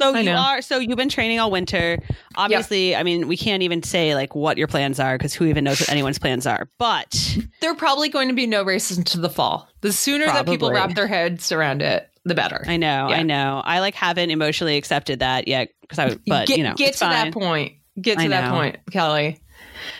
So 0.00 0.14
I 0.14 0.20
you 0.20 0.24
know. 0.30 0.36
are 0.36 0.62
so 0.62 0.78
you've 0.78 0.96
been 0.96 1.08
training 1.08 1.38
all 1.38 1.50
winter. 1.50 1.98
Obviously, 2.36 2.96
I 2.96 3.02
mean, 3.04 3.28
we 3.28 3.36
can't 3.36 3.62
even 3.62 3.82
say 3.82 4.14
like 4.14 4.34
what 4.34 4.58
your 4.58 4.66
plans 4.66 4.98
are 4.98 5.16
because 5.16 5.32
who 5.32 5.44
even 5.46 5.64
knows 5.64 5.80
what 5.80 5.88
anyone's 5.90 6.18
plans 6.18 6.46
are. 6.46 6.68
But 6.78 7.38
There 7.60 7.70
are 7.70 7.76
probably 7.76 8.08
going 8.08 8.28
to 8.28 8.34
be 8.34 8.46
no 8.46 8.62
races 8.64 8.98
into 8.98 9.20
the 9.20 9.30
fall. 9.30 9.68
The 9.80 9.92
sooner 9.92 10.26
that 10.26 10.46
people 10.46 10.72
wrap 10.72 10.94
their 10.94 11.06
heads 11.06 11.52
around 11.52 11.82
it, 11.82 12.08
the 12.24 12.34
better. 12.34 12.64
I 12.66 12.76
know, 12.76 13.08
Yeah. 13.08 13.16
I 13.16 13.22
know. 13.22 13.62
I 13.64 13.80
like 13.80 13.94
haven't 13.94 14.30
emotionally 14.30 14.76
accepted 14.76 15.20
that 15.20 15.48
yet 15.48 15.70
because 15.80 15.98
I 15.98 16.16
but 16.26 16.46
get 16.48 16.58
you 16.58 16.64
know, 16.64 16.74
get 16.74 16.92
to 16.94 16.98
fine. 17.00 17.10
that 17.10 17.32
point. 17.32 17.74
Get 18.00 18.18
to 18.18 18.28
that 18.28 18.50
point, 18.50 18.78
Kelly. 18.90 19.40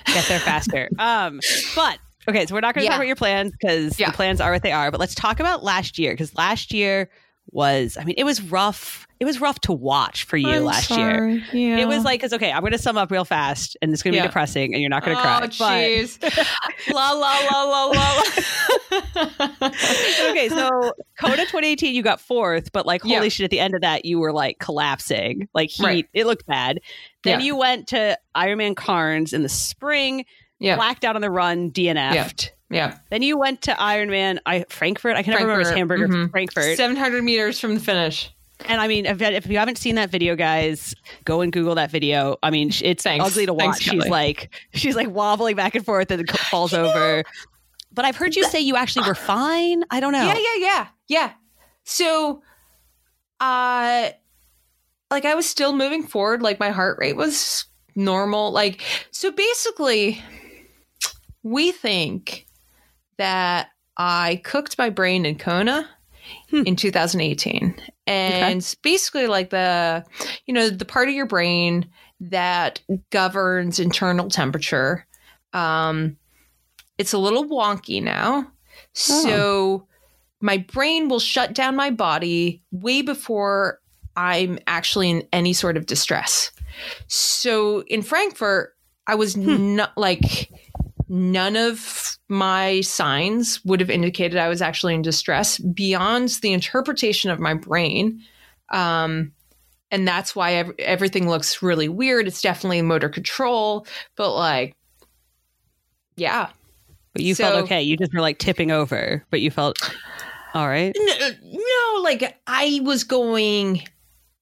Get 0.07 0.25
there 0.27 0.39
faster. 0.41 0.89
um, 0.99 1.41
but 1.75 1.99
okay, 2.29 2.47
so 2.47 2.55
we're 2.55 2.61
not 2.61 2.75
going 2.75 2.83
to 2.83 2.85
Yeah. 2.85 2.91
talk 2.91 2.99
about 2.99 3.07
your 3.07 3.17
plans 3.17 3.53
because 3.53 3.99
Yeah. 3.99 4.11
the 4.11 4.17
plans 4.17 4.41
are 4.41 4.53
what 4.53 4.63
they 4.63 4.73
are. 4.73 4.91
But 4.91 5.01
let's 5.01 5.15
talk 5.15 5.41
about 5.41 5.65
last 5.65 5.99
year 5.99 6.13
because 6.13 6.35
last 6.35 6.73
year 6.73 7.11
was, 7.53 7.97
I 7.99 8.05
mean, 8.05 8.15
it 8.17 8.25
was 8.25 8.41
rough. 8.43 9.07
It 9.19 9.25
was 9.25 9.41
rough 9.41 9.59
to 9.61 9.73
watch 9.73 10.25
for 10.25 10.37
you 10.37 10.49
I'm 10.49 10.65
last 10.65 10.89
sorry. 10.89 11.33
year. 11.35 11.45
Yeah. 11.53 11.79
It 11.79 11.89
was 11.89 12.05
like, 12.05 12.21
because 12.21 12.33
okay, 12.33 12.51
I'm 12.53 12.61
going 12.61 12.73
to 12.73 12.79
sum 12.79 12.97
up 12.97 13.11
real 13.11 13.25
fast, 13.25 13.77
and 13.83 13.93
it's 13.93 14.03
going 14.03 14.13
to 14.13 14.17
Yeah. 14.17 14.23
be 14.23 14.29
depressing, 14.29 14.73
and 14.73 14.81
you're 14.81 14.89
not 14.89 15.05
going 15.05 15.17
to 15.17 15.21
oh, 15.21 15.25
cry. 15.25 15.47
jeez. 15.49 16.19
la 16.95 17.11
la 17.13 17.39
la 17.51 17.65
la 17.65 17.85
la. 17.87 18.23
okay, 20.31 20.49
so 20.49 20.93
Kona 21.19 21.37
2018, 21.37 21.95
you 21.95 22.03
got 22.03 22.21
fourth, 22.21 22.73
but 22.73 22.87
like, 22.87 23.03
holy 23.03 23.15
Yeah. 23.15 23.29
shit, 23.29 23.45
at 23.45 23.51
the 23.51 23.61
end 23.61 23.75
of 23.75 23.83
that, 23.83 24.05
you 24.05 24.19
were 24.19 24.33
like 24.33 24.59
collapsing. 24.59 25.49
Like, 25.55 25.71
heat, 25.71 25.85
Right. 25.85 26.09
it 26.15 26.27
looked 26.27 26.47
bad. 26.47 26.81
Then 27.25 27.41
you 27.41 27.57
went 27.57 27.89
to 27.89 28.19
Ironman 28.35 28.77
Cairns 28.77 29.33
in 29.33 29.43
the 29.43 29.49
spring, 29.51 30.25
yeah. 30.59 30.77
blacked 30.77 31.05
out 31.05 31.17
on 31.17 31.21
the 31.23 31.31
run, 31.31 31.71
DNF'd. 31.73 32.53
Yeah. 32.71 32.99
Then 33.11 33.23
you 33.23 33.37
went 33.37 33.63
to 33.63 33.73
Ironman 33.73 34.39
I, 34.47 34.65
Frankfurt. 34.69 35.17
I 35.17 35.23
can 35.23 35.33
never 35.33 35.45
remember 35.45 35.61
his 35.61 35.73
Frankfurt, 35.73 35.99
hamburger. 36.01 36.27
mhm. 36.29 36.31
Frankfurt. 36.31 36.77
700 36.77 37.23
meters 37.25 37.59
from 37.61 37.75
the 37.75 37.81
finish. 37.81 38.31
And 38.67 38.81
I 38.81 38.89
mean, 38.89 39.07
if, 39.07 39.21
if 39.23 39.47
you 39.47 39.59
haven't 39.59 39.79
seen 39.79 39.95
that 39.95 40.11
video, 40.11 40.37
guys, 40.37 40.95
go 41.25 41.41
and 41.41 41.51
Google 41.53 41.75
that 41.77 41.91
video. 41.91 42.37
I 42.43 42.51
mean, 42.51 42.71
it's 42.83 43.03
Thanks. 43.03 43.25
ugly 43.27 43.47
to 43.47 43.55
Thanks, 43.55 43.79
watch. 43.79 43.83
she's 43.83 43.93
Kelly. 44.03 44.11
like, 44.11 44.55
she's 44.75 44.95
like 44.95 45.09
wobbling 45.11 45.57
back 45.57 45.75
and 45.75 45.85
forth 45.85 46.11
and 46.11 46.29
falls 46.51 46.73
over. 46.75 47.25
But 47.93 48.05
I've 48.05 48.17
heard 48.17 48.37
you 48.37 48.45
say 48.45 48.61
you 48.61 48.77
actually 48.77 49.09
were 49.09 49.15
fine. 49.15 49.83
I 49.91 49.99
don't 49.99 50.13
know. 50.13 50.25
Yeah, 50.27 50.37
yeah, 50.39 50.57
yeah. 50.59 50.87
Yeah. 51.09 51.31
So 51.85 52.43
uh 53.41 54.11
like 55.11 55.25
I 55.25 55.35
was 55.35 55.49
still 55.49 55.73
moving 55.75 56.03
forward, 56.05 56.43
like 56.43 56.61
my 56.61 56.71
heart 56.71 56.99
rate 57.01 57.17
was 57.17 57.65
normal. 57.97 58.53
Like 58.53 58.83
so 59.11 59.33
basically 59.33 60.23
we 61.43 61.73
think 61.73 62.47
that 63.21 63.69
I 63.97 64.41
cooked 64.45 64.79
my 64.79 64.91
brain 64.91 65.27
in 65.27 65.37
Kona 65.37 65.89
Hmm. 66.51 66.63
in 66.65 66.77
2018. 66.77 67.75
And 68.07 68.77
basically 68.83 69.27
like 69.27 69.51
the 69.51 70.05
you 70.47 70.55
know, 70.55 70.71
the 70.71 70.85
part 70.85 71.09
of 71.09 71.15
your 71.15 71.27
brain 71.27 71.89
that 72.21 72.81
governs 73.11 73.79
internal 73.79 74.29
temperature 74.29 75.07
um 75.53 76.17
it's 76.99 77.13
a 77.13 77.19
little 77.19 77.45
wonky 77.45 78.03
now. 78.03 78.51
So 78.93 79.87
my 80.41 80.59
brain 80.59 81.09
will 81.09 81.21
shut 81.21 81.55
down 81.55 81.77
my 81.77 81.91
body 81.91 82.63
way 82.71 83.03
before 83.03 83.81
I'm 84.17 84.59
actually 84.67 85.11
in 85.11 85.29
any 85.33 85.53
sort 85.53 85.77
of 85.77 85.87
distress. 85.87 86.53
So 87.07 87.83
in 87.87 88.03
Frankfurt, 88.03 88.77
I 89.07 89.15
was 89.15 89.37
not 89.37 89.97
like 89.97 90.51
none 91.13 91.57
of 91.57 92.17
my 92.29 92.81
signs 92.83 93.63
would 93.65 93.81
have 93.81 93.91
indicated 93.91 94.39
I 94.39 94.49
was 94.49 94.63
actually 94.63 94.95
in 94.95 95.03
distress 95.03 95.59
beyond 95.59 96.29
the 96.41 96.53
interpretation 96.53 97.31
of 97.31 97.41
my 97.41 97.53
brain. 97.53 98.23
Um, 98.71 99.33
and 99.91 100.07
that's 100.07 100.37
why 100.37 100.53
ev- 100.55 100.73
everything 100.79 101.29
looks 101.29 101.63
really 101.63 101.89
weird. 101.89 102.29
It's 102.29 102.41
definitely 102.41 102.81
motor 102.83 103.09
control, 103.09 103.87
but 104.17 104.35
like, 104.37 104.77
yeah, 106.17 106.51
But 107.13 107.23
you 107.23 107.35
So- 107.35 107.43
felt 107.45 107.65
okay. 107.65 107.83
You 107.83 107.97
just 107.97 108.15
were 108.15 108.21
like 108.21 108.39
tipping 108.39 108.71
over, 108.71 109.25
but 109.31 109.41
you 109.41 109.51
felt 109.51 109.79
all 110.55 110.69
right. 110.69 110.95
no, 110.97 111.29
no, 111.43 112.03
like 112.03 112.39
I 112.47 112.81
was 112.85 113.03
going 113.03 113.83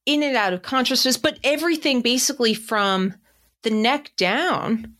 in 0.04 0.22
and 0.22 0.36
out 0.36 0.52
of 0.52 0.60
consciousness, 0.62 1.16
but 1.16 1.38
everything 1.44 2.02
basically 2.02 2.52
from 2.52 3.14
the 3.62 3.70
neck 3.70 4.10
down 4.18 4.94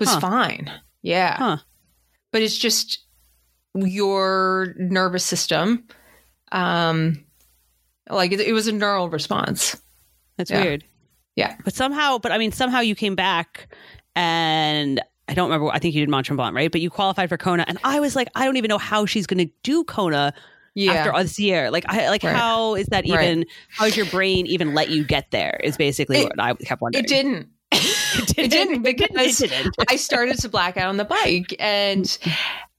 was 0.00 0.08
Huh. 0.08 0.20
fine. 0.20 0.70
Yeah. 1.02 1.36
Huh. 1.36 1.56
But 2.32 2.42
it's 2.42 2.56
just 2.56 2.98
your 3.74 4.74
nervous 4.78 5.24
system. 5.24 5.84
Um, 6.50 7.24
like 8.10 8.32
it, 8.32 8.40
it 8.40 8.52
was 8.52 8.68
a 8.68 8.72
neural 8.72 9.08
response. 9.08 9.80
That's 10.36 10.50
Yeah. 10.50 10.62
weird. 10.62 10.84
Yeah. 11.36 11.56
But 11.64 11.74
somehow, 11.74 12.18
but 12.18 12.32
I 12.32 12.38
mean, 12.38 12.52
somehow 12.52 12.80
you 12.80 12.94
came 12.94 13.14
back 13.14 13.74
and 14.14 15.00
I 15.28 15.34
don't 15.34 15.48
remember. 15.50 15.70
I 15.72 15.78
think 15.78 15.94
you 15.94 16.00
did 16.02 16.10
Mont 16.10 16.26
Tremblant, 16.26 16.54
right? 16.54 16.70
But 16.70 16.80
you 16.80 16.90
qualified 16.90 17.28
for 17.28 17.38
Kona. 17.38 17.64
And 17.66 17.78
I 17.84 18.00
was 18.00 18.14
like, 18.16 18.28
I 18.34 18.44
don't 18.44 18.56
even 18.56 18.68
know 18.68 18.78
how 18.78 19.06
she's 19.06 19.26
going 19.26 19.46
to 19.46 19.52
do 19.62 19.84
Kona 19.84 20.34
Yeah. 20.74 20.92
after 20.92 21.12
all 21.12 21.22
this 21.22 21.38
year. 21.38 21.70
Like, 21.70 21.84
I, 21.88 22.10
like 22.10 22.22
Right. 22.22 22.34
how 22.36 22.74
is 22.74 22.86
that 22.88 23.04
Right. 23.08 23.24
even, 23.30 23.46
how 23.70 23.86
is 23.86 23.96
your 23.96 24.06
brain 24.06 24.46
even 24.46 24.74
let 24.74 24.90
you 24.90 25.04
get 25.04 25.30
there 25.30 25.58
is 25.64 25.76
basically 25.78 26.18
It- 26.18 26.24
what 26.28 26.40
I 26.40 26.52
kept 26.54 26.82
wondering. 26.82 27.04
it 27.04 27.08
didn't. 27.08 27.48
It 28.36 28.50
didn't 28.50 28.82
because 28.82 29.40
It 29.40 29.50
didn't. 29.50 29.74
I 29.88 29.96
started 29.96 30.38
to 30.40 30.48
black 30.48 30.76
out 30.76 30.88
on 30.88 30.96
the 30.96 31.04
bike. 31.04 31.54
And 31.58 32.18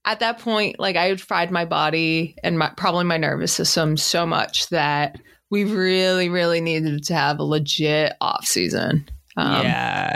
at 0.05 0.19
that 0.19 0.39
point, 0.39 0.79
like 0.79 0.95
I 0.95 1.05
had 1.05 1.21
fried 1.21 1.51
my 1.51 1.65
body 1.65 2.35
and 2.43 2.59
my, 2.59 2.71
probably 2.75 3.05
my 3.05 3.17
nervous 3.17 3.53
system 3.53 3.97
so 3.97 4.25
much 4.25 4.69
that 4.69 5.19
we 5.49 5.63
really, 5.63 6.29
really 6.29 6.61
needed 6.61 7.03
to 7.05 7.13
have 7.13 7.39
a 7.39 7.43
legit 7.43 8.13
off 8.19 8.45
season. 8.45 9.07
Um, 9.37 9.63
yeah. 9.63 10.15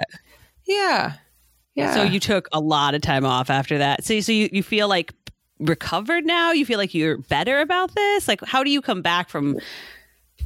Yeah. 0.65 1.13
Yeah. 1.75 1.93
So 1.93 2.03
you 2.03 2.19
took 2.19 2.47
a 2.51 2.59
lot 2.59 2.95
of 2.95 3.01
time 3.01 3.23
off 3.23 3.49
after 3.49 3.77
that. 3.77 4.03
So, 4.03 4.19
so 4.19 4.31
you, 4.31 4.49
you 4.51 4.63
feel 4.63 4.87
like 4.87 5.13
recovered 5.59 6.25
now? 6.25 6.51
You 6.51 6.65
feel 6.65 6.79
like 6.79 6.93
you're 6.93 7.17
better 7.17 7.59
about 7.59 7.93
this? 7.93 8.27
Like, 8.27 8.43
how 8.43 8.63
do 8.63 8.71
you 8.71 8.81
come 8.81 9.01
back 9.01 9.29
from 9.29 9.57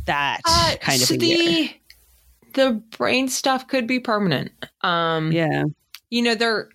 that 0.06 0.42
Uh, 0.46 0.76
kind 0.82 1.02
of 1.02 1.08
so 1.08 1.16
a 1.16 1.18
the, 1.18 1.26
year? 1.28 1.70
The 2.54 2.82
brain 2.98 3.28
stuff 3.28 3.68
could 3.68 3.88
be 3.88 4.00
permanent. 4.00 4.52
Um, 4.82 5.32
Yeah. 5.32 5.64
you 6.10 6.22
know 6.22 6.36
there 6.36 6.70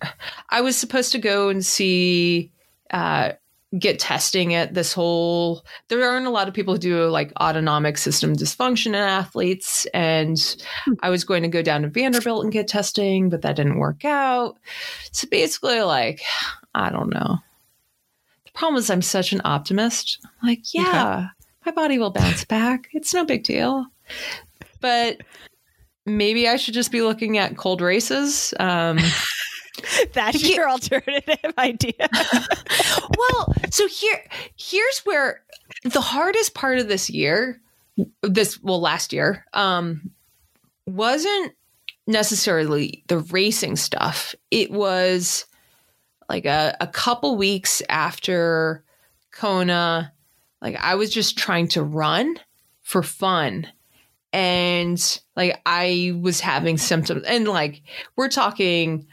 i 0.49 0.61
was 0.61 0.75
supposed 0.75 1.11
to 1.11 1.19
go 1.19 1.49
and 1.49 1.63
see 1.63 2.51
uh 2.91 3.33
get 3.77 3.99
testing 3.99 4.53
at 4.53 4.73
this 4.73 4.93
whole 4.93 5.63
there 5.89 6.09
aren't 6.09 6.25
a 6.25 6.29
lot 6.31 6.47
of 6.47 6.53
people 6.53 6.73
who 6.73 6.79
do 6.79 7.05
like 7.09 7.33
autonomic 7.39 7.97
system 7.97 8.33
dysfunction 8.33 8.87
in 8.87 8.95
athletes. 8.95 9.85
And 9.93 10.37
i 11.01 11.09
was 11.09 11.23
going 11.25 11.43
to 11.43 11.49
go 11.49 11.61
down 11.61 11.81
to 11.83 11.89
vanderbilt 11.89 12.43
and 12.45 12.53
get 12.53 12.67
testing 12.69 13.29
but 13.29 13.41
that 13.41 13.57
didn't 13.57 13.77
work 13.79 14.05
out. 14.05 14.57
So 15.11 15.27
basically 15.29 15.81
like 15.81 16.21
i 16.73 16.89
don't 16.89 17.13
know. 17.13 17.37
The 18.45 18.51
problem 18.53 18.79
is 18.79 18.89
i'm 18.89 19.01
such 19.01 19.33
an 19.33 19.41
optimist. 19.43 20.19
I'm 20.23 20.47
like 20.47 20.73
yeah 20.73 21.27
my 21.65 21.71
body 21.73 21.99
will 21.99 22.11
bounce 22.11 22.45
back. 22.45 22.87
It's 22.93 23.13
no 23.13 23.25
big 23.25 23.43
deal. 23.43 23.85
But 24.79 25.17
maybe 26.07 26.47
i 26.47 26.55
should 26.55 26.73
just 26.73 26.91
be 26.91 27.01
looking 27.01 27.37
at 27.37 27.57
cold 27.57 27.81
races 27.81 28.53
um 28.59 28.97
That's 30.13 30.41
He- 30.41 30.55
your 30.55 30.69
alternative 30.69 31.53
idea. 31.57 31.93
well, 33.17 33.53
so 33.69 33.87
here 33.87 34.23
here's 34.55 34.99
where 34.99 35.43
the 35.83 36.01
hardest 36.01 36.53
part 36.53 36.79
of 36.79 36.87
this 36.87 37.09
year, 37.09 37.61
this 38.21 38.61
well 38.61 38.81
last 38.81 39.13
year, 39.13 39.45
um, 39.53 40.09
wasn't 40.85 41.53
necessarily 42.07 43.03
the 43.07 43.19
racing 43.19 43.75
stuff. 43.75 44.33
It 44.49 44.71
was 44.71 45.45
like 46.29 46.45
a, 46.45 46.75
a 46.81 46.87
couple 46.87 47.37
weeks 47.37 47.81
after 47.89 48.83
Kona, 49.31 50.11
like 50.61 50.75
I 50.77 50.95
was 50.95 51.11
just 51.11 51.37
trying 51.37 51.67
to 51.69 51.83
run 51.83 52.37
for 52.81 53.03
fun. 53.03 53.67
And 54.37 55.19
like 55.35 55.59
I 55.65 56.15
was 56.21 56.39
having 56.39 56.77
symptoms 56.77 57.23
and 57.23 57.47
like 57.47 57.81
we're 58.15 58.29
talking 58.29 59.07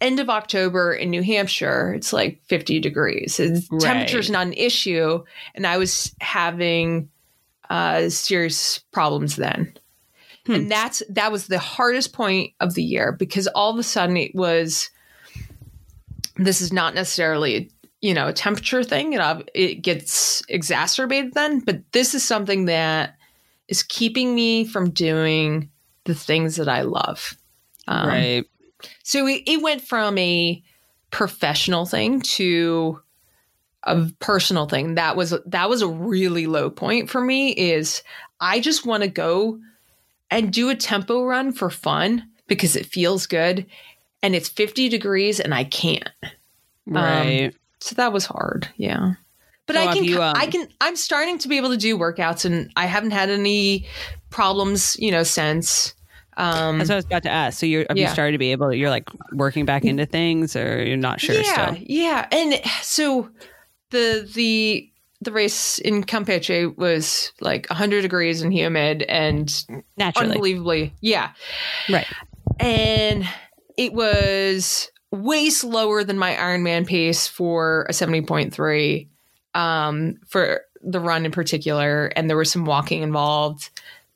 end 0.00 0.20
of 0.20 0.30
October 0.30 0.92
in 0.92 1.10
New 1.10 1.24
Hampshire, 1.24 1.94
it's 1.94 2.12
like 2.12 2.40
50 2.44 2.78
degrees. 2.78 3.40
It's, 3.40 3.66
Right. 3.72 3.80
Temperature's 3.80 4.30
not 4.30 4.46
an 4.46 4.52
issue. 4.52 5.24
And 5.56 5.66
I 5.66 5.78
was 5.78 6.14
having 6.20 7.10
uh, 7.70 8.08
serious 8.08 8.78
problems 8.92 9.34
then. 9.34 9.72
Hmm. 10.46 10.52
And 10.52 10.70
that's 10.70 11.02
that 11.08 11.32
was 11.32 11.48
the 11.48 11.58
hardest 11.58 12.12
point 12.12 12.52
of 12.60 12.74
the 12.74 12.84
year 12.84 13.10
because 13.10 13.48
all 13.48 13.72
of 13.72 13.80
a 13.80 13.82
sudden 13.82 14.16
it 14.16 14.32
was 14.32 14.90
this 16.36 16.60
is 16.60 16.72
not 16.72 16.94
necessarily 16.94 17.68
you 18.00 18.14
know 18.14 18.28
a 18.28 18.32
temperature 18.32 18.84
thing 18.84 19.14
it, 19.14 19.50
it 19.54 19.74
gets 19.82 20.40
exacerbated 20.48 21.34
then 21.34 21.58
but 21.58 21.82
this 21.90 22.14
is 22.14 22.22
something 22.22 22.66
that 22.66 23.17
is 23.68 23.82
keeping 23.82 24.34
me 24.34 24.64
from 24.64 24.90
doing 24.90 25.70
the 26.04 26.14
things 26.14 26.56
that 26.56 26.68
I 26.68 26.82
love 26.82 27.36
um, 27.86 28.08
right. 28.08 28.44
so 29.02 29.26
it, 29.26 29.42
it 29.46 29.62
went 29.62 29.82
from 29.82 30.18
a 30.18 30.62
professional 31.10 31.86
thing 31.86 32.20
to 32.20 33.00
a 33.84 34.10
personal 34.20 34.66
thing. 34.66 34.94
That 34.94 35.16
was 35.16 35.34
that 35.46 35.68
was 35.68 35.82
a 35.82 35.88
really 35.88 36.46
low 36.46 36.70
point 36.70 37.10
for 37.10 37.20
me. 37.20 37.50
Is 37.52 38.02
I 38.40 38.60
just 38.60 38.86
want 38.86 39.02
to 39.02 39.08
go 39.08 39.58
and 40.30 40.52
do 40.52 40.68
a 40.68 40.74
tempo 40.74 41.24
run 41.24 41.52
for 41.52 41.70
fun 41.70 42.28
because 42.46 42.76
it 42.76 42.86
feels 42.86 43.26
good, 43.26 43.66
and 44.22 44.34
it's 44.34 44.48
fifty 44.48 44.88
degrees 44.88 45.40
and 45.40 45.54
I 45.54 45.64
can't. 45.64 46.10
Right. 46.86 47.54
So 47.80 47.94
that 47.96 48.12
was 48.12 48.26
hard. 48.26 48.68
Yeah. 48.76 49.14
But 49.68 49.76
So 49.76 49.82
I 49.82 49.94
can, 49.94 50.04
you, 50.04 50.22
um, 50.22 50.34
I 50.34 50.46
can, 50.46 50.66
I'm 50.80 50.96
starting 50.96 51.38
to 51.38 51.48
be 51.48 51.58
able 51.58 51.68
to 51.68 51.76
do 51.76 51.96
workouts, 51.98 52.46
and 52.46 52.72
I 52.74 52.86
haven't 52.86 53.10
had 53.10 53.28
any 53.28 53.86
problems, 54.30 54.96
you 54.98 55.12
know, 55.12 55.22
since. 55.22 55.94
Um, 56.38 56.78
That's 56.78 56.88
what 56.88 56.94
I 56.94 56.96
was 56.96 57.04
about 57.04 57.22
to 57.24 57.30
ask. 57.30 57.58
So 57.60 57.66
you're 57.66 57.84
have 57.88 57.98
you 57.98 58.08
started 58.08 58.32
to 58.32 58.38
be 58.38 58.52
able 58.52 58.72
you're 58.72 58.90
like 58.90 59.08
working 59.32 59.66
back 59.66 59.84
into 59.84 60.06
things 60.06 60.56
or 60.56 60.82
you're 60.82 60.96
not 60.96 61.20
sure 61.20 61.34
yeah, 61.34 61.72
still? 61.72 61.84
Yeah. 61.86 62.28
And 62.32 62.54
so 62.80 63.28
the 63.90 64.26
the 64.34 64.90
the 65.20 65.32
race 65.32 65.80
in 65.80 66.04
Campeche 66.04 66.76
was 66.78 67.32
like 67.40 67.66
100 67.68 68.02
degrees 68.02 68.40
and 68.40 68.54
humid 68.54 69.02
and 69.02 69.64
Naturally. 69.96 70.30
unbelievably, 70.30 70.94
yeah. 71.00 71.32
Right. 71.90 72.06
And 72.60 73.28
it 73.76 73.92
was 73.92 74.90
way 75.10 75.50
slower 75.50 76.04
than 76.04 76.18
my 76.18 76.34
Ironman 76.34 76.86
pace 76.86 77.26
for 77.26 77.84
a 77.88 77.92
70.3 77.92 79.08
um, 79.58 80.20
for 80.28 80.62
the 80.82 81.00
run 81.00 81.26
in 81.26 81.32
particular. 81.32 82.12
And 82.14 82.30
there 82.30 82.36
was 82.36 82.50
some 82.50 82.64
walking 82.64 83.02
involved. 83.02 83.70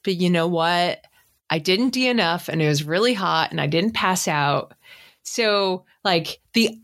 But 0.05 0.15
you 0.15 0.31
know 0.31 0.47
what? 0.47 1.05
I 1.51 1.59
didn't 1.59 1.95
DNF 1.95 2.49
and 2.49 2.63
it 2.63 2.69
was 2.69 2.85
really 2.85 3.13
hot 3.13 3.51
and 3.51 3.61
I 3.61 3.67
didn't 3.67 3.93
pass 3.93 4.29
out. 4.29 4.73
So, 5.25 5.85
like, 6.05 6.41
the 6.55 6.79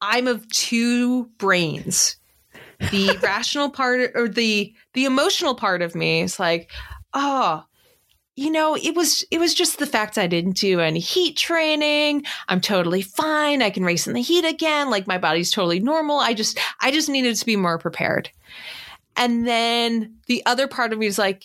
I'm 0.00 0.28
of 0.28 0.48
two 0.48 1.24
brains. 1.38 2.16
The 2.90 3.18
rational 3.22 3.70
part 3.70 4.12
or 4.14 4.28
the 4.28 4.72
the 4.94 5.04
emotional 5.04 5.54
part 5.54 5.82
of 5.82 5.94
me 5.94 6.20
is 6.22 6.38
like, 6.38 6.70
oh, 7.12 7.64
you 8.36 8.50
know, 8.50 8.76
it 8.76 8.94
was 8.94 9.24
it 9.30 9.40
was 9.40 9.54
just 9.54 9.78
the 9.78 9.86
fact 9.86 10.18
I 10.18 10.26
didn't 10.26 10.58
do 10.58 10.80
any 10.80 11.00
heat 11.00 11.36
training. 11.36 12.24
I'm 12.48 12.60
totally 12.60 13.02
fine. 13.02 13.62
I 13.62 13.70
can 13.70 13.82
race 13.84 14.06
in 14.06 14.12
the 14.12 14.20
heat 14.22 14.44
again. 14.44 14.90
Like 14.90 15.06
my 15.06 15.16
body's 15.18 15.50
totally 15.50 15.80
normal. 15.80 16.18
I 16.18 16.34
just 16.34 16.58
I 16.80 16.90
just 16.90 17.08
needed 17.08 17.34
to 17.36 17.46
be 17.46 17.56
more 17.56 17.78
prepared. 17.78 18.30
And 19.16 19.46
then 19.46 20.16
the 20.26 20.44
other 20.44 20.68
part 20.68 20.92
of 20.92 20.98
me 20.98 21.06
is 21.06 21.18
like, 21.18 21.44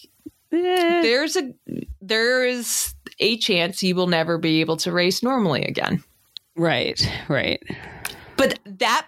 Eh, 0.52 1.02
there's 1.02 1.38
a 1.38 1.54
there 2.02 2.46
is 2.46 2.94
a 3.20 3.38
chance 3.38 3.82
you 3.82 3.96
will 3.96 4.08
never 4.08 4.38
be 4.38 4.60
able 4.60 4.76
to 4.78 4.92
race 4.92 5.24
normally 5.24 5.64
again. 5.64 6.04
right. 6.58 7.10
Right. 7.30 7.64
But 8.42 8.60
that 8.80 9.08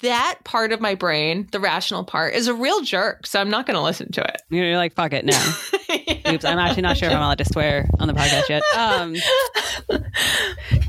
that 0.00 0.38
part 0.44 0.72
of 0.72 0.80
my 0.80 0.94
brain, 0.94 1.48
the 1.50 1.58
rational 1.60 2.04
part, 2.04 2.34
is 2.34 2.46
a 2.46 2.54
real 2.54 2.80
jerk. 2.82 3.26
So 3.26 3.40
I'm 3.40 3.50
not 3.50 3.66
going 3.66 3.74
to 3.74 3.82
listen 3.82 4.12
to 4.12 4.22
it. 4.22 4.42
You're 4.50 4.76
like, 4.76 4.94
fuck 4.94 5.12
it. 5.12 5.24
No. 5.24 5.32
Oops. 6.32 6.44
I'm 6.44 6.58
actually 6.58 6.82
not 6.82 6.96
sure 6.96 7.08
if 7.08 7.14
I'm 7.14 7.20
allowed 7.20 7.38
to 7.38 7.44
swear 7.44 7.88
on 7.98 8.06
the 8.06 8.14
podcast 8.14 8.48
yet. 8.48 8.62
Um, 8.76 9.16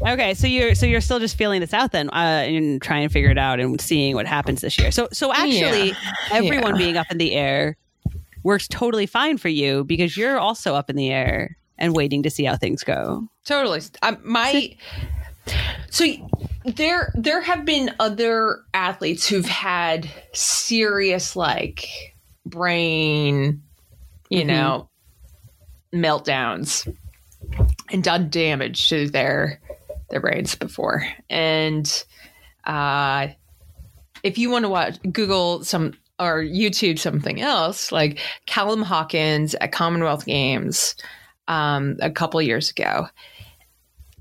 okay. 0.08 0.34
So 0.34 0.48
you're, 0.48 0.76
so 0.76 0.86
you're 0.86 1.02
still 1.02 1.20
just 1.20 1.38
feeling 1.38 1.62
this 1.62 1.74
out 1.74 1.92
then, 1.92 2.10
uh, 2.10 2.44
and 2.46 2.82
trying 2.82 3.08
to 3.08 3.12
figure 3.14 3.32
it 3.32 3.38
out 3.38 3.60
and 3.60 3.80
seeing 3.82 4.16
what 4.16 4.26
happens 4.28 4.62
this 4.62 4.78
year. 4.78 4.92
So, 4.92 5.08
so 5.12 5.34
actually 5.34 5.94
everyone 6.32 6.76
Yeah. 6.76 6.78
being 6.86 6.98
up 6.98 7.08
in 7.12 7.18
the 7.18 7.34
air 7.34 7.78
works 8.44 8.68
totally 8.68 9.06
fine 9.06 9.38
for 9.38 9.50
you 9.50 9.84
because 9.84 10.16
you're 10.16 10.38
also 10.38 10.76
up 10.76 10.90
in 10.90 10.96
the 10.96 11.10
air 11.12 11.58
and 11.78 11.96
waiting 11.96 12.24
to 12.24 12.30
see 12.30 12.44
how 12.44 12.56
things 12.56 12.84
go. 12.84 13.28
Totally. 13.46 13.82
Um, 14.02 14.18
my 14.24 14.52
so 14.52 15.08
there 16.76 17.12
there 17.16 17.42
have 17.42 17.66
been 17.66 17.92
other 18.00 18.62
athletes 18.74 19.28
who've 19.28 19.46
had 19.46 20.10
serious 20.34 21.36
like 21.36 21.88
brain, 22.46 23.62
you 24.30 24.44
Mhm. 24.44 24.48
know, 24.48 24.90
meltdowns 25.94 26.94
and 27.92 28.04
done 28.04 28.30
damage 28.30 28.90
to 28.90 29.10
their 29.10 29.60
their 30.10 30.20
brains 30.20 30.56
before. 30.56 31.06
And 31.30 32.04
uh 32.66 33.28
if 34.24 34.38
you 34.38 34.50
want 34.50 34.64
to 34.66 34.70
watch 34.70 35.00
Google 35.12 35.64
some 35.64 35.94
or 36.20 36.44
YouTube 36.44 37.00
something 37.00 37.40
else, 37.40 37.92
like 37.94 38.20
Callum 38.46 38.82
Hawkins 38.82 39.56
at 39.56 39.72
Commonwealth 39.72 40.26
Games 40.26 40.96
um, 41.48 41.96
a 42.02 42.12
couple 42.12 42.42
years 42.42 42.70
ago. 42.70 43.08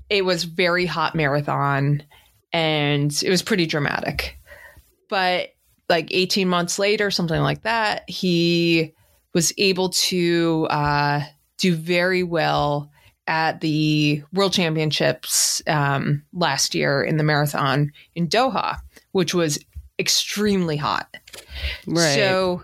It 0.09 0.25
was 0.25 0.43
very 0.43 0.85
hot 0.85 1.15
marathon 1.15 2.03
and 2.51 3.11
it 3.23 3.29
was 3.29 3.41
pretty 3.41 3.65
dramatic. 3.65 4.37
But 5.09 5.49
like 5.87 6.07
18 6.11 6.47
months 6.47 6.79
later, 6.79 7.11
something 7.11 7.41
like 7.41 7.63
that, 7.63 8.09
he 8.09 8.93
was 9.33 9.53
able 9.57 9.89
to 9.89 10.67
uh, 10.69 11.21
do 11.57 11.75
very 11.75 12.23
well 12.23 12.91
at 13.27 13.61
the 13.61 14.23
World 14.33 14.53
Championships 14.53 15.61
um, 15.67 16.23
last 16.33 16.73
year 16.73 17.03
in 17.03 17.17
the 17.17 17.23
marathon 17.23 17.91
in 18.15 18.27
Doha, 18.27 18.77
which 19.11 19.33
was 19.33 19.59
extremely 19.99 20.77
hot. 20.77 21.15
Right. 21.85 22.15
So, 22.15 22.63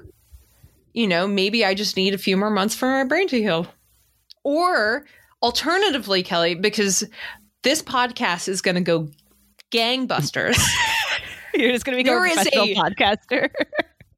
you 0.94 1.08
know, 1.08 1.28
maybe 1.28 1.64
I 1.64 1.76
just 1.76 1.98
need 1.98 2.14
a 2.14 2.20
few 2.20 2.36
more 2.36 2.50
months 2.50 2.74
for 2.74 2.88
my 2.88 3.04
brain 3.04 3.28
to 3.28 3.40
heal. 3.40 3.68
Or 4.44 5.06
alternatively, 5.46 6.24
Kelly, 6.24 6.56
because 6.56 7.04
this 7.62 7.84
podcast 7.84 8.48
is 8.48 8.62
going 8.64 8.76
to 8.76 8.82
go 8.82 9.08
gangbusters. 9.72 10.58
you're 11.54 11.72
just 11.72 11.86
going 11.86 11.98
to 11.98 12.04
become 12.04 12.16
There 12.20 12.26
a 12.26 12.34
professional 12.34 12.66
a- 12.66 12.74
podcaster. 12.76 13.50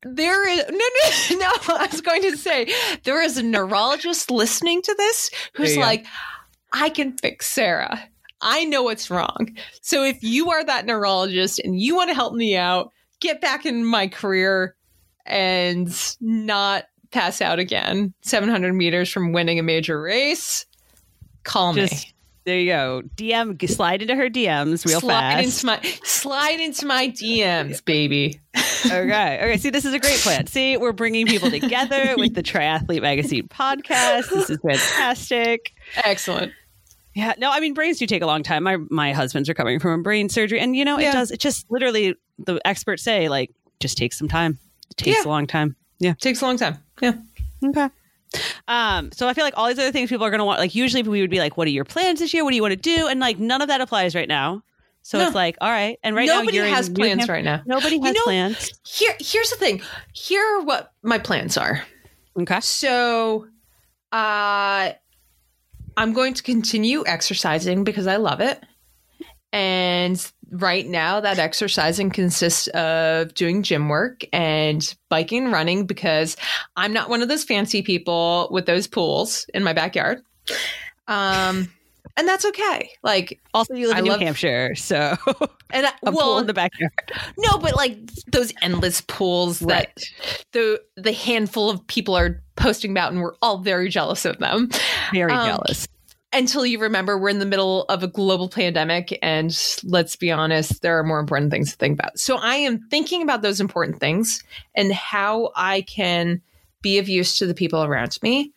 there 0.03 0.47
is 0.47 0.63
no, 0.69 1.37
no, 1.37 1.37
no. 1.39 1.75
I 1.75 1.87
was 1.91 1.99
going 1.99 2.21
to 2.21 2.37
say 2.37 2.71
there 3.03 3.21
is 3.21 3.37
a 3.37 3.43
neurologist 3.43 4.31
listening 4.31 4.81
to 4.83 4.95
this 4.97 5.29
who's 5.53 5.75
go. 5.75 5.81
like, 5.81 6.05
I 6.71 6.87
can 6.89 7.17
fix 7.17 7.47
Sarah. 7.47 8.01
I 8.39 8.63
know 8.63 8.83
what's 8.83 9.09
wrong. 9.09 9.57
So 9.81 10.03
if 10.05 10.23
you 10.23 10.49
are 10.51 10.63
that 10.63 10.85
neurologist 10.85 11.59
and 11.59 11.77
you 11.77 11.95
want 11.95 12.09
to 12.09 12.15
help 12.15 12.35
me 12.35 12.55
out, 12.55 12.91
get 13.19 13.41
back 13.41 13.65
in 13.65 13.83
my 13.83 14.07
career 14.07 14.75
and 15.25 15.89
not 16.21 16.85
pass 17.11 17.41
out 17.41 17.57
again 17.57 18.13
700 18.21 18.73
meters 18.73 19.09
from 19.09 19.31
winning 19.33 19.57
a 19.59 19.63
major 19.63 19.99
race, 19.99 20.66
call 21.47 21.73
just 21.73 21.93
me. 22.07 22.13
there 22.45 22.59
you 22.59 22.71
go. 22.71 23.01
DM 23.15 23.69
slide 23.69 24.01
into 24.01 24.15
her 24.15 24.29
DMs 24.29 24.85
real 24.85 24.99
slide 25.01 25.43
fast. 25.43 25.63
into 25.63 25.65
my 25.65 25.81
slide 26.03 26.59
into 26.59 26.85
my 26.85 27.07
DMs, 27.09 27.83
baby. 27.83 28.39
okay. 28.85 29.39
Okay. 29.41 29.57
See, 29.57 29.69
this 29.71 29.85
is 29.85 29.93
a 29.93 29.99
great 29.99 30.19
plan. 30.19 30.45
See, 30.47 30.77
we're 30.77 30.91
bringing 30.93 31.25
people 31.25 31.49
together 31.49 32.13
with 32.17 32.33
the 32.35 32.43
Triathlete 32.43 33.01
Magazine 33.01 33.47
podcast. 33.47 34.29
This 34.29 34.49
is 34.49 34.59
fantastic. 34.61 35.71
Excellent. 35.95 36.51
Yeah. 37.15 37.33
No, 37.39 37.51
I 37.51 37.59
mean, 37.59 37.73
brains 37.73 37.97
do 37.97 38.05
take 38.05 38.21
a 38.21 38.27
long 38.27 38.43
time. 38.43 38.63
My 38.63 38.77
my 38.89 39.13
husband's 39.13 39.49
recovering 39.49 39.79
from 39.79 39.99
a 39.99 40.03
brain 40.03 40.29
surgery, 40.29 40.59
and 40.59 40.75
you 40.75 40.85
know, 40.85 40.99
Yeah. 40.99 41.09
it 41.09 41.13
does. 41.13 41.31
It 41.31 41.39
just 41.39 41.65
literally 41.71 42.15
the 42.37 42.61
experts 42.65 43.01
say 43.03 43.27
like 43.29 43.49
just 43.79 43.97
takes 43.97 44.17
some 44.19 44.27
time. 44.27 44.59
It 44.91 44.97
takes 44.97 45.17
Yeah. 45.17 45.27
a 45.27 45.29
long 45.29 45.47
time. 45.47 45.75
Yeah. 45.99 46.13
Takes 46.13 46.41
a 46.41 46.45
long 46.45 46.57
time. 46.57 46.77
Yeah. 47.01 47.13
Okay. 47.63 47.89
Um, 48.67 49.11
so 49.13 49.27
I 49.27 49.33
feel 49.33 49.43
like 49.45 49.53
all 49.57 49.67
these 49.67 49.79
other 49.79 49.91
things 49.91 50.09
people 50.09 50.25
are 50.25 50.29
going 50.29 50.39
to 50.39 50.45
want, 50.45 50.59
like 50.59 50.75
usually 50.75 51.01
we 51.03 51.21
would 51.21 51.29
be 51.29 51.39
like, 51.39 51.55
what 51.57 51.67
are 51.67 51.71
your 51.71 51.85
plans 51.85 52.19
this 52.19 52.33
year? 52.33 52.43
What 52.43 52.49
do 52.51 52.55
you 52.57 52.61
want 52.61 52.73
to 52.73 52.75
do? 52.75 53.07
And 53.07 53.19
like 53.19 53.39
none 53.39 53.61
of 53.61 53.69
that 53.69 53.79
applies 53.81 54.15
right 54.15 54.27
now. 54.27 54.63
So 55.03 55.17
No. 55.19 55.25
it's 55.27 55.35
like, 55.35 55.55
all 55.61 55.69
right. 55.69 55.97
And 56.03 56.15
right 56.15 56.27
Nobody 56.27 56.57
now 56.57 56.65
you're 56.65 56.75
has 56.75 56.89
plans 56.89 57.19
Hampshire- 57.19 57.31
right 57.33 57.43
now. 57.45 57.61
Nobody 57.65 57.99
has 58.01 58.13
know- 58.13 58.23
plans. 58.25 58.71
Here, 58.85 59.13
here's 59.19 59.49
the 59.49 59.55
thing. 59.55 59.81
Here 60.13 60.43
are 60.57 60.61
what 60.63 60.91
my 61.01 61.17
plans 61.17 61.55
are. 61.57 61.81
Okay. 62.37 62.59
So, 62.59 63.47
uh, 64.11 64.91
I'm 65.95 66.13
going 66.13 66.33
to 66.35 66.43
continue 66.43 67.03
exercising 67.07 67.83
because 67.85 68.05
I 68.05 68.17
love 68.17 68.41
it. 68.41 68.61
And 69.53 70.31
right 70.51 70.85
now, 70.85 71.19
that 71.19 71.39
exercising 71.39 72.09
consists 72.09 72.67
of 72.69 73.33
doing 73.33 73.63
gym 73.63 73.89
work 73.89 74.23
and 74.33 74.93
biking 75.09 75.45
and 75.45 75.53
running 75.53 75.85
because 75.85 76.35
I'm 76.75 76.93
not 76.93 77.09
one 77.09 77.21
of 77.21 77.29
those 77.29 77.43
fancy 77.43 77.81
people 77.81 78.47
with 78.51 78.65
those 78.65 78.87
pools 78.87 79.45
in 79.53 79.63
my 79.63 79.73
backyard. 79.73 80.21
Um, 81.07 81.71
and 82.17 82.27
that's 82.27 82.45
okay. 82.45 82.89
Like, 83.03 83.39
Also, 83.53 83.73
you 83.75 83.87
live 83.87 83.95
I 83.95 83.99
in 83.99 84.05
New 84.05 84.11
love- 84.11 84.21
Hampshire, 84.21 84.73
so 84.75 85.15
and 85.71 85.85
I, 85.85 85.91
a 86.03 86.11
pool 86.11 86.39
in 86.39 86.47
the 86.47 86.53
backyard. 86.53 86.91
no, 87.37 87.57
but 87.57 87.75
like 87.75 87.97
those 88.31 88.51
endless 88.61 89.01
pools 89.01 89.59
that 89.59 90.01
the 90.51 90.81
the 90.95 91.13
handful 91.13 91.69
of 91.69 91.85
people 91.87 92.17
are 92.17 92.41
posting 92.55 92.91
about, 92.91 93.11
and 93.11 93.21
we're 93.21 93.35
all 93.41 93.59
very 93.59 93.87
jealous 93.89 94.25
of 94.25 94.39
them. 94.39 94.69
Very 95.13 95.31
Um, 95.31 95.47
jealous. 95.47 95.87
Until 96.37 96.67
you 96.67 96.77
remember, 96.77 97.17
we're 97.17 97.29
in 97.29 97.39
the 97.39 97.47
middle 97.47 97.85
of 97.85 98.03
a 98.03 98.07
global 98.07 98.47
pandemic, 98.47 99.17
and 99.23 99.59
let's 99.83 100.15
be 100.15 100.31
honest, 100.31 100.83
there 100.83 100.99
are 100.99 101.03
more 101.03 101.19
important 101.19 101.49
things 101.49 101.71
to 101.71 101.77
think 101.77 101.99
about. 101.99 102.19
So 102.19 102.37
I 102.37 102.57
am 102.57 102.87
thinking 102.89 103.23
about 103.23 103.41
those 103.41 103.59
important 103.59 103.99
things 103.99 104.43
and 104.75 104.93
how 104.93 105.49
I 105.55 105.81
can 105.81 106.43
be 106.83 106.99
of 106.99 107.09
use 107.09 107.37
to 107.39 107.47
the 107.47 107.55
people 107.55 107.83
around 107.83 108.19
me. 108.21 108.53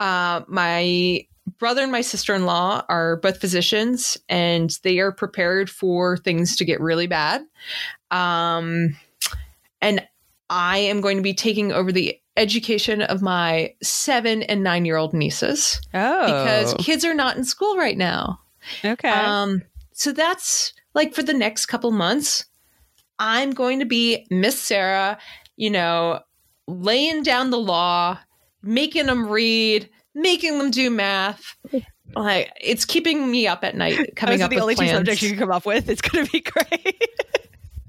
Uh, 0.00 0.40
my 0.48 1.24
brother 1.58 1.82
and 1.82 1.92
my 1.92 2.00
sister 2.00 2.34
in 2.34 2.44
law 2.44 2.82
are 2.88 3.18
both 3.18 3.40
physicians, 3.40 4.18
and 4.28 4.76
they 4.82 4.98
are 4.98 5.12
prepared 5.12 5.70
for 5.70 6.16
things 6.16 6.56
to 6.56 6.64
get 6.64 6.80
really 6.80 7.06
bad. 7.06 7.42
Um, 8.10 8.96
and 9.80 10.04
I 10.50 10.78
am 10.78 11.00
going 11.00 11.18
to 11.18 11.22
be 11.22 11.34
taking 11.34 11.70
over 11.70 11.92
the 11.92 12.18
education 12.36 13.02
of 13.02 13.20
my 13.22 13.74
seven 13.82 14.42
and 14.44 14.62
nine 14.62 14.84
year 14.84 14.96
old 14.96 15.12
nieces 15.12 15.80
Oh, 15.94 16.26
because 16.26 16.74
kids 16.74 17.04
are 17.04 17.14
not 17.14 17.36
in 17.36 17.44
school 17.44 17.76
right 17.76 17.96
now. 17.98 18.40
okay. 18.84 19.08
Um, 19.10 19.62
so 19.92 20.12
that's 20.12 20.72
like 20.94 21.14
for 21.14 21.22
the 21.22 21.34
next 21.34 21.66
couple 21.66 21.90
months, 21.90 22.44
I'm 23.18 23.50
going 23.52 23.78
to 23.80 23.84
be 23.84 24.26
Miss 24.30 24.58
Sarah, 24.58 25.18
you 25.56 25.70
know, 25.70 26.20
laying 26.66 27.22
down 27.22 27.50
the 27.50 27.58
law, 27.58 28.18
making 28.62 29.06
them 29.06 29.28
read, 29.28 29.88
making 30.14 30.58
them 30.58 30.70
do 30.70 30.90
math. 30.90 31.56
Like 32.16 32.50
it's 32.60 32.84
keeping 32.84 33.30
me 33.30 33.46
up 33.46 33.62
at 33.64 33.74
night 33.76 33.96
coming 34.16 34.38
Those 34.38 34.42
are 34.42 34.44
up 34.44 34.50
the 34.50 34.56
with 34.56 34.62
only 34.62 34.74
plans. 34.74 34.90
two 34.90 34.96
subjects 34.96 35.22
you 35.22 35.30
can 35.30 35.38
come 35.38 35.52
up 35.52 35.66
with. 35.66 35.88
It's 35.88 36.02
going 36.02 36.26
to 36.26 36.32
be 36.32 36.40
great. 36.40 37.02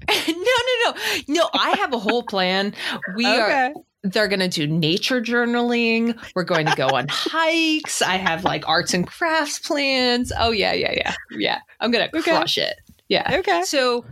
no, 0.28 0.34
no, 0.34 0.90
no, 0.92 0.94
no. 1.28 1.48
I 1.54 1.70
have 1.78 1.92
a 1.92 1.98
whole 1.98 2.22
plan. 2.22 2.74
We 3.16 3.26
okay. 3.26 3.40
are. 3.40 3.72
They're 4.04 4.28
going 4.28 4.40
to 4.40 4.48
do 4.48 4.66
nature 4.66 5.20
journaling. 5.20 6.16
We're 6.34 6.44
going 6.44 6.66
to 6.66 6.76
go 6.76 6.88
on 6.88 7.06
hikes. 7.08 8.02
I 8.02 8.16
have 8.16 8.44
like 8.44 8.68
arts 8.68 8.94
and 8.94 9.06
crafts 9.06 9.58
plans. 9.58 10.30
Oh 10.38 10.50
yeah, 10.50 10.74
yeah, 10.74 10.92
yeah, 10.92 11.14
yeah. 11.30 11.58
I'm 11.80 11.90
going 11.90 12.08
to 12.08 12.18
okay. 12.18 12.30
crush 12.30 12.58
it. 12.58 12.76
Yeah. 13.08 13.38
Okay. 13.38 13.62
So, 13.64 14.04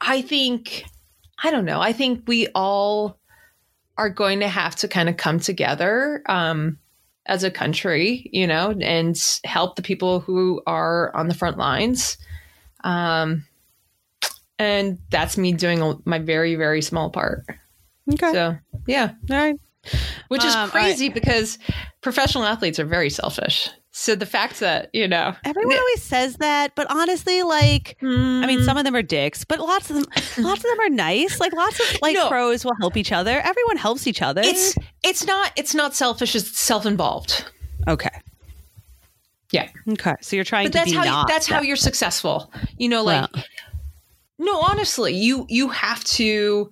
I 0.00 0.22
think 0.22 0.84
I 1.42 1.50
don't 1.50 1.64
know. 1.64 1.80
I 1.80 1.92
think 1.92 2.24
we 2.26 2.48
all 2.54 3.18
are 3.98 4.10
going 4.10 4.40
to 4.40 4.48
have 4.48 4.76
to 4.76 4.88
kind 4.88 5.08
of 5.08 5.16
come 5.16 5.38
together 5.38 6.22
um, 6.26 6.78
as 7.26 7.44
a 7.44 7.50
country, 7.50 8.28
you 8.32 8.46
know, 8.46 8.74
and 8.80 9.16
help 9.44 9.76
the 9.76 9.82
people 9.82 10.20
who 10.20 10.62
are 10.66 11.14
on 11.14 11.28
the 11.28 11.34
front 11.34 11.58
lines. 11.58 12.18
Um, 12.84 13.46
and 14.58 14.98
that's 15.10 15.36
me 15.36 15.52
doing 15.52 16.00
my 16.04 16.18
very, 16.18 16.54
very 16.54 16.82
small 16.82 17.10
part. 17.10 17.44
Okay. 18.12 18.32
So, 18.32 18.56
yeah. 18.86 19.12
All 19.30 19.36
right. 19.36 19.56
Which 20.28 20.44
is 20.44 20.54
um, 20.54 20.70
crazy 20.70 21.06
right. 21.06 21.14
because 21.14 21.58
professional 22.00 22.44
athletes 22.44 22.80
are 22.80 22.84
very 22.84 23.10
selfish. 23.10 23.68
So 23.92 24.14
the 24.14 24.26
fact 24.26 24.60
that, 24.60 24.90
you 24.92 25.08
know, 25.08 25.34
everyone 25.44 25.78
always 25.78 26.02
says 26.02 26.36
that, 26.36 26.74
but 26.74 26.86
honestly, 26.90 27.42
like, 27.42 27.96
mm. 28.02 28.42
I 28.42 28.46
mean, 28.46 28.62
some 28.62 28.76
of 28.76 28.84
them 28.84 28.94
are 28.94 29.02
dicks, 29.02 29.44
but 29.44 29.58
lots 29.58 29.88
of 29.88 29.96
them, 29.96 30.04
lots 30.44 30.64
of 30.64 30.70
them 30.70 30.80
are 30.80 30.88
nice. 30.90 31.40
Like 31.40 31.52
lots 31.52 31.80
of 31.80 32.02
like 32.02 32.14
no. 32.14 32.28
pros 32.28 32.64
will 32.64 32.74
help 32.80 32.96
each 32.96 33.12
other. 33.12 33.40
Everyone 33.40 33.76
helps 33.76 34.06
each 34.06 34.20
other. 34.20 34.42
It's, 34.44 34.74
it's 35.02 35.24
not, 35.24 35.52
it's 35.56 35.74
not 35.74 35.94
selfish. 35.94 36.34
It's 36.34 36.58
self-involved. 36.58 37.50
Okay. 37.88 38.10
Yeah. 39.52 39.68
Okay. 39.88 40.14
So 40.20 40.36
you're 40.36 40.44
trying 40.44 40.66
but 40.66 40.72
to 40.72 40.78
that's 40.78 40.90
be 40.90 40.96
how 40.96 41.04
not 41.04 41.28
that's 41.28 41.46
that. 41.46 41.54
how 41.54 41.60
you're 41.62 41.76
successful. 41.76 42.52
You 42.78 42.88
know, 42.88 43.02
like 43.02 43.30
well. 43.32 43.44
no, 44.38 44.60
honestly, 44.60 45.14
you 45.14 45.46
you 45.48 45.68
have 45.68 46.02
to 46.04 46.70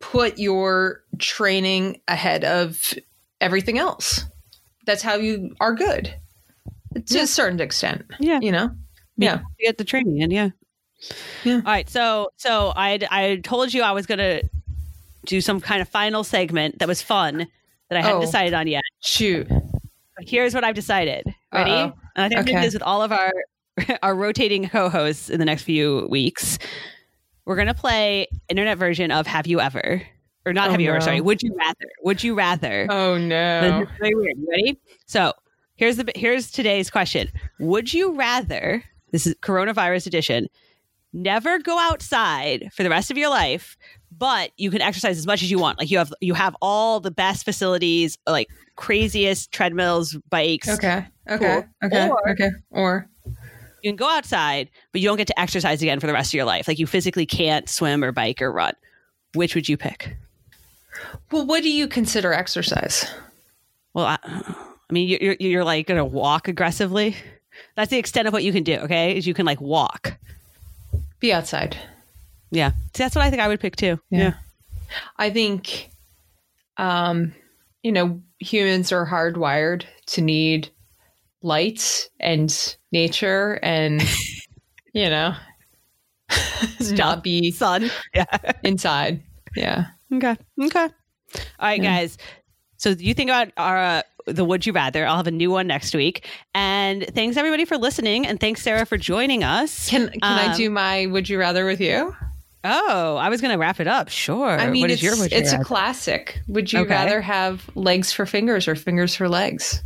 put 0.00 0.38
your 0.38 1.02
training 1.18 2.00
ahead 2.08 2.44
of 2.44 2.94
everything 3.40 3.78
else 3.78 4.24
that's 4.90 5.02
how 5.02 5.14
you 5.14 5.54
are 5.60 5.74
good 5.74 6.14
to 6.94 7.14
yeah. 7.14 7.22
a 7.22 7.26
certain 7.26 7.60
extent. 7.60 8.04
Yeah. 8.18 8.40
You 8.40 8.52
know? 8.52 8.70
Yeah. 9.16 9.40
You 9.58 9.68
get 9.68 9.78
the 9.78 9.84
training 9.84 10.18
in, 10.18 10.30
yeah. 10.30 10.50
Yeah. 11.44 11.56
All 11.56 11.62
right. 11.62 11.88
So 11.88 12.30
so 12.36 12.72
I 12.76 12.98
I 13.10 13.36
told 13.42 13.72
you 13.72 13.82
I 13.82 13.92
was 13.92 14.06
gonna 14.06 14.42
do 15.26 15.40
some 15.40 15.60
kind 15.60 15.80
of 15.80 15.88
final 15.88 16.24
segment 16.24 16.78
that 16.78 16.88
was 16.88 17.00
fun 17.00 17.46
that 17.88 17.98
I 17.98 18.02
hadn't 18.02 18.18
oh, 18.18 18.20
decided 18.20 18.52
on 18.54 18.66
yet. 18.66 18.82
Shoot. 19.00 19.48
Here's 20.20 20.54
what 20.54 20.64
I've 20.64 20.74
decided. 20.74 21.24
Ready? 21.52 21.70
Uh-oh. 21.70 21.98
And 22.16 22.24
I 22.24 22.28
think 22.28 22.40
okay. 22.40 22.56
I'm 22.56 22.62
this 22.62 22.74
with 22.74 22.82
all 22.82 23.02
of 23.02 23.12
our 23.12 23.32
our 24.02 24.14
rotating 24.14 24.68
co-hosts 24.68 25.30
in 25.30 25.38
the 25.38 25.46
next 25.46 25.62
few 25.62 26.06
weeks. 26.10 26.58
We're 27.50 27.56
gonna 27.56 27.74
play 27.74 28.28
internet 28.48 28.78
version 28.78 29.10
of 29.10 29.26
Have 29.26 29.48
You 29.48 29.58
Ever? 29.58 30.02
or 30.46 30.52
not 30.52 30.68
oh, 30.68 30.70
have 30.70 30.80
you 30.80 30.86
no. 30.86 30.92
ever? 30.92 31.00
Sorry, 31.00 31.20
would 31.20 31.42
you 31.42 31.52
rather? 31.58 31.90
Would 32.04 32.22
you 32.22 32.36
rather? 32.36 32.86
Oh 32.88 33.18
no! 33.18 33.84
weird. 34.00 34.36
Ready? 34.48 34.80
So 35.06 35.32
here's 35.74 35.96
the 35.96 36.12
here's 36.14 36.52
today's 36.52 36.92
question: 36.92 37.28
Would 37.58 37.92
you 37.92 38.14
rather? 38.14 38.84
This 39.10 39.26
is 39.26 39.34
coronavirus 39.42 40.06
edition. 40.06 40.46
Never 41.12 41.58
go 41.58 41.76
outside 41.76 42.70
for 42.72 42.84
the 42.84 42.88
rest 42.88 43.10
of 43.10 43.18
your 43.18 43.30
life, 43.30 43.76
but 44.16 44.52
you 44.56 44.70
can 44.70 44.80
exercise 44.80 45.18
as 45.18 45.26
much 45.26 45.42
as 45.42 45.50
you 45.50 45.58
want. 45.58 45.76
Like 45.76 45.90
you 45.90 45.98
have 45.98 46.14
you 46.20 46.34
have 46.34 46.54
all 46.62 47.00
the 47.00 47.10
best 47.10 47.44
facilities, 47.44 48.16
like 48.28 48.48
craziest 48.76 49.50
treadmills, 49.50 50.16
bikes. 50.30 50.68
Okay. 50.68 51.04
Okay. 51.28 51.62
Cool. 51.80 51.88
Okay. 51.88 52.08
Or, 52.10 52.30
okay. 52.30 52.50
Or 52.70 53.09
you 53.82 53.90
can 53.90 53.96
go 53.96 54.08
outside, 54.08 54.68
but 54.92 55.00
you 55.00 55.08
don't 55.08 55.16
get 55.16 55.26
to 55.28 55.40
exercise 55.40 55.82
again 55.82 56.00
for 56.00 56.06
the 56.06 56.12
rest 56.12 56.30
of 56.30 56.34
your 56.34 56.44
life. 56.44 56.68
Like 56.68 56.78
you 56.78 56.86
physically 56.86 57.26
can't 57.26 57.68
swim 57.68 58.02
or 58.04 58.12
bike 58.12 58.40
or 58.42 58.52
run. 58.52 58.74
Which 59.34 59.54
would 59.54 59.68
you 59.68 59.76
pick? 59.76 60.16
Well, 61.30 61.46
what 61.46 61.62
do 61.62 61.70
you 61.70 61.86
consider 61.86 62.32
exercise? 62.32 63.06
Well, 63.94 64.06
I, 64.06 64.18
I 64.24 64.92
mean, 64.92 65.08
you're 65.08 65.36
you're 65.38 65.64
like 65.64 65.86
going 65.86 65.98
to 65.98 66.04
walk 66.04 66.48
aggressively. 66.48 67.16
That's 67.76 67.90
the 67.90 67.98
extent 67.98 68.26
of 68.26 68.32
what 68.32 68.44
you 68.44 68.52
can 68.52 68.64
do. 68.64 68.74
Okay, 68.78 69.16
is 69.16 69.26
you 69.26 69.34
can 69.34 69.46
like 69.46 69.60
walk, 69.60 70.16
be 71.20 71.32
outside. 71.32 71.76
Yeah, 72.50 72.72
See, 72.94 73.04
that's 73.04 73.14
what 73.14 73.24
I 73.24 73.30
think 73.30 73.42
I 73.42 73.48
would 73.48 73.60
pick 73.60 73.76
too. 73.76 74.00
Yeah, 74.10 74.18
yeah. 74.18 74.34
I 75.16 75.30
think, 75.30 75.90
um, 76.76 77.32
you 77.82 77.92
know, 77.92 78.20
humans 78.40 78.90
are 78.90 79.06
hardwired 79.06 79.84
to 80.06 80.20
need 80.20 80.68
light 81.42 82.08
and 82.18 82.76
nature, 82.92 83.58
and 83.62 84.02
you 84.92 85.08
know, 85.08 85.34
not 86.92 87.22
be 87.22 87.50
sun. 87.50 87.90
Yeah, 88.14 88.36
inside. 88.64 89.22
Yeah. 89.56 89.86
Okay. 90.12 90.36
Okay. 90.60 90.80
All 90.80 90.88
right, 91.60 91.82
yeah. 91.82 92.00
guys. 92.00 92.18
So 92.76 92.90
you 92.90 93.14
think 93.14 93.30
about 93.30 93.48
our 93.56 93.78
uh, 93.78 94.02
the 94.26 94.44
would 94.44 94.66
you 94.66 94.72
rather? 94.72 95.06
I'll 95.06 95.16
have 95.16 95.26
a 95.26 95.32
new 95.32 95.50
one 95.50 95.66
next 95.66 95.94
week. 95.94 96.26
And 96.54 97.06
thanks 97.14 97.36
everybody 97.36 97.64
for 97.64 97.78
listening, 97.78 98.26
and 98.26 98.40
thanks 98.40 98.62
Sarah 98.62 98.86
for 98.86 98.96
joining 98.96 99.44
us. 99.44 99.88
Can 99.88 100.08
Can 100.08 100.18
um, 100.22 100.50
I 100.50 100.56
do 100.56 100.70
my 100.70 101.06
would 101.06 101.28
you 101.28 101.38
rather 101.38 101.66
with 101.66 101.80
you? 101.80 102.14
Oh, 102.62 103.16
I 103.16 103.30
was 103.30 103.40
going 103.40 103.52
to 103.52 103.58
wrap 103.58 103.80
it 103.80 103.86
up. 103.86 104.10
Sure. 104.10 104.50
I 104.50 104.68
mean, 104.68 104.82
what 104.82 104.90
it's, 104.90 105.02
your 105.02 105.16
would 105.16 105.32
you 105.32 105.38
it's 105.38 105.52
rather? 105.52 105.62
a 105.62 105.64
classic. 105.64 106.42
Would 106.48 106.72
you 106.72 106.80
okay. 106.80 106.90
rather 106.90 107.22
have 107.22 107.70
legs 107.74 108.12
for 108.12 108.26
fingers 108.26 108.68
or 108.68 108.74
fingers 108.74 109.14
for 109.14 109.30
legs? 109.30 109.82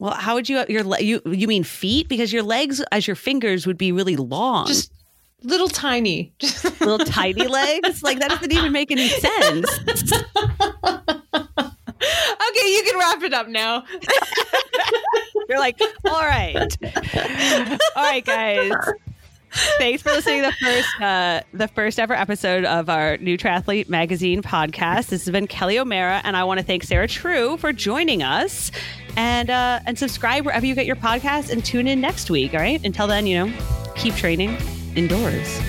Well, 0.00 0.14
how 0.14 0.34
would 0.34 0.48
you 0.48 0.64
your 0.66 0.98
you 0.98 1.20
you 1.26 1.46
mean 1.46 1.62
feet 1.62 2.08
because 2.08 2.32
your 2.32 2.42
legs 2.42 2.82
as 2.90 3.06
your 3.06 3.16
fingers 3.16 3.66
would 3.66 3.76
be 3.76 3.92
really 3.92 4.16
long. 4.16 4.66
Just 4.66 4.90
little 5.42 5.68
tiny, 5.68 6.32
just 6.38 6.64
little 6.80 6.98
tiny 6.98 7.46
legs. 7.46 8.02
Like 8.02 8.18
that 8.20 8.30
doesn't 8.30 8.50
even 8.50 8.72
make 8.72 8.90
any 8.90 9.08
sense. 9.08 9.78
okay, 9.88 9.98
you 12.72 12.82
can 12.82 12.98
wrap 12.98 13.22
it 13.22 13.34
up 13.34 13.48
now. 13.48 13.84
You're 15.50 15.58
like, 15.58 15.78
all 16.06 16.24
right, 16.24 16.76
all 17.94 18.02
right, 18.02 18.24
guys. 18.24 18.72
Thanks 19.78 20.02
for 20.02 20.10
listening 20.10 20.42
to 20.42 20.46
the 20.46 20.64
first 20.64 21.00
uh, 21.00 21.40
the 21.52 21.68
first 21.68 21.98
ever 21.98 22.14
episode 22.14 22.64
of 22.64 22.88
our 22.88 23.16
new 23.18 23.36
Triathlete 23.36 23.88
Magazine 23.88 24.42
podcast. 24.42 25.08
This 25.08 25.24
has 25.24 25.30
been 25.30 25.46
Kelly 25.46 25.78
O'Mara, 25.78 26.20
and 26.24 26.36
I 26.36 26.44
want 26.44 26.60
to 26.60 26.64
thank 26.64 26.84
Sarah 26.84 27.08
True 27.08 27.56
for 27.56 27.72
joining 27.72 28.22
us. 28.22 28.70
And 29.16 29.50
uh, 29.50 29.80
and 29.86 29.98
subscribe 29.98 30.44
wherever 30.44 30.64
you 30.64 30.74
get 30.74 30.86
your 30.86 30.96
podcast, 30.96 31.50
and 31.50 31.64
tune 31.64 31.88
in 31.88 32.00
next 32.00 32.30
week. 32.30 32.54
All 32.54 32.60
right. 32.60 32.84
Until 32.84 33.06
then, 33.06 33.26
you 33.26 33.46
know, 33.46 33.52
keep 33.96 34.14
training 34.14 34.56
indoors. 34.96 35.60